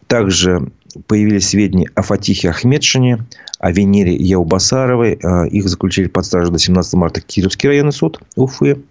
также 0.09 0.71
появились 1.07 1.49
сведения 1.49 1.89
о 1.95 2.03
Фатихе 2.03 2.51
Ахмедшине, 2.51 3.25
о 3.61 3.73
Венере 3.73 4.15
Яубасаровой. 4.15 5.19
Их 5.49 5.67
заключили 5.67 6.09
под 6.09 6.27
стражу 6.27 6.53
до 6.53 6.59
17 6.59 6.93
марта 6.97 7.23
Кировский 7.23 7.71
районный 7.71 7.93
суд 7.93 8.21
Уфы. 8.37 8.83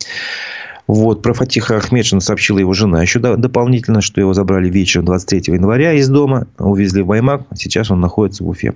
Вот. 0.87 1.21
Про 1.21 1.33
Фатиха 1.33 1.77
Ахмедшина 1.77 2.21
сообщила 2.21 2.59
его 2.59 2.73
жена 2.73 3.01
еще 3.01 3.19
дополнительно, 3.19 4.01
что 4.01 4.19
его 4.19 4.33
забрали 4.33 4.69
вечером 4.69 5.05
23 5.05 5.53
января 5.53 5.93
из 5.93 6.09
дома, 6.09 6.47
увезли 6.57 7.01
в 7.01 7.07
Баймак, 7.07 7.43
а 7.49 7.55
сейчас 7.55 7.91
он 7.91 7.99
находится 8.01 8.43
в 8.43 8.49
Уфе. 8.49 8.73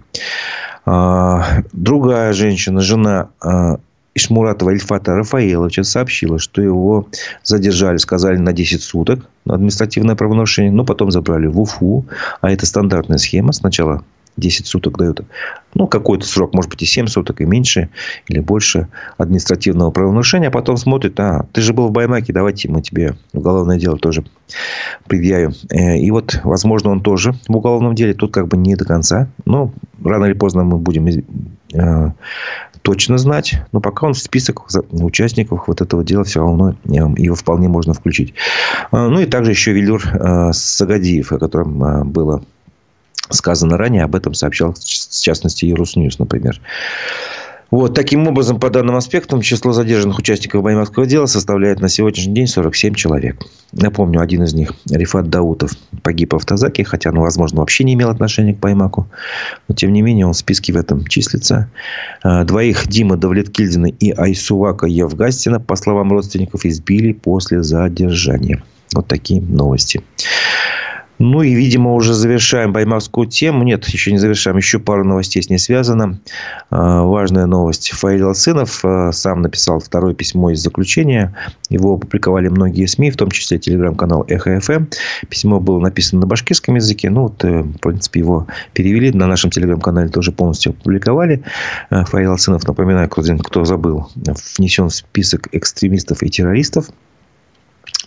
А, 0.86 1.64
другая 1.74 2.32
женщина, 2.34 2.80
жена 2.82 3.30
а, 3.42 3.78
Ишмуратова 4.18 4.72
Ильфата 4.72 5.16
Рафаэловича 5.16 5.84
сообщила, 5.84 6.40
что 6.40 6.62
его 6.62 7.08
задержали, 7.44 7.98
сказали, 7.98 8.38
на 8.38 8.52
10 8.52 8.82
суток 8.82 9.28
на 9.46 9.54
административное 9.54 10.16
правонарушение, 10.16 10.72
но 10.72 10.86
потом 10.86 11.12
забрали 11.12 11.46
в 11.46 11.60
Уфу. 11.60 12.06
А 12.42 12.52
это 12.52 12.66
стандартная 12.66 13.20
схема. 13.20 13.54
Сначала 13.54 14.04
10 14.38 14.68
суток 14.68 14.98
дают, 14.98 15.22
ну, 15.74 15.88
какой-то 15.88 16.26
срок, 16.26 16.54
может 16.54 16.72
быть, 16.72 16.84
и 16.84 16.86
7 16.86 17.08
суток, 17.08 17.42
и 17.42 17.46
меньше, 17.46 17.90
или 18.28 18.40
больше 18.40 18.88
административного 19.18 19.92
правонарушения, 19.92 20.50
а 20.50 20.52
потом 20.52 20.78
смотрят, 20.78 21.20
а, 21.20 21.46
ты 21.52 21.62
же 21.62 21.74
был 21.74 21.88
в 21.88 21.92
Баймаке, 21.92 22.34
давайте 22.34 22.70
мы 22.70 22.82
тебе 22.82 23.16
уголовное 23.34 23.78
дело 23.78 23.98
тоже 23.98 24.24
предъявим. 25.08 25.54
Э, 25.70 25.98
и 25.98 26.10
вот, 26.12 26.40
возможно, 26.44 26.92
он 26.92 27.02
тоже 27.02 27.34
в 27.48 27.56
уголовном 27.56 27.96
деле, 27.96 28.14
тут 28.14 28.34
как 28.34 28.48
бы 28.48 28.58
не 28.58 28.76
до 28.76 28.86
конца, 28.86 29.30
но 29.46 29.72
рано 30.04 30.26
или 30.26 30.34
поздно 30.34 30.64
мы 30.64 30.78
будем 30.78 31.08
э, 31.74 32.12
точно 32.82 33.18
знать, 33.18 33.62
но 33.72 33.82
пока 33.82 34.08
он 34.08 34.14
в 34.14 34.20
список 34.20 34.68
участников 34.92 35.68
вот 35.68 35.82
этого 35.82 36.04
дела 36.04 36.24
все 36.24 36.40
равно 36.40 36.72
э, 36.72 36.94
его 36.94 37.36
вполне 37.36 37.68
можно 37.68 37.94
включить. 37.94 38.34
Ну 38.92 39.20
и 39.20 39.26
также 39.26 39.52
еще 39.52 39.74
Велюр 39.74 40.04
Сагадиев, 40.52 41.32
о 41.32 41.40
котором 41.40 42.12
было 42.12 42.44
сказано 43.30 43.78
ранее, 43.78 44.04
об 44.04 44.16
этом 44.16 44.34
сообщал, 44.34 44.74
в 44.74 44.80
частности, 44.80 45.66
News, 45.66 46.20
например. 46.20 46.60
Вот, 47.70 47.94
таким 47.94 48.26
образом, 48.28 48.60
по 48.60 48.70
данным 48.70 48.96
аспектам, 48.96 49.42
число 49.42 49.74
задержанных 49.74 50.20
участников 50.20 50.64
Баймакского 50.64 51.06
дела 51.06 51.26
составляет 51.26 51.82
на 51.82 51.90
сегодняшний 51.90 52.34
день 52.34 52.48
47 52.48 52.94
человек. 52.94 53.44
Напомню, 53.74 54.22
один 54.22 54.44
из 54.44 54.54
них, 54.54 54.74
Рифат 54.90 55.30
Даутов, 55.30 55.72
погиб 56.02 56.32
в 56.32 56.38
автозаке, 56.38 56.86
хотя, 56.86 57.12
ну, 57.12 57.22
возможно, 57.22 57.60
вообще 57.60 57.84
не 57.84 57.96
имел 57.96 58.10
отношения 58.10 58.54
к 58.54 58.60
Баймаку. 58.60 59.08
Но, 59.68 59.76
тем 59.76 59.92
не 59.92 60.02
менее, 60.02 60.26
он 60.26 60.34
в 60.34 60.38
списке 60.38 60.72
в 60.72 60.78
этом 60.78 61.06
числится. 61.08 61.70
А, 62.24 62.46
двоих 62.46 62.88
Дима 62.88 63.18
Давлеткильдина 63.18 63.88
и 63.88 64.12
Айсувака 64.12 64.88
Евгастина, 64.88 65.60
по 65.60 65.76
словам 65.76 66.12
родственников, 66.12 66.64
избили 66.64 67.12
после 67.12 67.64
задержания. 67.64 68.64
Вот 68.96 69.08
такие 69.08 69.42
новости. 69.42 70.02
Ну 71.20 71.42
и, 71.42 71.54
видимо, 71.54 71.94
уже 71.94 72.14
завершаем 72.14 72.74
баймакскую 72.74 73.28
тему. 73.28 73.64
Нет, 73.64 73.88
еще 73.88 74.12
не 74.12 74.18
завершаем. 74.18 74.58
Еще 74.58 74.80
пару 74.80 75.04
новостей 75.04 75.42
с 75.42 75.50
ней 75.50 75.58
связано. 75.58 76.20
А, 76.70 77.04
важная 77.04 77.48
новость. 77.48 77.92
Фаил 77.92 78.28
Алсынов 78.28 78.82
а, 78.84 79.12
сам 79.12 79.42
написал 79.42 79.80
второе 79.80 80.14
письмо 80.14 80.52
из 80.52 80.60
заключения. 80.60 81.36
Его 81.70 81.96
опубликовали 81.96 82.50
многие 82.50 82.86
СМИ, 82.86 83.12
в 83.12 83.18
том 83.18 83.32
числе 83.32 83.58
телеграм-канал 83.58 84.26
Эхо 84.28 84.60
ФМ. 84.60 84.86
Письмо 85.30 85.60
было 85.60 85.80
написано 85.80 86.22
на 86.22 86.28
башкирском 86.28 86.76
языке. 86.76 87.10
Ну, 87.10 87.24
вот, 87.24 87.44
э, 87.44 87.62
в 87.62 87.80
принципе, 87.80 88.20
его 88.20 88.48
перевели. 88.74 89.12
На 89.12 89.28
нашем 89.28 89.50
телеграм-канале 89.50 90.10
тоже 90.10 90.32
полностью 90.32 90.72
опубликовали. 90.72 91.44
А, 91.90 92.06
Фаил 92.06 92.32
Алсынов, 92.32 92.68
напоминаю, 92.68 93.10
кто 93.10 93.66
забыл, 93.66 94.08
внесен 94.58 94.90
в 94.90 94.94
список 94.94 95.50
экстремистов 95.52 96.22
и 96.22 96.30
террористов. 96.30 96.90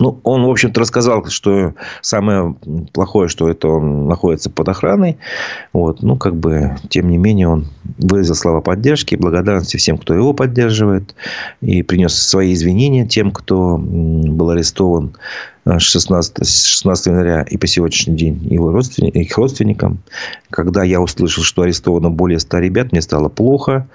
Ну, 0.01 0.19
он, 0.25 0.45
в 0.45 0.51
общем-то, 0.51 0.81
рассказал, 0.81 1.27
что 1.27 1.75
самое 2.01 2.57
плохое, 2.95 3.29
что 3.29 3.51
это 3.51 3.69
он 3.69 4.09
находится 4.09 4.49
под 4.49 4.71
охраной. 4.71 5.19
Вот. 5.75 6.03
Ну, 6.03 6.17
как 6.17 6.35
бы, 6.37 6.77
тем 6.89 7.11
не 7.11 7.19
менее, 7.19 7.49
он 7.49 7.67
выразил 7.99 8.35
слова 8.35 8.63
поддержки, 8.63 9.15
благодарности 9.15 9.77
всем, 9.77 9.99
кто 9.99 10.15
его 10.15 10.33
поддерживает. 10.33 11.15
И 11.61 11.83
принес 11.83 12.15
свои 12.15 12.55
извинения 12.55 13.07
тем, 13.07 13.31
кто 13.31 13.77
был 13.79 14.49
арестован 14.49 15.13
16, 15.67 16.49
16 16.49 17.07
января 17.07 17.43
и 17.43 17.59
по 17.59 17.67
сегодняшний 17.67 18.17
день 18.17 18.39
его 18.51 18.73
родственник, 18.73 19.15
их 19.15 19.37
родственникам. 19.37 19.99
Когда 20.49 20.83
я 20.83 21.03
услышал, 21.03 21.45
что 21.45 21.61
арестовано 21.61 22.09
более 22.09 22.39
100 22.39 22.59
ребят, 22.59 22.93
мне 22.93 23.03
стало 23.03 23.29
плохо. 23.29 23.87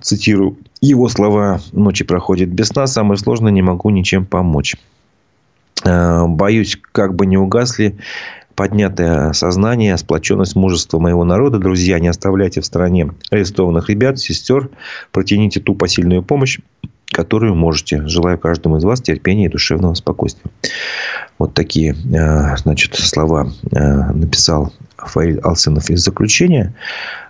Цитирую 0.00 0.56
его 0.80 1.08
слова. 1.08 1.60
Ночи 1.72 2.04
проходят 2.04 2.48
без 2.48 2.68
сна. 2.68 2.86
Самое 2.86 3.18
сложное, 3.18 3.50
не 3.50 3.62
могу 3.62 3.90
ничем 3.90 4.24
помочь. 4.24 4.76
Э, 5.84 6.26
боюсь, 6.26 6.78
как 6.92 7.14
бы 7.14 7.26
не 7.26 7.36
угасли 7.36 7.96
поднятое 8.54 9.32
сознание, 9.32 9.96
сплоченность, 9.96 10.56
мужество 10.56 10.98
моего 10.98 11.24
народа. 11.24 11.58
Друзья, 11.58 11.98
не 11.98 12.08
оставляйте 12.08 12.60
в 12.60 12.66
стороне 12.66 13.10
арестованных 13.30 13.88
ребят, 13.88 14.18
сестер. 14.18 14.70
Протяните 15.10 15.60
ту 15.60 15.74
посильную 15.74 16.22
помощь, 16.22 16.58
которую 17.12 17.54
можете. 17.54 18.06
Желаю 18.06 18.38
каждому 18.38 18.78
из 18.78 18.84
вас 18.84 19.00
терпения 19.00 19.46
и 19.46 19.48
душевного 19.48 19.94
спокойствия. 19.94 20.50
Вот 21.38 21.54
такие 21.54 21.94
э, 21.94 22.56
значит, 22.56 22.94
слова 22.94 23.50
э, 23.70 24.12
написал 24.12 24.72
Фаиль 24.96 25.40
Алсенов 25.40 25.90
из 25.90 26.02
заключения. 26.02 26.74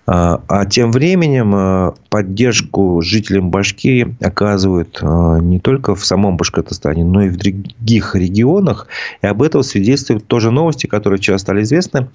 А, 0.04 0.42
а 0.48 0.66
тем 0.66 0.90
временем 0.90 1.94
поддержку 2.10 3.00
жителям 3.02 3.50
Башкирии 3.50 4.16
оказывают 4.20 5.00
не 5.00 5.60
только 5.60 5.94
в 5.94 6.04
самом 6.04 6.36
Башкортостане, 6.36 7.04
но 7.04 7.22
и 7.22 7.28
в 7.28 7.36
других 7.36 8.16
регионах. 8.16 8.88
И 9.22 9.26
об 9.26 9.42
этом 9.42 9.62
свидетельствуют 9.62 10.26
тоже 10.26 10.50
новости, 10.50 10.86
которые 10.86 11.18
вчера 11.18 11.38
стали 11.38 11.62
известны. 11.62 12.08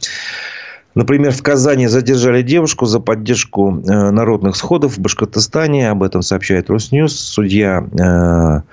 Например, 0.98 1.32
в 1.32 1.44
Казани 1.44 1.86
задержали 1.86 2.42
девушку 2.42 2.88
за 2.88 3.00
поддержку 3.00 3.70
народных 3.70 4.56
сходов 4.56 4.98
в 4.98 5.00
Башкортостане. 5.00 5.92
Об 5.92 6.02
этом 6.02 6.24
сообщает 6.24 6.72
Росньюз. 6.72 7.14
Судья 7.16 8.64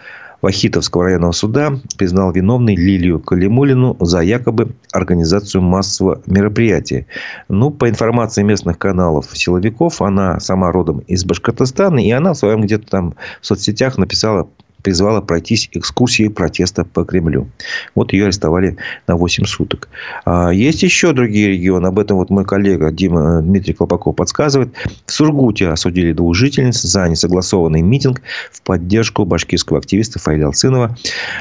Вахитовского 0.40 1.04
районного 1.04 1.32
суда 1.32 1.74
признал 1.98 2.32
виновной 2.32 2.76
Лилию 2.76 3.20
Калимулину 3.20 3.98
за 4.00 4.20
якобы 4.20 4.74
организацию 4.90 5.60
массового 5.60 6.22
мероприятия. 6.24 7.04
Ну, 7.50 7.70
по 7.70 7.90
информации 7.90 8.42
местных 8.42 8.78
каналов 8.78 9.26
силовиков, 9.34 10.00
она 10.00 10.40
сама 10.40 10.72
родом 10.72 11.00
из 11.00 11.26
Башкортостана, 11.26 11.98
и 11.98 12.10
она 12.10 12.32
в 12.32 12.38
своем 12.38 12.62
где-то 12.62 12.86
там 12.86 13.14
в 13.42 13.46
соцсетях 13.46 13.98
написала 13.98 14.48
призвала 14.84 15.20
пройтись 15.20 15.68
экскурсией 15.72 16.30
протеста 16.30 16.84
по 16.84 17.04
Кремлю. 17.04 17.48
Вот 17.94 18.12
ее 18.12 18.24
арестовали 18.24 18.76
на 19.08 19.16
8 19.16 19.44
суток. 19.46 19.88
А 20.24 20.50
есть 20.50 20.82
еще 20.82 21.12
другие 21.12 21.48
регионы. 21.48 21.86
Об 21.86 21.98
этом 21.98 22.18
вот 22.18 22.30
мой 22.30 22.44
коллега 22.44 22.92
Дима 22.92 23.40
Дмитрий 23.42 23.72
Колпаков 23.72 24.14
подсказывает. 24.14 24.74
В 25.06 25.12
Сургуте 25.12 25.68
осудили 25.68 26.12
двух 26.12 26.34
жительниц 26.34 26.82
за 26.82 27.08
несогласованный 27.08 27.82
митинг 27.82 28.20
в 28.52 28.62
поддержку 28.62 29.24
башкирского 29.24 29.78
активиста 29.78 30.18
Фаиля 30.18 30.46
Алцинова. 30.46 30.96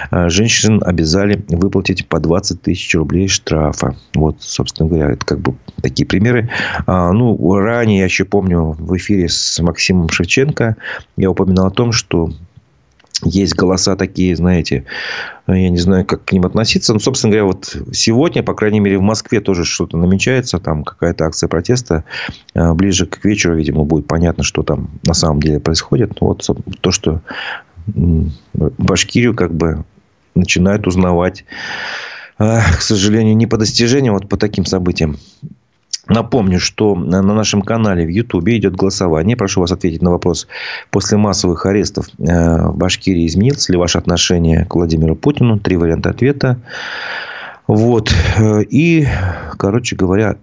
А 0.09 0.29
женщин 0.29 0.81
обязали 0.83 1.43
выплатить 1.49 2.07
по 2.07 2.19
20 2.19 2.61
тысяч 2.61 2.95
рублей 2.95 3.27
штрафа. 3.27 3.95
Вот, 4.15 4.37
собственно 4.39 4.87
говоря, 4.87 5.11
это 5.11 5.25
как 5.25 5.39
бы 5.39 5.55
такие 5.81 6.07
примеры. 6.07 6.49
А, 6.85 7.11
ну, 7.11 7.55
ранее 7.57 7.99
я 7.99 8.05
еще 8.05 8.23
помню 8.23 8.75
в 8.79 8.95
эфире 8.95 9.27
с 9.27 9.59
Максимом 9.61 10.09
Шевченко 10.09 10.77
я 11.17 11.29
упоминал 11.29 11.67
о 11.67 11.71
том, 11.71 11.91
что 11.91 12.29
есть 13.25 13.55
голоса 13.55 13.95
такие, 13.95 14.35
знаете, 14.35 14.85
я 15.47 15.69
не 15.69 15.77
знаю, 15.77 16.05
как 16.05 16.25
к 16.25 16.31
ним 16.31 16.45
относиться. 16.45 16.93
Но, 16.93 16.99
собственно 16.99 17.31
говоря, 17.31 17.45
вот 17.45 17.75
сегодня, 17.91 18.43
по 18.43 18.53
крайней 18.53 18.79
мере, 18.79 18.97
в 18.97 19.01
Москве 19.01 19.41
тоже 19.41 19.65
что-то 19.65 19.97
намечается. 19.97 20.59
Там 20.59 20.83
какая-то 20.83 21.25
акция 21.25 21.47
протеста. 21.47 22.03
А, 22.53 22.73
ближе 22.73 23.05
к 23.05 23.23
вечеру, 23.25 23.55
видимо, 23.55 23.83
будет 23.83 24.07
понятно, 24.07 24.43
что 24.43 24.63
там 24.63 24.89
на 25.05 25.13
самом 25.13 25.41
деле 25.41 25.59
происходит. 25.59 26.13
Вот 26.21 26.49
то, 26.81 26.91
что 26.91 27.21
Башкирию 28.53 29.35
как 29.35 29.53
бы 29.53 29.83
начинают 30.35 30.87
узнавать, 30.87 31.45
а, 32.37 32.61
к 32.77 32.81
сожалению, 32.81 33.35
не 33.35 33.47
по 33.47 33.57
достижениям, 33.57 34.13
вот 34.13 34.29
по 34.29 34.37
таким 34.37 34.65
событиям. 34.65 35.17
Напомню, 36.07 36.59
что 36.59 36.95
на 36.95 37.21
нашем 37.21 37.61
канале 37.61 38.05
в 38.05 38.09
Ютубе 38.09 38.57
идет 38.57 38.75
голосование. 38.75 39.37
Прошу 39.37 39.61
вас 39.61 39.71
ответить 39.71 40.01
на 40.01 40.11
вопрос. 40.11 40.47
После 40.89 41.17
массовых 41.17 41.65
арестов 41.65 42.07
э, 42.19 42.67
в 42.67 42.75
Башкирии 42.75 43.25
изменилось 43.25 43.69
ли 43.69 43.77
ваше 43.77 43.99
отношение 43.99 44.65
к 44.65 44.75
Владимиру 44.75 45.15
Путину? 45.15 45.59
Три 45.59 45.77
варианта 45.77 46.09
ответа. 46.09 46.59
Вот. 47.67 48.13
Э, 48.37 48.63
и, 48.63 49.07
короче 49.57 49.95
говоря, 49.95 50.35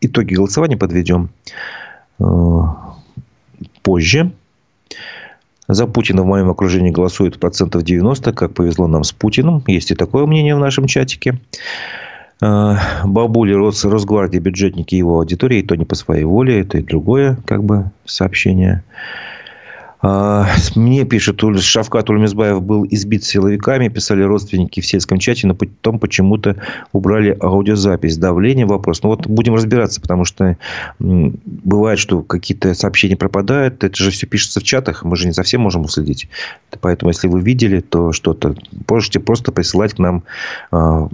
итоги 0.00 0.34
голосования 0.34 0.76
подведем 0.76 1.30
э, 2.18 2.24
позже. 3.82 4.32
За 5.68 5.86
Путина 5.86 6.22
в 6.22 6.26
моем 6.26 6.50
окружении 6.50 6.90
голосует 6.90 7.38
процентов 7.38 7.84
90, 7.84 8.32
как 8.32 8.54
повезло 8.54 8.88
нам 8.88 9.04
с 9.04 9.12
Путиным. 9.12 9.62
Есть 9.68 9.92
и 9.92 9.94
такое 9.94 10.26
мнение 10.26 10.56
в 10.56 10.60
нашем 10.60 10.86
чатике. 10.86 11.38
А, 12.40 13.04
бабули 13.04 13.52
Рос, 13.52 13.84
Росгвардии, 13.84 14.38
бюджетники 14.38 14.94
его 14.94 15.18
аудитории, 15.18 15.62
то 15.62 15.74
не 15.74 15.84
по 15.84 15.94
своей 15.94 16.24
воле, 16.24 16.60
это 16.60 16.78
и 16.78 16.82
другое 16.82 17.38
как 17.46 17.64
бы 17.64 17.90
сообщение. 18.04 18.82
А, 20.08 20.46
мне 20.76 21.04
пишет, 21.04 21.42
Шавкат 21.60 22.08
Ульмизбаев 22.10 22.62
был 22.62 22.86
избит 22.88 23.24
силовиками, 23.24 23.88
писали 23.88 24.22
родственники 24.22 24.80
в 24.80 24.86
сельском 24.86 25.18
чате, 25.18 25.48
но 25.48 25.54
потом 25.56 25.98
почему-то 25.98 26.54
убрали 26.92 27.36
аудиозапись. 27.40 28.16
Давление 28.16 28.66
вопрос. 28.66 29.02
Ну, 29.02 29.08
вот 29.08 29.26
будем 29.26 29.56
разбираться, 29.56 30.00
потому 30.00 30.24
что 30.24 30.56
бывает, 31.00 31.98
что 31.98 32.22
какие-то 32.22 32.72
сообщения 32.74 33.16
пропадают. 33.16 33.82
Это 33.82 33.96
же 33.96 34.12
все 34.12 34.28
пишется 34.28 34.60
в 34.60 34.62
чатах, 34.62 35.02
мы 35.02 35.16
же 35.16 35.26
не 35.26 35.32
совсем 35.32 35.62
можем 35.62 35.82
уследить. 35.82 36.28
Поэтому, 36.80 37.10
если 37.10 37.26
вы 37.26 37.40
видели, 37.40 37.80
то 37.80 38.12
что-то 38.12 38.54
можете 38.88 39.18
просто 39.18 39.50
присылать 39.50 39.94
к 39.94 39.98
нам 39.98 40.22
а, 40.70 41.08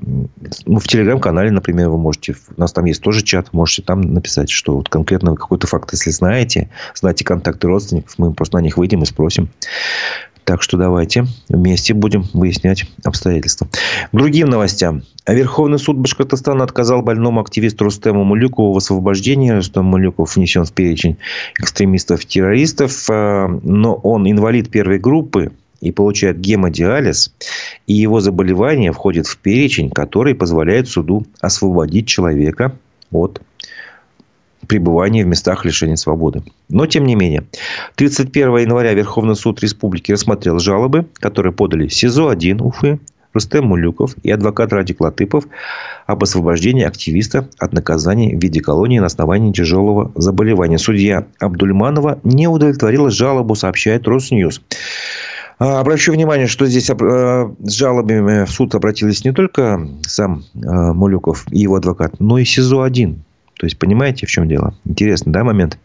ну, 0.67 0.79
в 0.79 0.87
телеграм-канале, 0.87 1.51
например, 1.51 1.89
вы 1.89 1.97
можете, 1.97 2.35
у 2.55 2.61
нас 2.61 2.73
там 2.73 2.85
есть 2.85 3.01
тоже 3.01 3.23
чат, 3.23 3.55
можете 3.55 3.81
там 3.81 4.03
написать, 4.03 4.51
что 4.51 4.77
вот 4.77 4.91
конкретно 4.91 5.35
какой-то 5.35 5.67
факт, 5.67 5.91
если 5.93 6.11
знаете, 6.11 6.69
знаете 6.95 7.25
контакты 7.25 7.69
родственников, 7.69 8.19
мы 8.19 8.35
просто 8.35 8.59
на 8.59 8.61
них 8.61 8.77
выйдем 8.83 9.03
и 9.03 9.07
спросим. 9.07 9.49
Так 10.45 10.61
что 10.61 10.77
давайте 10.77 11.27
вместе 11.49 11.95
будем 11.95 12.25
выяснять 12.33 12.85
обстоятельства. 13.05 13.69
К 14.11 14.17
другим 14.17 14.49
новостям. 14.49 15.03
Верховный 15.27 15.79
суд 15.79 15.99
Башкортостана 15.99 16.65
отказал 16.65 17.03
больному 17.03 17.41
активисту 17.41 17.85
Рустему 17.85 18.25
Мулюкову 18.25 18.73
в 18.73 18.77
освобождении. 18.77 19.51
Рустем 19.51 19.85
Мулюков 19.85 20.35
внесен 20.35 20.65
в 20.65 20.73
перечень 20.73 21.17
экстремистов-террористов. 21.61 23.09
А, 23.09 23.47
но 23.63 23.95
он 23.95 24.29
инвалид 24.29 24.69
первой 24.69 24.99
группы 24.99 25.53
и 25.81 25.93
получает 25.93 26.41
гемодиализ. 26.41 27.33
И 27.87 27.93
его 27.93 28.19
заболевание 28.19 28.91
входит 28.91 29.29
в 29.29 29.39
перечень, 29.39 29.91
который 29.91 30.35
позволяет 30.35 30.89
суду 30.89 31.25
освободить 31.41 32.09
человека 32.09 32.77
от 33.13 33.41
пребывания 34.73 35.23
в 35.23 35.27
местах 35.27 35.67
лишения 35.67 35.97
свободы. 35.97 36.43
Но, 36.71 36.87
тем 36.87 37.05
не 37.05 37.15
менее, 37.15 37.45
31 37.97 38.57
января 38.57 38.95
Верховный 38.95 39.37
суд 39.37 39.61
Республики 39.61 40.13
рассмотрел 40.13 40.59
жалобы, 40.59 41.05
которые 41.21 41.53
подали 41.53 41.89
СИЗО-1 41.89 42.63
Уфы, 42.63 42.99
Рустем 43.35 43.67
Мулюков 43.67 44.15
и 44.23 44.31
адвокат 44.31 44.73
Радик 44.73 45.03
Латыпов 45.03 45.45
об 46.07 46.23
освобождении 46.23 46.85
активиста 46.85 47.51
от 47.59 47.75
наказания 47.75 48.35
в 48.35 48.43
виде 48.43 48.63
колонии 48.63 48.99
на 48.99 49.07
основании 49.07 49.53
тяжелого 49.53 50.11
заболевания. 50.15 50.79
Судья 50.79 51.27
Абдульманова 51.39 52.21
не 52.25 52.49
удовлетворила 52.49 53.11
жалобу, 53.11 53.55
сообщает 53.55 54.09
Росньюз. 54.09 54.63
А, 55.59 55.81
обращу 55.81 56.13
внимание, 56.13 56.47
что 56.47 56.65
здесь 56.65 56.89
э, 56.89 56.95
с 56.95 57.73
жалобами 57.73 58.47
в 58.47 58.51
суд 58.51 58.75
обратились 58.75 59.23
не 59.23 59.33
только 59.33 59.87
сам 60.07 60.45
э, 60.55 60.59
Мулюков 60.63 61.45
и 61.51 61.59
его 61.59 61.77
адвокат, 61.77 62.21
но 62.21 62.39
и 62.39 62.45
СИЗО-1. 62.45 63.19
То 63.63 63.67
есть, 63.67 63.79
понимаете, 63.79 64.27
в 64.27 64.29
чем 64.29 64.49
дело? 64.49 64.75
Интересно, 64.85 65.33
да, 65.33 65.45
момент? 65.45 65.79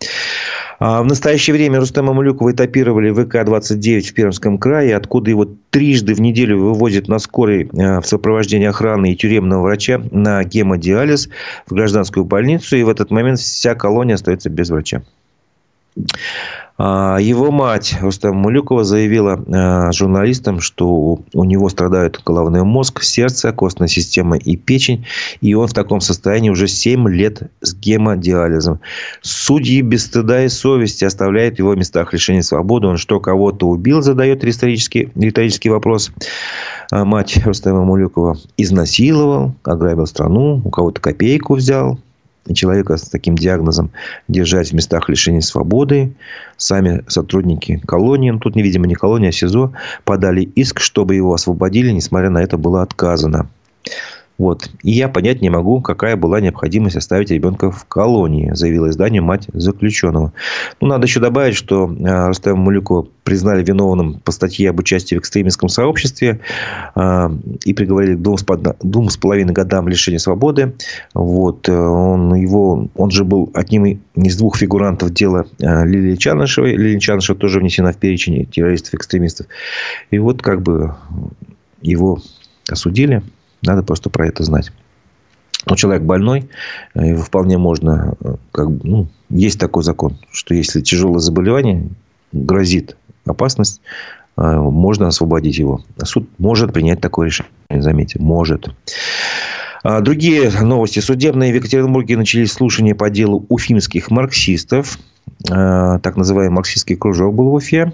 А 0.79 1.03
в 1.03 1.05
настоящее 1.05 1.55
время 1.55 1.79
Рустема 1.79 2.11
Малюкова 2.11 2.51
этапировали 2.51 3.11
ВК-29 3.11 4.01
в 4.01 4.13
Пермском 4.15 4.57
крае, 4.57 4.95
откуда 4.95 5.29
его 5.29 5.47
трижды 5.69 6.15
в 6.15 6.19
неделю 6.19 6.57
вывозят 6.57 7.07
на 7.07 7.19
скорой 7.19 7.69
э, 7.71 7.99
в 8.01 8.07
сопровождении 8.07 8.65
охраны 8.65 9.11
и 9.11 9.15
тюремного 9.15 9.61
врача 9.61 10.01
на 10.09 10.43
гемодиализ 10.43 11.29
в 11.67 11.73
гражданскую 11.75 12.25
больницу. 12.25 12.75
И 12.75 12.81
в 12.81 12.89
этот 12.89 13.11
момент 13.11 13.37
вся 13.37 13.75
колония 13.75 14.15
остается 14.15 14.49
без 14.49 14.71
врача. 14.71 15.03
А, 16.77 17.17
его 17.19 17.51
мать 17.51 17.97
Рустам 18.01 18.37
Мулюкова 18.37 18.83
заявила 18.83 19.43
а, 19.47 19.91
журналистам, 19.91 20.59
что 20.59 21.19
у 21.33 21.43
него 21.43 21.69
страдают 21.69 22.21
головной 22.23 22.63
мозг, 22.63 23.01
сердце, 23.01 23.51
костная 23.51 23.87
система 23.87 24.37
и 24.37 24.55
печень. 24.55 25.05
И 25.41 25.53
он 25.55 25.67
в 25.67 25.73
таком 25.73 26.01
состоянии 26.01 26.49
уже 26.49 26.67
7 26.67 27.09
лет 27.09 27.51
с 27.61 27.73
гемодиализом. 27.73 28.79
Судьи 29.21 29.81
без 29.81 30.05
стыда 30.05 30.43
и 30.43 30.49
совести 30.49 31.03
оставляют 31.03 31.57
его 31.57 31.71
в 31.71 31.77
местах 31.77 32.13
лишения 32.13 32.43
свободы. 32.43 32.87
Он 32.87 32.97
что, 32.97 33.19
кого-то 33.19 33.67
убил, 33.67 34.01
задает 34.01 34.43
риторический, 34.43 35.09
риторический 35.15 35.69
вопрос. 35.69 36.11
А, 36.91 37.05
мать 37.05 37.39
Рустама 37.43 37.83
Мулюкова 37.83 38.37
изнасиловал, 38.55 39.55
ограбил 39.63 40.05
страну, 40.05 40.61
у 40.63 40.69
кого-то 40.69 41.01
копейку 41.01 41.55
взял, 41.55 41.97
человека 42.55 42.97
с 42.97 43.03
таким 43.03 43.35
диагнозом 43.35 43.91
держать 44.27 44.71
в 44.71 44.73
местах 44.73 45.09
лишения 45.09 45.41
свободы. 45.41 46.13
Сами 46.57 47.03
сотрудники 47.07 47.81
колонии, 47.85 48.31
ну, 48.31 48.39
тут, 48.39 48.55
видимо, 48.55 48.87
не 48.87 48.95
колония, 48.95 49.29
а 49.29 49.31
СИЗО, 49.31 49.73
подали 50.03 50.41
иск, 50.41 50.79
чтобы 50.79 51.15
его 51.15 51.33
освободили, 51.33 51.91
несмотря 51.91 52.29
на 52.29 52.41
это 52.41 52.57
было 52.57 52.81
отказано. 52.81 53.47
Вот. 54.37 54.69
И 54.83 54.91
я 54.91 55.09
понять 55.09 55.41
не 55.41 55.49
могу, 55.49 55.81
какая 55.81 56.15
была 56.15 56.39
необходимость 56.39 56.95
оставить 56.95 57.31
ребенка 57.31 57.71
в 57.71 57.85
колонии, 57.85 58.51
заявила 58.53 58.89
изданию 58.89 59.23
мать 59.23 59.47
заключенного. 59.51 60.31
Ну, 60.79 60.87
надо 60.87 61.07
еще 61.07 61.19
добавить, 61.19 61.55
что 61.55 61.91
э, 61.91 62.27
Рустема 62.27 62.57
Мулюкова 62.57 63.07
признали 63.23 63.63
виновным 63.63 64.19
по 64.19 64.31
статье 64.31 64.69
об 64.69 64.79
участии 64.79 65.15
в 65.15 65.19
экстремистском 65.19 65.69
сообществе 65.69 66.39
э, 66.95 67.29
и 67.65 67.73
приговорили 67.73 68.15
к 68.15 68.21
двум, 68.21 68.37
двум 68.81 69.09
с 69.09 69.17
половиной 69.17 69.53
годам 69.53 69.87
лишения 69.87 70.19
свободы. 70.19 70.73
Вот. 71.15 71.67
Э, 71.67 71.75
он, 71.75 72.35
его, 72.35 72.87
он 72.95 73.09
же 73.09 73.23
был 73.23 73.49
одним 73.55 74.01
из 74.15 74.37
двух 74.37 74.57
фигурантов 74.57 75.11
дела 75.13 75.47
Лилии 75.59 76.15
Чанышевой. 76.15 76.73
Лилия 76.73 76.99
Чанышева 76.99 77.37
тоже 77.37 77.59
внесена 77.59 77.91
в 77.91 77.97
перечень 77.97 78.45
террористов-экстремистов. 78.45 79.47
И 80.11 80.19
вот 80.19 80.43
как 80.43 80.61
бы 80.61 80.93
его 81.81 82.19
осудили 82.69 83.23
надо 83.63 83.83
просто 83.83 84.09
про 84.09 84.27
это 84.27 84.43
знать. 84.43 84.71
Но 85.65 85.75
человек 85.75 86.03
больной, 86.03 86.49
э, 86.93 87.07
его 87.07 87.21
вполне 87.21 87.57
можно, 87.57 88.13
э, 88.21 88.35
как, 88.51 88.69
ну, 88.83 89.07
есть 89.29 89.59
такой 89.59 89.83
закон, 89.83 90.17
что 90.31 90.53
если 90.53 90.81
тяжелое 90.81 91.19
заболевание 91.19 91.89
грозит 92.31 92.95
опасность, 93.25 93.81
э, 94.37 94.41
можно 94.41 95.07
освободить 95.07 95.57
его. 95.57 95.81
Суд 96.03 96.29
может 96.37 96.71
принять 96.73 97.01
такое 97.01 97.27
решение, 97.27 97.51
заметьте, 97.69 98.19
может. 98.19 98.69
А 99.83 99.99
другие 100.01 100.49
новости. 100.61 100.99
Судебные 100.99 101.51
в 101.51 101.55
Екатеринбурге 101.55 102.17
начались 102.17 102.51
слушания 102.51 102.95
по 102.95 103.09
делу 103.09 103.45
уфимских 103.49 104.09
марксистов. 104.09 104.97
Так 105.43 106.17
называемый 106.17 106.55
марксистский 106.55 106.95
кружок 106.95 107.35
был 107.35 107.51
в 107.51 107.53
Уфе. 107.53 107.93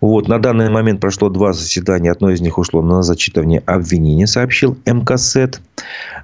Вот, 0.00 0.28
на 0.28 0.38
данный 0.38 0.70
момент 0.70 1.00
прошло 1.00 1.28
два 1.28 1.52
заседания. 1.52 2.10
Одно 2.10 2.30
из 2.30 2.40
них 2.40 2.56
ушло 2.58 2.80
на 2.80 3.02
зачитывание 3.02 3.62
обвинения, 3.66 4.26
сообщил 4.26 4.78
МКСЭД. 4.86 5.60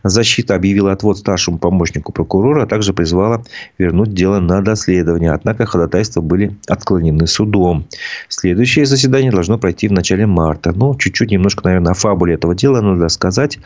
Защита 0.03 0.55
объявила 0.55 0.93
отвод 0.93 1.19
старшему 1.19 1.59
помощнику 1.59 2.13
прокурора, 2.13 2.63
а 2.63 2.67
также 2.67 2.95
призвала 2.95 3.43
вернуть 3.77 4.15
дело 4.15 4.41
на 4.41 4.63
доследование. 4.63 5.33
Однако 5.33 5.67
ходатайства 5.67 6.23
были 6.23 6.57
отклонены 6.69 7.27
судом. 7.27 7.87
Следующее 8.29 8.87
заседание 8.87 9.31
должно 9.31 9.59
пройти 9.59 9.89
в 9.89 9.93
начале 9.93 10.27
марта. 10.27 10.73
Ну, 10.75 10.97
чуть-чуть, 10.97 11.31
немножко, 11.31 11.65
наверное, 11.65 11.93
о 11.93 11.95
фабуле 11.95 12.35
этого 12.35 12.55
дела 12.55 12.81
надо 12.81 13.09
сказать. 13.09 13.59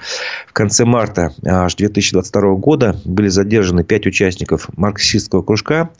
В 0.48 0.52
конце 0.52 0.84
марта 0.84 1.32
аж 1.46 1.76
2022 1.76 2.54
года 2.56 2.96
были 3.04 3.28
задержаны 3.28 3.84
пять 3.84 4.06
участников 4.06 4.68
марксистского 4.76 5.42
кружка 5.42 5.90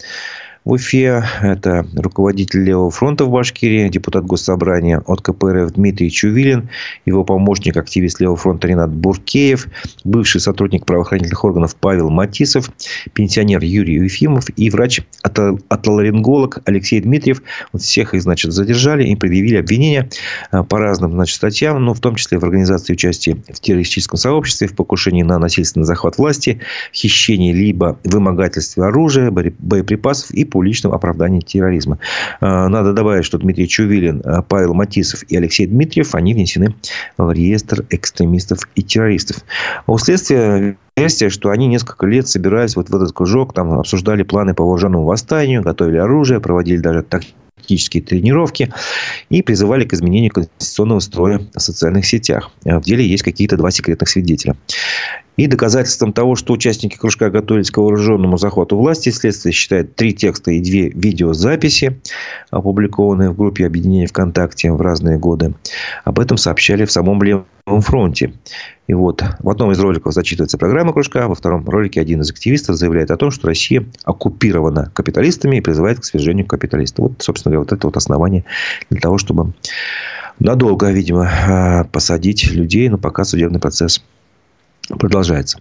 в 0.65 0.73
Уфе. 0.73 1.25
Это 1.43 1.87
руководитель 1.97 2.63
Левого 2.65 2.91
фронта 2.91 3.25
в 3.25 3.31
Башкирии, 3.31 3.89
депутат 3.89 4.27
Госсобрания 4.27 5.03
от 5.07 5.23
КПРФ 5.23 5.73
Дмитрий 5.73 6.11
Чувилин, 6.11 6.69
его 7.07 7.25
помощник, 7.25 7.77
активист 7.77 8.21
Левого 8.21 8.37
фронта 8.37 8.69
Ренат 8.69 8.91
Буркеев, 8.91 9.69
бывший 10.05 10.41
сотрудник 10.41 10.85
правоохранительных 10.85 11.45
органов 11.45 11.77
Павел 11.77 12.11
Матисов, 12.11 12.71
пенсионер 13.13 13.63
Юрий 13.63 13.95
Ефимов 13.95 14.47
и 14.57 14.71
врач-отоларинголог 14.71 16.59
Алексей 16.67 17.01
Дмитриев. 17.01 17.43
Вот 17.73 17.83
всех 17.83 18.15
их, 18.15 18.23
значит, 18.23 18.53
задержали 18.53 19.05
и 19.05 19.17
предъявили 19.17 19.57
обвинения 19.57 20.11
а, 20.51 20.63
по 20.63 20.79
разным, 20.79 21.13
значит, 21.13 21.37
статьям, 21.37 21.83
ну, 21.85 21.95
в 21.95 22.01
том 22.01 22.17
числе 22.17 22.39
в 22.39 22.45
организации 22.45 22.93
участия 22.93 23.37
в 23.49 23.61
террористическом 23.61 24.19
сообществе, 24.19 24.69
в 24.69 24.75
покушении 24.75 25.23
на 25.23 25.39
насильственный 25.39 25.87
захват 25.87 26.19
власти, 26.19 26.61
хищении 26.93 27.53
либо 27.53 27.99
вымогательстве 28.05 28.85
оружия, 28.85 29.31
боеприпасов 29.31 30.31
и 30.33 30.45
по 30.51 30.63
личному 30.63 30.95
оправданию 30.95 31.43
терроризма. 31.43 31.99
А, 32.41 32.69
надо 32.69 32.93
добавить, 32.93 33.25
что 33.25 33.39
Дмитрий 33.39 33.69
Чувилин, 33.69 34.23
а, 34.25 34.43
Павел 34.43 34.75
Матисов 34.75 35.23
и 35.25 35.37
Алексей 35.37 35.67
Дмитриев, 35.67 36.15
они 36.15 36.35
внесены 36.35 36.75
в 37.17 37.33
реестр 37.33 37.85
экстремистов 37.91 38.61
и 38.75 38.83
террористов. 38.83 39.39
А 39.87 39.93
у 39.93 39.99
следствия 39.99 40.77
версия, 40.97 41.31
что 41.31 41.51
они 41.51 41.67
несколько 41.67 42.07
лет 42.07 42.29
собирались 42.29 42.77
вот 42.77 42.91
в 42.91 42.95
этот 42.95 43.13
кружок, 43.13 43.55
там 43.55 43.73
обсуждали 43.73 44.23
планы 44.23 44.55
по 44.55 44.65
вооруженному 44.65 45.05
восстанию, 45.05 45.63
готовили 45.63 45.97
оружие, 45.97 46.41
проводили 46.41 46.79
даже 46.79 47.03
тактические 47.03 47.40
тренировки 47.61 48.73
и 49.29 49.43
призывали 49.43 49.85
к 49.85 49.93
изменению 49.93 50.33
конституционного 50.33 51.01
строя 51.01 51.41
в 51.55 51.61
социальных 51.61 52.07
сетях. 52.07 52.51
В 52.65 52.83
деле 52.83 53.07
есть 53.07 53.23
какие-то 53.23 53.57
два 53.57 53.71
секретных 53.71 54.09
свидетеля. 54.09 54.57
И 55.37 55.47
доказательством 55.47 56.13
того, 56.13 56.37
что 56.37 56.53
участники 56.53 56.97
кружка 56.97 57.31
готовились 57.31 57.71
к 57.71 57.79
вооруженному 57.79 58.37
захвату 58.37 58.77
власти, 58.77 59.09
следствие 59.09 59.55
считает 59.55 59.97
три 59.97 60.13
текста 60.13 60.51
и 60.51 60.61
две 60.61 60.91
видеозаписи, 60.91 61.99
опубликованные 62.51 63.31
в 63.31 63.37
группе 63.37 63.65
объединения 63.65 64.07
ВКонтакте 64.07 64.71
в 64.71 64.81
разные 64.83 65.19
годы. 65.19 65.55
Об 66.05 66.19
этом 66.19 66.37
сообщали 66.37 66.85
в 66.85 66.93
самом 66.93 67.23
Левом 67.23 67.47
фронте. 67.67 68.35
И 68.87 68.95
вот 68.95 69.23
в 69.39 69.49
одном 69.49 69.71
из 69.71 69.79
роликов 69.79 70.13
зачитывается 70.13 70.59
программа 70.59 70.93
кружка, 70.93 71.29
во 71.29 71.35
втором 71.35 71.69
ролике 71.69 72.01
один 72.01 72.23
из 72.23 72.31
активистов 72.31 72.77
заявляет 72.77 73.11
о 73.11 73.17
том, 73.17 73.31
что 73.31 73.47
Россия 73.47 73.85
оккупирована 74.05 74.91
капиталистами 74.95 75.57
и 75.57 75.61
призывает 75.61 76.01
к 76.01 76.05
свержению 76.05 76.47
капиталистов. 76.47 77.11
Вот, 77.11 77.23
собственно 77.23 77.53
говоря, 77.53 77.65
вот 77.65 77.73
это 77.73 77.87
вот 77.87 77.97
основание 77.97 78.45
для 78.91 79.01
того, 79.01 79.19
чтобы 79.19 79.53
надолго, 80.39 80.91
видимо, 80.91 81.87
посадить 81.93 82.51
людей, 82.51 82.89
но 82.89 82.99
пока 82.99 83.25
судебный 83.25 83.61
процесс 83.61 84.03
продолжается. 84.89 85.61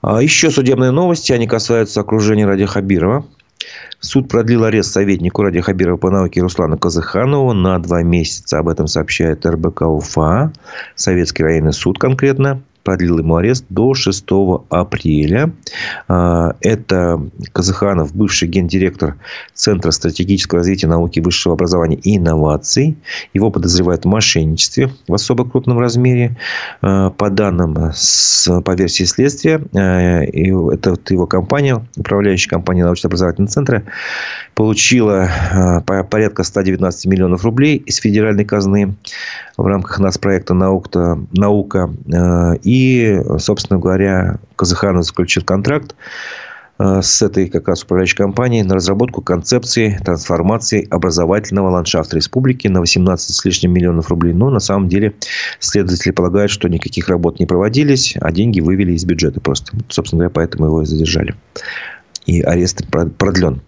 А 0.00 0.22
еще 0.22 0.50
судебные 0.50 0.92
новости, 0.92 1.32
они 1.32 1.48
касаются 1.48 2.00
окружения 2.00 2.46
Ради 2.46 2.66
Хабирова. 2.66 3.26
Суд 4.00 4.28
продлил 4.28 4.64
арест 4.64 4.92
советнику 4.92 5.42
Ради 5.42 5.60
Хабирова 5.60 5.96
по 5.96 6.10
науке 6.10 6.40
Руслана 6.40 6.76
Казаханова 6.76 7.52
на 7.52 7.78
два 7.78 8.02
месяца. 8.02 8.58
Об 8.58 8.68
этом 8.68 8.86
сообщает 8.86 9.44
РБК 9.44 9.82
УФА. 9.82 10.52
Советский 10.94 11.42
районный 11.42 11.72
суд 11.72 11.98
конкретно 11.98 12.62
продлил 12.88 13.18
ему 13.18 13.36
арест 13.36 13.66
до 13.68 13.92
6 13.92 14.24
апреля. 14.70 15.52
А, 16.08 16.54
это 16.62 17.20
Казаханов, 17.52 18.16
бывший 18.16 18.48
гендиректор 18.48 19.16
Центра 19.52 19.90
стратегического 19.90 20.60
развития 20.60 20.86
науки 20.86 21.20
высшего 21.20 21.54
образования 21.54 21.96
и 21.96 22.16
инноваций. 22.16 22.96
Его 23.34 23.50
подозревают 23.50 24.06
в 24.06 24.08
мошенничестве 24.08 24.88
в 25.06 25.12
особо 25.12 25.44
крупном 25.46 25.78
размере. 25.78 26.38
А, 26.80 27.10
по 27.10 27.28
данным, 27.28 27.74
по 27.74 28.74
версии 28.74 29.04
следствия, 29.04 29.60
а, 29.76 30.22
это 30.22 30.96
его 31.10 31.26
компания, 31.26 31.86
управляющая 31.94 32.48
компания 32.48 32.84
научно-образовательного 32.84 33.52
центра, 33.52 33.82
получила 34.54 35.84
порядка 35.86 36.42
119 36.42 37.04
миллионов 37.04 37.44
рублей 37.44 37.76
из 37.76 37.96
федеральной 37.96 38.46
казны 38.46 38.96
в 39.58 39.66
рамках 39.66 39.98
нас 39.98 40.16
проекта 40.16 40.54
«Наука», 40.54 41.18
«Наука». 41.32 41.92
Э, 42.10 42.56
и, 42.62 43.20
собственно 43.38 43.80
говоря, 43.80 44.38
Казаханов 44.54 45.04
заключил 45.04 45.42
контракт 45.42 45.96
э, 46.78 47.00
с 47.02 47.20
этой 47.22 47.48
как 47.48 47.66
раз 47.66 47.82
управляющей 47.82 48.16
компанией 48.16 48.62
на 48.62 48.76
разработку 48.76 49.20
концепции 49.20 49.98
трансформации 50.04 50.86
образовательного 50.88 51.70
ландшафта 51.70 52.16
республики 52.16 52.68
на 52.68 52.78
18 52.78 53.34
с 53.34 53.44
лишним 53.44 53.72
миллионов 53.72 54.08
рублей. 54.10 54.32
Но 54.32 54.48
на 54.48 54.60
самом 54.60 54.88
деле 54.88 55.14
следователи 55.58 56.12
полагают, 56.12 56.52
что 56.52 56.68
никаких 56.68 57.08
работ 57.08 57.40
не 57.40 57.46
проводились, 57.46 58.14
а 58.20 58.30
деньги 58.30 58.60
вывели 58.60 58.92
из 58.92 59.04
бюджета 59.04 59.40
просто. 59.40 59.76
Собственно 59.88 60.20
говоря, 60.20 60.34
поэтому 60.34 60.66
его 60.66 60.82
и 60.82 60.86
задержали. 60.86 61.34
И 62.26 62.42
арест 62.42 62.86
продлен. 63.18 63.60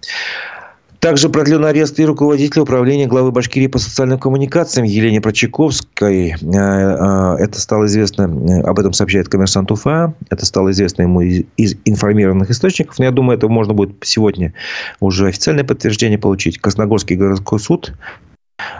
Также 1.00 1.30
продлен 1.30 1.64
арест 1.64 1.98
и 1.98 2.04
руководителя 2.04 2.62
управления 2.62 3.06
главы 3.06 3.32
Башкирии 3.32 3.68
по 3.68 3.78
социальным 3.78 4.18
коммуникациям 4.18 4.84
Елене 4.84 5.22
Прочаковской. 5.22 6.32
Э, 6.32 6.34
э, 6.42 7.36
это 7.38 7.58
стало 7.58 7.86
известно, 7.86 8.24
э, 8.24 8.60
об 8.60 8.78
этом 8.78 8.92
сообщает 8.92 9.30
коммерсант 9.30 9.72
УФА. 9.72 10.12
Это 10.28 10.44
стало 10.44 10.72
известно 10.72 11.02
ему 11.02 11.22
из 11.22 11.74
информированных 11.86 12.50
источников. 12.50 12.98
Но 12.98 13.06
я 13.06 13.12
думаю, 13.12 13.38
это 13.38 13.48
можно 13.48 13.72
будет 13.72 13.94
сегодня 14.02 14.52
уже 15.00 15.28
официальное 15.28 15.64
подтверждение 15.64 16.18
получить. 16.18 16.58
Красногорский 16.58 17.16
городской 17.16 17.58
суд 17.60 17.94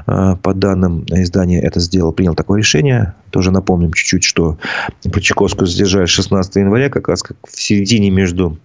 по 0.07 0.55
данным 0.55 1.05
издания 1.09 1.61
это 1.61 1.81
сделал, 1.81 2.13
принял 2.13 2.35
такое 2.35 2.59
решение. 2.59 3.15
Тоже 3.31 3.51
напомним 3.53 3.93
чуть-чуть, 3.93 4.25
что 4.25 4.59
Прочаковскую 5.05 5.67
задержали 5.67 6.07
16 6.07 6.57
января, 6.57 6.89
как 6.89 7.09
раз 7.09 7.23
как 7.23 7.37
в 7.47 7.61
середине 7.61 8.11
между 8.11 8.59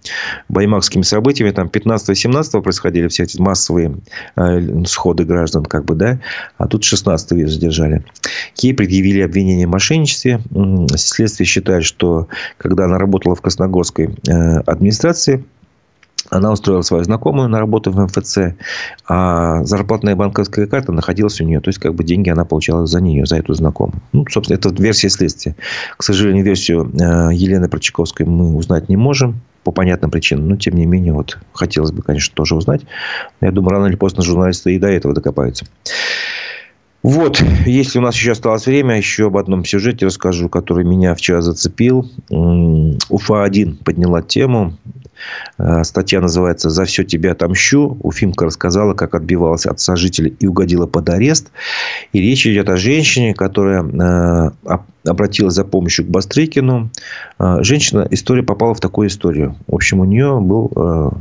баймакскими 0.50 1.04
событиями. 1.04 1.52
Там 1.52 1.68
15-17 1.68 2.62
происходили 2.62 3.08
все 3.08 3.24
эти 3.24 3.40
массовые 3.40 3.96
э, 4.36 4.84
сходы 4.86 5.24
граждан, 5.24 5.66
как 5.66 5.86
бы, 5.86 5.96
да. 5.96 6.20
А 6.58 6.68
тут 6.68 6.84
16 6.84 7.32
ее 7.32 7.48
задержали. 7.48 8.04
Ей 8.58 8.74
предъявили 8.74 9.22
обвинение 9.22 9.68
в 9.68 9.72
мошенничестве. 9.72 10.42
Следствие 10.96 11.46
считает, 11.46 11.84
что 11.84 12.28
когда 12.58 12.86
она 12.86 12.98
работала 12.98 13.36
в 13.36 13.42
Красногорской 13.42 14.16
э, 14.28 14.32
администрации, 14.66 15.46
она 16.30 16.52
устроила 16.52 16.82
свою 16.82 17.04
знакомую 17.04 17.50
на 17.50 17.60
работу 17.60 17.92
в 17.92 18.00
МФЦ, 18.00 18.56
а 19.08 19.64
зарплатная 19.64 20.16
банковская 20.16 20.68
карта 20.68 20.92
находилась 20.92 21.40
у 21.42 21.44
нее. 21.44 21.60
То 21.60 21.70
есть, 21.70 21.80
как 21.80 21.94
бы 21.94 22.04
деньги 22.04 22.30
она 22.30 22.46
получала 22.46 22.86
за 22.86 23.02
нее, 23.02 23.26
за 23.26 23.38
эту 23.38 23.54
знакомую. 23.54 24.02
Ну, 24.14 24.26
собственно, 24.30 24.58
это 24.58 24.70
версия 24.70 25.10
следствия. 25.10 25.56
К 25.98 26.04
сожалению, 26.04 26.44
версию 26.44 26.92
э, 26.94 27.34
Елены 27.34 27.70
Прочаковской 27.70 28.26
мы 28.26 28.56
узнать 28.56 28.90
не 28.90 28.98
можем 28.98 29.42
по 29.64 29.72
понятным 29.72 30.12
причинам. 30.12 30.48
Но, 30.48 30.58
тем 30.58 30.76
не 30.76 30.86
менее, 30.86 31.14
вот 31.14 31.38
хотелось 31.54 31.92
бы, 31.92 32.02
конечно, 32.02 32.34
тоже 32.36 32.56
узнать. 32.56 32.82
Я 33.42 33.52
думаю, 33.52 33.72
рано 33.72 33.88
или 33.88 33.96
поздно 33.96 34.24
журналисты 34.24 34.76
и 34.76 34.80
до 34.80 34.88
этого 34.88 35.14
докопаются. 35.14 35.66
Вот, 37.06 37.40
если 37.68 38.00
у 38.00 38.02
нас 38.02 38.16
еще 38.16 38.32
осталось 38.32 38.66
время, 38.66 38.98
еще 38.98 39.28
об 39.28 39.38
одном 39.38 39.64
сюжете 39.64 40.08
расскажу, 40.08 40.50
который 40.50 40.84
меня 40.84 41.14
вчера 41.14 41.44
зацепил. 41.44 42.10
УФА-1 42.32 43.84
подняла 43.84 44.24
тему 44.24 44.74
Э, 45.58 45.84
статья 45.84 46.22
называется 46.22 46.70
«За 46.70 46.86
все 46.86 47.04
тебя 47.04 47.32
отомщу». 47.32 47.98
Уфимка 48.02 48.46
рассказала, 48.46 48.94
как 48.94 49.16
отбивалась 49.16 49.66
от 49.66 49.80
сожителей 49.80 50.36
и 50.40 50.48
угодила 50.48 50.88
под 50.88 51.10
арест. 51.10 51.52
И 52.14 52.20
речь 52.20 52.46
идет 52.46 52.70
о 52.70 52.78
женщине, 52.78 53.34
которая 53.34 53.84
э, 53.84 54.78
обратилась 55.06 55.54
за 55.54 55.66
помощью 55.66 56.06
к 56.06 56.10
Бастрыкину. 56.10 56.90
Э, 57.40 57.58
женщина, 57.62 58.08
история 58.12 58.44
попала 58.44 58.74
в 58.74 58.80
такую 58.80 59.08
историю. 59.08 59.56
В 59.68 59.76
общем, 59.76 60.00
у 60.00 60.06
нее 60.06 60.40
был 60.40 60.72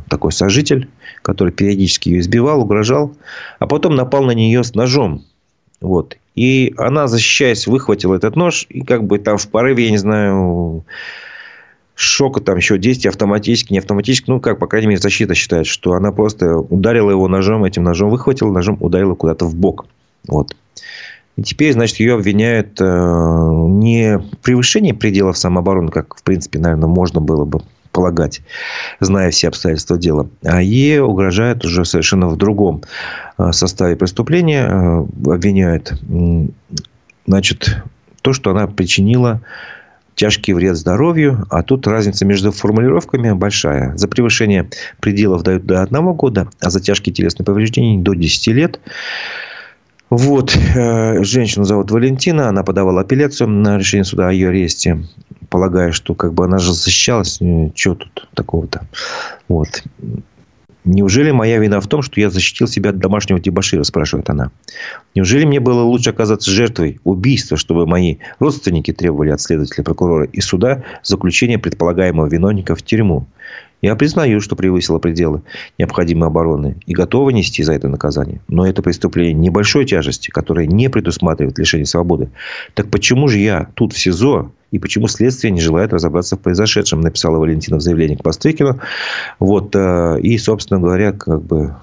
такой 0.08 0.32
сожитель, 0.32 0.88
который 1.22 1.52
периодически 1.52 2.08
ее 2.08 2.20
избивал, 2.20 2.62
угрожал, 2.62 3.14
а 3.58 3.66
потом 3.66 3.94
напал 3.94 4.24
на 4.24 4.32
нее 4.32 4.64
с 4.64 4.74
ножом. 4.74 5.24
Вот. 5.84 6.16
И 6.34 6.74
она, 6.78 7.06
защищаясь, 7.06 7.66
выхватила 7.66 8.14
этот 8.14 8.36
нож. 8.36 8.66
И 8.68 8.80
как 8.80 9.04
бы 9.04 9.18
там 9.18 9.36
в 9.36 9.46
порыве, 9.48 9.84
я 9.84 9.90
не 9.90 9.98
знаю, 9.98 10.84
шока, 11.94 12.40
там 12.40 12.56
еще 12.56 12.78
действия 12.78 13.10
автоматически, 13.10 13.72
не 13.72 13.78
автоматически, 13.78 14.30
ну, 14.30 14.40
как, 14.40 14.58
по 14.58 14.66
крайней 14.66 14.88
мере, 14.88 15.00
защита 15.00 15.34
считает, 15.34 15.66
что 15.66 15.92
она 15.92 16.10
просто 16.10 16.56
ударила 16.56 17.10
его 17.10 17.28
ножом, 17.28 17.64
этим 17.64 17.84
ножом 17.84 18.10
выхватила, 18.10 18.50
ножом 18.50 18.78
ударила 18.80 19.14
куда-то 19.14 19.44
в 19.44 19.54
бок. 19.54 19.86
Вот. 20.26 20.56
И 21.36 21.42
теперь, 21.42 21.72
значит, 21.72 22.00
ее 22.00 22.14
обвиняют 22.14 22.80
э, 22.80 22.84
не 22.84 24.18
в 24.18 24.38
превышении 24.38 24.92
пределов 24.92 25.36
самообороны, 25.36 25.90
как, 25.90 26.16
в 26.16 26.22
принципе, 26.22 26.58
наверное, 26.58 26.88
можно 26.88 27.20
было 27.20 27.44
бы 27.44 27.60
полагать, 27.94 28.42
зная 29.00 29.30
все 29.30 29.48
обстоятельства 29.48 29.96
дела, 29.96 30.28
а 30.42 30.60
ей 30.60 31.00
угрожают 31.00 31.64
уже 31.64 31.86
совершенно 31.86 32.28
в 32.28 32.36
другом 32.36 32.82
э, 33.38 33.52
составе 33.52 33.96
преступления, 33.96 34.66
э, 34.68 35.32
обвиняют, 35.32 35.94
значит, 37.26 37.82
то, 38.20 38.32
что 38.32 38.50
она 38.50 38.66
причинила 38.66 39.40
тяжкий 40.16 40.52
вред 40.52 40.76
здоровью, 40.76 41.46
а 41.50 41.62
тут 41.62 41.86
разница 41.86 42.24
между 42.24 42.52
формулировками 42.52 43.32
большая. 43.32 43.96
За 43.96 44.08
превышение 44.08 44.68
пределов 45.00 45.42
дают 45.42 45.64
до 45.64 45.82
одного 45.82 46.14
года, 46.14 46.48
а 46.60 46.70
за 46.70 46.80
тяжкие 46.80 47.14
телесные 47.14 47.46
повреждения 47.46 47.98
до 48.02 48.14
10 48.14 48.46
лет. 48.48 48.80
Вот, 50.10 50.56
э, 50.56 51.22
женщину 51.24 51.64
зовут 51.64 51.90
Валентина, 51.90 52.48
она 52.48 52.62
подавала 52.62 53.00
апелляцию 53.00 53.48
на 53.48 53.78
решение 53.78 54.04
суда 54.04 54.28
о 54.28 54.32
ее 54.32 54.50
аресте, 54.50 55.04
полагая, 55.48 55.92
что 55.92 56.14
как 56.14 56.34
бы 56.34 56.44
она 56.44 56.58
же 56.58 56.72
защищалась, 56.72 57.38
э, 57.40 57.70
что 57.74 57.94
тут 57.94 58.28
такого-то. 58.34 58.86
Вот. 59.48 59.82
Неужели 60.84 61.30
моя 61.30 61.58
вина 61.58 61.80
в 61.80 61.86
том, 61.86 62.02
что 62.02 62.20
я 62.20 62.28
защитил 62.28 62.68
себя 62.68 62.90
от 62.90 62.98
домашнего 62.98 63.40
дебашира, 63.40 63.84
спрашивает 63.84 64.28
она. 64.28 64.50
Неужели 65.14 65.46
мне 65.46 65.58
было 65.58 65.82
лучше 65.82 66.10
оказаться 66.10 66.50
жертвой 66.50 67.00
убийства, 67.04 67.56
чтобы 67.56 67.86
мои 67.86 68.16
родственники 68.38 68.92
требовали 68.92 69.30
от 69.30 69.40
следователя 69.40 69.82
прокурора 69.82 70.26
и 70.26 70.40
суда 70.42 70.82
заключения 71.02 71.58
предполагаемого 71.58 72.26
виновника 72.26 72.76
в 72.76 72.82
тюрьму? 72.82 73.26
Я 73.84 73.96
признаю, 73.96 74.40
что 74.40 74.56
превысило 74.56 74.98
пределы 74.98 75.42
необходимой 75.78 76.28
обороны 76.28 76.76
и 76.86 76.94
готова 76.94 77.28
нести 77.28 77.62
за 77.62 77.74
это 77.74 77.86
наказание. 77.86 78.40
Но 78.48 78.66
это 78.66 78.80
преступление 78.80 79.34
небольшой 79.34 79.84
тяжести, 79.84 80.30
которое 80.30 80.66
не 80.66 80.88
предусматривает 80.88 81.58
лишение 81.58 81.84
свободы. 81.84 82.30
Так 82.72 82.88
почему 82.88 83.28
же 83.28 83.40
я 83.40 83.68
тут 83.74 83.92
в 83.92 83.98
СИЗО 83.98 84.50
и 84.70 84.78
почему 84.78 85.06
следствие 85.06 85.50
не 85.50 85.60
желает 85.60 85.92
разобраться 85.92 86.36
в 86.36 86.40
произошедшем, 86.40 87.02
написала 87.02 87.36
Валентина 87.36 87.76
в 87.76 87.82
заявлении 87.82 88.14
к 88.14 88.22
Пострыкину. 88.22 88.80
Вот, 89.38 89.76
э, 89.76 90.18
и, 90.22 90.38
собственно 90.38 90.80
говоря, 90.80 91.12
как 91.12 91.42
бы 91.42 91.74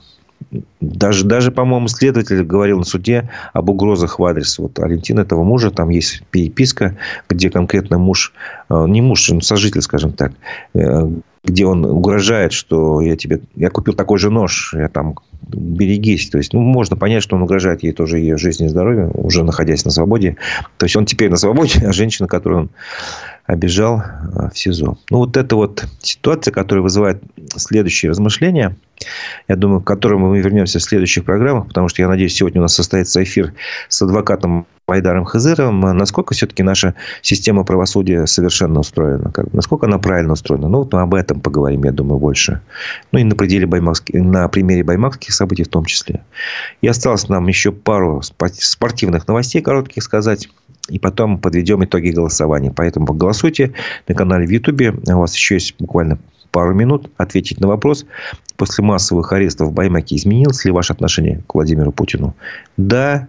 даже, 0.79 1.23
даже, 1.23 1.51
по-моему, 1.51 1.87
следователь 1.87 2.43
говорил 2.43 2.79
на 2.79 2.83
суде 2.83 3.29
об 3.53 3.69
угрозах 3.69 4.17
в 4.17 4.25
адрес 4.25 4.57
вот 4.57 4.79
Валентина, 4.79 5.19
этого 5.19 5.43
мужа. 5.43 5.69
Там 5.69 5.89
есть 5.89 6.23
переписка, 6.31 6.97
где 7.29 7.51
конкретно 7.51 7.99
муж, 7.99 8.33
э, 8.69 8.85
не 8.87 9.03
муж, 9.03 9.29
сожитель, 9.41 9.83
скажем 9.83 10.13
так, 10.13 10.33
э, 10.73 11.07
где 11.43 11.65
он 11.65 11.83
угрожает, 11.85 12.53
что 12.53 13.01
я 13.01 13.15
тебе, 13.15 13.41
я 13.55 13.69
купил 13.69 13.93
такой 13.93 14.19
же 14.19 14.29
нож, 14.29 14.73
я 14.77 14.89
там 14.89 15.15
берегись. 15.41 16.29
То 16.29 16.37
есть, 16.37 16.53
ну, 16.53 16.61
можно 16.61 16.95
понять, 16.95 17.23
что 17.23 17.35
он 17.35 17.41
угрожает 17.41 17.83
ей 17.83 17.93
тоже 17.93 18.19
ее 18.19 18.37
жизни 18.37 18.67
и 18.67 18.69
здоровью, 18.69 19.11
уже 19.15 19.43
находясь 19.43 19.83
на 19.83 19.91
свободе. 19.91 20.37
То 20.77 20.85
есть, 20.85 20.95
он 20.95 21.05
теперь 21.05 21.29
на 21.29 21.37
свободе, 21.37 21.79
а 21.85 21.91
женщина, 21.91 22.27
которую 22.27 22.61
он 22.61 22.69
обижал 23.45 24.01
а, 24.35 24.49
в 24.49 24.57
СИЗО. 24.57 24.97
Ну, 25.09 25.17
вот 25.17 25.35
это 25.35 25.55
вот 25.55 25.85
ситуация, 26.01 26.51
которая 26.51 26.83
вызывает 26.83 27.21
следующие 27.55 28.11
размышления. 28.11 28.77
Я 29.47 29.55
думаю, 29.55 29.81
к 29.81 29.87
которым 29.87 30.21
мы 30.21 30.39
вернемся 30.39 30.79
в 30.79 30.83
следующих 30.83 31.25
программах, 31.25 31.67
потому 31.67 31.89
что, 31.89 32.01
я 32.01 32.07
надеюсь, 32.07 32.35
сегодня 32.35 32.61
у 32.61 32.63
нас 32.63 32.75
состоится 32.75 33.21
эфир 33.23 33.53
с 33.89 34.01
адвокатом 34.01 34.67
Айдаром 34.91 35.25
Хазыровым. 35.25 35.79
Насколько 35.97 36.33
все-таки 36.33 36.63
наша 36.63 36.95
система 37.21 37.63
правосудия 37.63 38.25
совершенно 38.27 38.79
устроена? 38.79 39.31
Как, 39.31 39.53
насколько 39.53 39.87
она 39.87 39.97
правильно 39.97 40.33
устроена? 40.33 40.67
Ну, 40.67 40.79
вот 40.79 40.93
мы 40.93 41.01
об 41.01 41.13
этом 41.13 41.39
поговорим, 41.39 41.83
я 41.83 41.91
думаю, 41.91 42.19
больше. 42.19 42.61
Ну, 43.11 43.19
и 43.19 43.23
на, 43.23 43.35
пределе 43.35 43.67
на 44.13 44.47
примере 44.47 44.83
баймакских 44.83 45.33
событий 45.33 45.63
в 45.63 45.69
том 45.69 45.85
числе. 45.85 46.21
И 46.81 46.87
осталось 46.87 47.29
нам 47.29 47.47
еще 47.47 47.71
пару 47.71 48.21
спортивных 48.21 49.27
новостей 49.27 49.61
коротких 49.61 50.03
сказать 50.03 50.49
и 50.89 50.99
потом 50.99 51.37
подведем 51.37 51.83
итоги 51.83 52.09
голосования. 52.09 52.71
Поэтому 52.75 53.07
голосуйте 53.13 53.73
на 54.07 54.15
канале 54.15 54.45
в 54.45 54.49
Ютубе. 54.49 54.91
У 54.91 55.19
вас 55.19 55.35
еще 55.35 55.55
есть 55.55 55.75
буквально 55.79 56.19
пару 56.51 56.73
минут 56.73 57.09
ответить 57.17 57.59
на 57.59 57.67
вопрос. 57.67 58.05
После 58.57 58.83
массовых 58.83 59.31
арестов 59.31 59.69
в 59.69 59.73
Баймаке 59.73 60.15
изменилось 60.15 60.65
ли 60.65 60.71
ваше 60.71 60.93
отношение 60.93 61.41
к 61.47 61.55
Владимиру 61.55 61.91
Путину? 61.91 62.35
Да, 62.77 63.27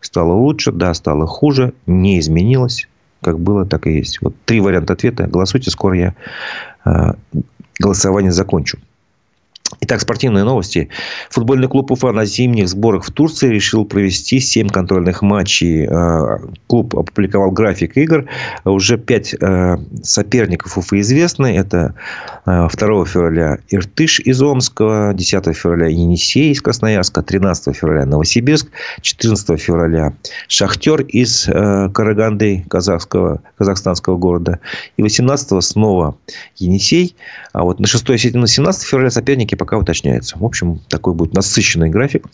стало 0.00 0.32
лучше, 0.32 0.72
да, 0.72 0.94
стало 0.94 1.26
хуже, 1.26 1.72
не 1.86 2.18
изменилось. 2.18 2.88
Как 3.22 3.40
было, 3.40 3.64
так 3.64 3.86
и 3.86 3.92
есть. 3.92 4.20
Вот 4.20 4.34
три 4.44 4.60
варианта 4.60 4.92
ответа. 4.92 5.26
Голосуйте, 5.26 5.70
скоро 5.70 5.96
я 5.96 6.14
э, 6.84 7.14
голосование 7.78 8.32
закончу. 8.32 8.78
Итак, 9.80 10.00
спортивные 10.00 10.44
новости. 10.44 10.88
Футбольный 11.30 11.68
клуб 11.68 11.90
Уфа 11.90 12.12
на 12.12 12.24
зимних 12.24 12.68
сборах 12.68 13.04
в 13.04 13.10
Турции 13.10 13.48
решил 13.48 13.84
провести 13.84 14.38
7 14.38 14.68
контрольных 14.68 15.22
матчей. 15.22 15.86
А, 15.86 16.38
клуб 16.66 16.96
опубликовал 16.96 17.50
график 17.50 17.96
игр. 17.96 18.26
Уже 18.64 18.96
5 18.96 19.34
а, 19.40 19.78
соперников 20.02 20.78
Уфы 20.78 21.00
известны. 21.00 21.56
Это 21.56 21.94
2 22.44 22.66
а, 22.66 22.68
февраля 23.04 23.58
Иртыш 23.68 24.20
из 24.20 24.40
Омска, 24.40 25.12
10 25.14 25.56
февраля 25.56 25.86
Енисей 25.88 26.52
из 26.52 26.62
Красноярска, 26.62 27.22
13 27.22 27.76
февраля 27.76 28.06
Новосибирск, 28.06 28.68
14 29.00 29.60
февраля 29.60 30.12
Шахтер 30.48 31.00
из 31.02 31.44
Караганды, 31.44 32.64
казахского, 32.68 33.42
казахстанского 33.58 34.16
города. 34.16 34.60
И 34.96 35.02
18 35.02 35.62
снова 35.64 36.16
Енисей. 36.56 37.16
А 37.52 37.64
вот 37.64 37.80
на 37.80 37.86
6 37.86 38.10
и 38.10 38.18
17 38.18 38.82
февраля 38.82 39.10
соперники 39.10 39.55
пока 39.56 39.78
уточняется. 39.78 40.38
В 40.38 40.44
общем, 40.44 40.80
такой 40.88 41.14
будет 41.14 41.34
насыщенный 41.34 41.90
график 41.90 42.26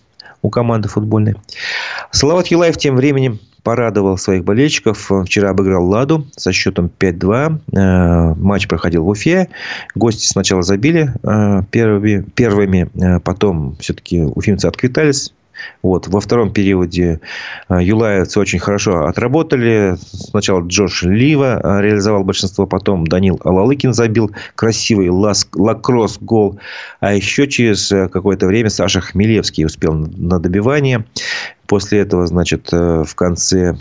у 0.43 0.51
команды 0.51 0.89
футбольной. 0.89 1.37
Салават 2.11 2.49
Юлаев 2.49 2.77
тем 2.77 2.97
временем 2.97 3.39
порадовал 3.63 4.19
своих 4.19 4.45
болельщиков. 4.45 5.11
Вчера 5.25 5.51
обыграл 5.51 5.87
«Ладу» 5.87 6.27
со 6.37 6.53
счетом 6.53 6.91
5-2. 6.99 7.61
Э, 7.73 8.35
матч 8.35 8.67
проходил 8.67 9.05
в 9.05 9.09
Уфе. 9.09 9.49
Гости 9.95 10.27
сначала 10.27 10.63
забили 10.63 11.15
э, 11.23 11.63
первыми, 11.71 12.25
первыми 12.35 12.91
э, 12.95 13.21
потом 13.21 13.77
все-таки 13.77 14.21
уфимцы 14.21 14.67
отквитались 14.67 15.33
вот. 15.83 16.09
Во 16.09 16.21
втором 16.21 16.53
периоде 16.53 17.21
э, 17.69 17.79
юлаевцы 17.83 18.39
очень 18.41 18.59
хорошо 18.59 19.07
отработали. 19.07 19.97
Сначала 20.01 20.61
Джош 20.61 21.03
Лива 21.03 21.61
э, 21.63 21.83
реализовал 21.83 22.25
большинство, 22.25 22.67
потом 22.67 23.07
Данил 23.07 23.41
Алалыкин 23.45 23.93
забил 23.93 24.31
красивый 24.55 25.09
лакросс 25.11 26.19
гол. 26.21 26.59
А 27.01 27.15
еще 27.15 27.49
через 27.49 27.91
э, 27.93 28.09
какое-то 28.09 28.47
время 28.47 28.71
Саша 28.71 29.01
Хмелевский 29.01 29.65
успел 29.65 29.95
на 29.95 30.39
добивание. 30.39 31.05
После 31.67 32.01
этого, 32.01 32.27
значит, 32.27 32.71
в 32.71 33.15
конце 33.15 33.75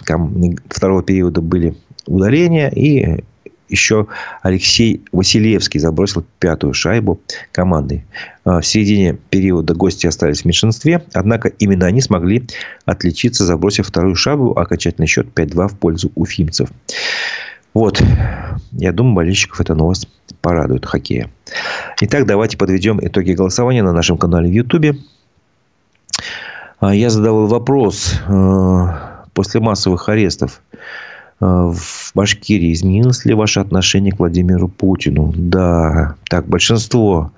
второго 0.69 1.03
периода 1.03 1.41
были 1.41 1.75
удаления. 2.05 2.69
И 2.69 3.23
еще 3.71 4.07
Алексей 4.41 5.03
Василевский 5.11 5.79
забросил 5.79 6.25
пятую 6.39 6.73
шайбу 6.73 7.19
команды. 7.51 8.05
А, 8.43 8.61
в 8.61 8.65
середине 8.65 9.13
периода 9.29 9.73
гости 9.73 10.05
остались 10.07 10.41
в 10.41 10.45
меньшинстве, 10.45 11.03
однако 11.13 11.47
именно 11.47 11.85
они 11.85 12.01
смогли 12.01 12.47
отличиться, 12.85 13.45
забросив 13.45 13.87
вторую 13.87 14.15
шайбу, 14.15 14.57
окончательный 14.57 15.07
счет 15.07 15.27
5-2 15.33 15.67
в 15.69 15.77
пользу 15.77 16.11
уфимцев. 16.15 16.69
Вот. 17.73 18.03
Я 18.73 18.91
думаю, 18.91 19.15
болельщиков 19.15 19.61
эта 19.61 19.73
новость 19.73 20.09
порадует 20.41 20.85
хоккея. 20.85 21.29
Итак, 22.01 22.25
давайте 22.25 22.57
подведем 22.57 22.99
итоги 23.01 23.31
голосования 23.31 23.83
на 23.83 23.93
нашем 23.93 24.17
канале 24.17 24.49
в 24.49 24.53
Ютубе. 24.53 24.97
А, 26.79 26.93
я 26.93 27.09
задавал 27.09 27.47
вопрос 27.47 28.19
а, 28.27 29.25
после 29.33 29.61
массовых 29.61 30.09
арестов 30.09 30.61
Э, 30.71 31.10
в 31.41 32.11
Башкирии 32.13 32.71
изменилось 32.71 33.25
ли 33.25 33.33
ваше 33.33 33.59
отношение 33.59 34.13
к 34.13 34.19
Владимиру 34.19 34.67
Путину? 34.67 35.33
Да. 35.35 36.15
Так, 36.29 36.47
большинство 36.47 37.31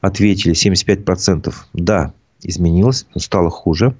ответили, 0.00 0.54
75%. 0.54 1.52
Да, 1.74 2.12
изменилось, 2.42 3.06
стало 3.16 3.50
хуже. 3.50 3.94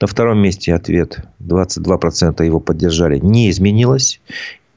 На 0.00 0.06
втором 0.06 0.38
месте 0.38 0.72
ответ 0.72 1.24
22% 1.42 2.44
его 2.44 2.60
поддержали, 2.60 3.18
не 3.18 3.50
изменилось. 3.50 4.20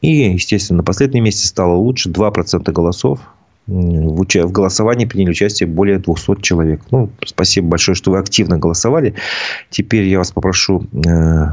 И, 0.02 0.32
естественно, 0.32 0.78
на 0.78 0.84
последнем 0.84 1.24
месте 1.24 1.48
стало 1.48 1.76
лучше, 1.76 2.10
2% 2.10 2.72
голосов. 2.72 3.20
В, 3.68 4.26
в 4.26 4.52
голосовании 4.52 5.06
приняли 5.06 5.30
участие 5.32 5.68
более 5.68 6.00
200 6.00 6.42
человек. 6.42 6.82
Ну, 6.92 7.10
спасибо 7.26 7.70
большое, 7.70 7.96
что 7.96 8.12
вы 8.12 8.18
активно 8.18 8.58
голосовали. 8.58 9.14
Теперь 9.70 10.06
я 10.08 10.18
вас 10.18 10.32
попрошу 10.32 10.86
э, 11.06 11.46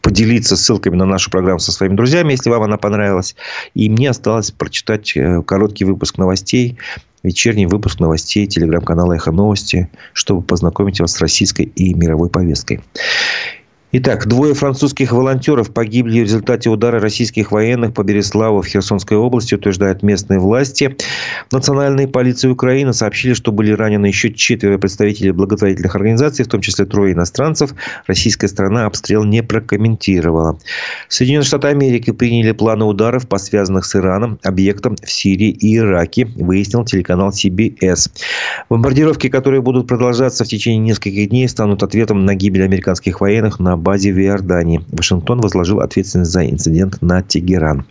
поделиться 0.00 0.56
ссылками 0.56 0.96
на 0.96 1.04
нашу 1.04 1.30
программу 1.30 1.58
со 1.58 1.72
своими 1.72 1.94
друзьями, 1.94 2.32
если 2.32 2.50
вам 2.50 2.62
она 2.62 2.76
понравилась. 2.76 3.36
И 3.74 3.88
мне 3.90 4.10
осталось 4.10 4.50
прочитать 4.50 5.16
э, 5.16 5.42
короткий 5.42 5.84
выпуск 5.84 6.18
новостей, 6.18 6.78
вечерний 7.22 7.66
выпуск 7.66 8.00
новостей 8.00 8.46
телеграм-канала 8.46 9.14
«Эхо 9.14 9.32
новости», 9.32 9.88
чтобы 10.12 10.42
познакомить 10.42 11.00
вас 11.00 11.12
с 11.12 11.20
российской 11.20 11.64
и 11.64 11.94
мировой 11.94 12.30
повесткой. 12.30 12.80
Итак, 13.90 14.26
двое 14.26 14.52
французских 14.52 15.12
волонтеров 15.12 15.72
погибли 15.72 16.20
в 16.20 16.24
результате 16.24 16.68
удара 16.68 17.00
российских 17.00 17.52
военных 17.52 17.94
по 17.94 18.02
Береславу 18.02 18.60
в 18.60 18.66
Херсонской 18.66 19.16
области, 19.16 19.54
утверждают 19.54 20.02
местные 20.02 20.38
власти. 20.38 20.94
Национальные 21.50 22.06
полиции 22.06 22.48
Украины 22.48 22.92
сообщили, 22.92 23.32
что 23.32 23.50
были 23.50 23.72
ранены 23.72 24.04
еще 24.04 24.30
четверо 24.30 24.76
представителей 24.76 25.30
благотворительных 25.30 25.96
организаций, 25.96 26.44
в 26.44 26.48
том 26.48 26.60
числе 26.60 26.84
трое 26.84 27.14
иностранцев. 27.14 27.72
Российская 28.06 28.48
страна 28.48 28.84
обстрел 28.84 29.24
не 29.24 29.42
прокомментировала. 29.42 30.58
Соединенные 31.08 31.46
Штаты 31.46 31.68
Америки 31.68 32.10
приняли 32.10 32.52
планы 32.52 32.84
ударов 32.84 33.26
по 33.26 33.38
связанных 33.38 33.86
с 33.86 33.96
Ираном 33.96 34.38
объектам 34.42 34.96
в 35.02 35.10
Сирии 35.10 35.48
и 35.48 35.78
Ираке, 35.78 36.26
выяснил 36.36 36.84
телеканал 36.84 37.30
CBS. 37.30 38.10
Бомбардировки, 38.68 39.30
которые 39.30 39.62
будут 39.62 39.86
продолжаться 39.86 40.44
в 40.44 40.48
течение 40.48 40.80
нескольких 40.80 41.30
дней, 41.30 41.48
станут 41.48 41.82
ответом 41.82 42.26
на 42.26 42.34
гибель 42.34 42.64
американских 42.64 43.22
военных 43.22 43.58
на 43.58 43.77
базе 43.78 44.12
в 44.12 44.20
Иордании. 44.20 44.82
Вашингтон 44.90 45.40
возложил 45.40 45.80
ответственность 45.80 46.32
за 46.32 46.48
инцидент 46.48 47.00
на 47.00 47.22
Тегеран. 47.22 47.86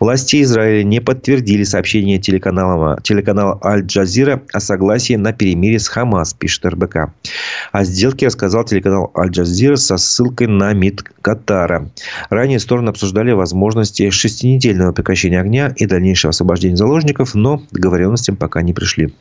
Власти 0.00 0.42
Израиля 0.42 0.84
не 0.84 1.00
подтвердили 1.00 1.64
сообщение 1.64 2.18
телеканала, 2.18 2.98
телеканала 3.02 3.58
Аль-Джазира 3.62 4.42
о 4.52 4.60
согласии 4.60 5.14
на 5.14 5.32
перемирие 5.32 5.78
с 5.78 5.88
Хамас, 5.88 6.34
пишет 6.34 6.66
РБК. 6.66 7.12
О 7.72 7.84
сделке 7.84 8.26
рассказал 8.26 8.64
телеканал 8.64 9.10
Аль-Джазира 9.16 9.76
со 9.76 9.96
ссылкой 9.96 10.46
на 10.46 10.72
МИД 10.72 11.02
Катара. 11.22 11.90
Ранее 12.30 12.58
стороны 12.58 12.90
обсуждали 12.90 13.32
возможности 13.32 14.10
шестинедельного 14.10 14.92
прекращения 14.92 15.40
огня 15.40 15.72
и 15.76 15.86
дальнейшего 15.86 16.30
освобождения 16.30 16.76
заложников, 16.76 17.34
но 17.34 17.62
договоренностям 17.70 18.36
пока 18.36 18.62
не 18.62 18.72
пришли. 18.72 19.12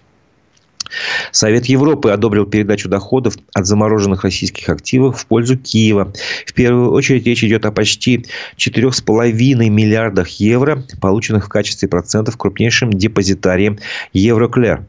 Совет 1.32 1.66
Европы 1.66 2.10
одобрил 2.12 2.46
передачу 2.46 2.90
доходов 2.90 3.36
от 3.54 3.66
замороженных 3.66 4.24
российских 4.24 4.70
активов 4.70 5.20
в 5.20 5.26
пользу 5.26 5.58
Киева. 5.58 6.14
В 6.46 6.54
первую 6.54 6.92
очередь 6.92 7.26
речь 7.26 7.44
идет 7.44 7.66
о 7.66 7.72
почти 7.72 8.26
4,5 8.58 9.70
миллиардах 9.70 10.28
евро, 10.28 10.84
полученных 11.02 11.46
в 11.46 11.50
качестве 11.50 11.88
процентов 11.88 12.38
крупнейшим 12.38 12.92
депозитарием 12.92 13.80
Евроклер. 14.14 14.86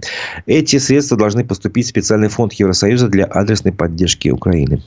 Эти 0.46 0.78
средства 0.78 1.16
должны 1.16 1.44
поступить 1.44 1.86
в 1.86 1.90
специальный 1.90 2.28
фонд 2.28 2.52
Евросоюза 2.54 3.08
для 3.08 3.24
адресной 3.24 3.72
поддержки 3.72 4.28
Украины. 4.28 4.82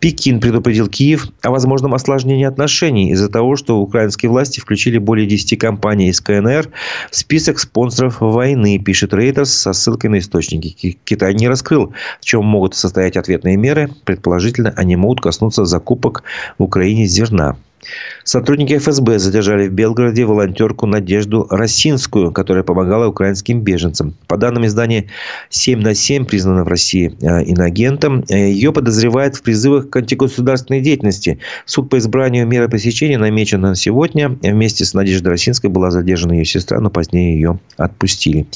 Пекин 0.00 0.40
предупредил 0.40 0.88
Киев 0.88 1.28
о 1.42 1.50
возможном 1.50 1.94
осложнении 1.94 2.44
отношений 2.44 3.10
из-за 3.12 3.28
того, 3.28 3.56
что 3.56 3.78
украинские 3.78 4.30
власти 4.30 4.60
включили 4.60 4.98
более 4.98 5.26
10 5.26 5.58
компаний 5.58 6.08
из 6.08 6.20
КНР 6.20 6.68
в 7.10 7.16
список 7.16 7.58
спонсоров 7.58 8.20
войны, 8.20 8.78
пишет 8.78 9.14
Рейтерс 9.14 9.52
со 9.52 9.72
ссылкой 9.72 10.10
на 10.10 10.18
источники. 10.18 10.98
Китай 11.04 11.34
не 11.34 11.48
раскрыл, 11.48 11.92
в 12.20 12.24
чем 12.24 12.44
могут 12.44 12.74
состоять 12.74 13.16
ответные 13.16 13.56
меры. 13.56 13.90
Предположительно, 14.04 14.72
они 14.76 14.96
могут 14.96 15.20
коснуться 15.20 15.64
закупок 15.64 16.22
в 16.58 16.62
Украине 16.62 17.06
зерна. 17.06 17.56
Сотрудники 18.24 18.76
ФСБ 18.76 19.18
задержали 19.18 19.68
в 19.68 19.72
Белгороде 19.72 20.24
волонтерку 20.24 20.86
Надежду 20.86 21.46
Росинскую, 21.48 22.32
которая 22.32 22.64
помогала 22.64 23.06
украинским 23.06 23.60
беженцам. 23.60 24.16
По 24.26 24.36
данным 24.36 24.66
издания 24.66 25.06
7 25.50 25.80
на 25.80 25.94
7, 25.94 26.24
признана 26.24 26.64
в 26.64 26.68
России 26.68 27.16
э, 27.20 27.44
инагентом, 27.44 28.24
э, 28.28 28.50
ее 28.50 28.72
подозревают 28.72 29.36
в 29.36 29.42
призывах 29.42 29.90
к 29.90 29.96
антигосударственной 29.96 30.80
деятельности. 30.80 31.38
Суд 31.66 31.88
по 31.88 31.98
избранию 31.98 32.46
меры 32.46 32.68
пресечения 32.68 33.18
намечен 33.18 33.60
на 33.60 33.76
сегодня. 33.76 34.30
Вместе 34.42 34.84
с 34.84 34.92
Надеждой 34.92 35.28
Росинской 35.28 35.70
была 35.70 35.92
задержана 35.92 36.32
ее 36.32 36.44
сестра, 36.44 36.80
но 36.80 36.90
позднее 36.90 37.34
ее 37.34 37.60
отпустили. 37.76 38.46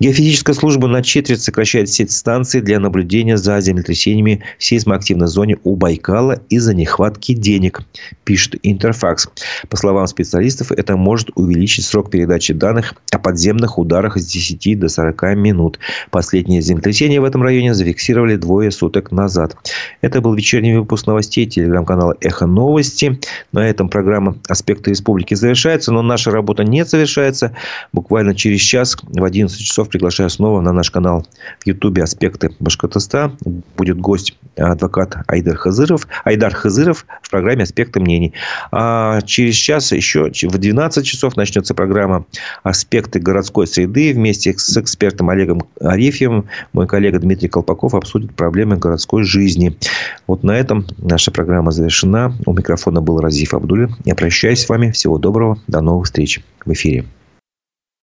Геофизическая 0.00 0.54
служба 0.56 0.88
на 0.88 1.02
четверть 1.02 1.42
сокращает 1.42 1.88
сеть 1.88 2.10
станций 2.10 2.60
для 2.60 2.80
наблюдения 2.80 3.36
за 3.36 3.60
землетрясениями 3.60 4.42
в 4.58 4.64
сейсмоактивной 4.64 5.28
зоне 5.28 5.58
у 5.62 5.76
Байкала 5.76 6.40
из-за 6.48 6.74
нехватки 6.74 7.32
денег, 7.32 7.82
Интерфакс. 8.62 9.28
По 9.68 9.76
словам 9.76 10.06
специалистов, 10.06 10.72
это 10.72 10.96
может 10.96 11.30
увеличить 11.34 11.84
срок 11.84 12.10
передачи 12.10 12.52
данных 12.52 12.94
о 13.10 13.18
подземных 13.18 13.78
ударах 13.78 14.16
с 14.16 14.26
10 14.26 14.78
до 14.78 14.88
40 14.88 15.36
минут. 15.36 15.78
Последнее 16.10 16.60
землетрясение 16.62 17.20
в 17.20 17.24
этом 17.24 17.42
районе 17.42 17.74
зафиксировали 17.74 18.36
двое 18.36 18.70
суток 18.70 19.12
назад. 19.12 19.56
Это 20.00 20.20
был 20.20 20.34
вечерний 20.34 20.74
выпуск 20.74 21.06
новостей 21.06 21.46
телеграм-канала 21.46 22.16
«Эхо 22.20 22.46
новости». 22.46 23.20
На 23.52 23.68
этом 23.68 23.88
программа 23.88 24.36
«Аспекты 24.48 24.90
республики» 24.90 25.34
завершается, 25.34 25.92
но 25.92 26.02
наша 26.02 26.30
работа 26.30 26.64
не 26.64 26.84
завершается. 26.84 27.54
Буквально 27.92 28.34
через 28.34 28.60
час 28.60 28.96
в 29.02 29.24
11 29.24 29.58
часов 29.58 29.88
приглашаю 29.88 30.30
снова 30.30 30.60
на 30.60 30.72
наш 30.72 30.90
канал 30.90 31.26
в 31.60 31.66
Ютубе 31.66 32.02
«Аспекты 32.02 32.50
Башкортостана». 32.60 33.32
Будет 33.76 33.98
гость 33.98 34.36
адвокат 34.56 35.16
Айдар 35.26 35.56
Хазыров, 35.56 36.06
Айдар 36.24 36.54
Хазыров 36.54 37.06
в 37.22 37.30
программе 37.30 37.62
«Аспекты 37.64 38.00
мнений». 38.00 38.32
А 38.72 39.20
через 39.22 39.54
час 39.54 39.92
еще 39.92 40.30
в 40.30 40.58
12 40.58 41.04
часов 41.04 41.36
начнется 41.36 41.74
программа 41.74 42.26
«Аспекты 42.62 43.20
городской 43.20 43.66
среды». 43.66 44.12
Вместе 44.12 44.54
с 44.56 44.76
экспертом 44.76 45.30
Олегом 45.30 45.62
Арефьевым 45.80 46.46
мой 46.72 46.86
коллега 46.86 47.18
Дмитрий 47.18 47.48
Колпаков 47.48 47.94
обсудит 47.94 48.34
проблемы 48.34 48.76
городской 48.76 49.24
жизни. 49.24 49.76
Вот 50.26 50.42
на 50.42 50.52
этом 50.52 50.86
наша 50.98 51.30
программа 51.30 51.70
завершена. 51.70 52.34
У 52.46 52.52
микрофона 52.52 53.00
был 53.00 53.20
Разиф 53.20 53.54
Абдулин. 53.54 53.96
Я 54.04 54.14
прощаюсь 54.14 54.60
с 54.60 54.68
вами. 54.68 54.90
Всего 54.90 55.18
доброго. 55.18 55.58
До 55.66 55.80
новых 55.80 56.06
встреч 56.06 56.40
в 56.64 56.72
эфире. 56.72 57.04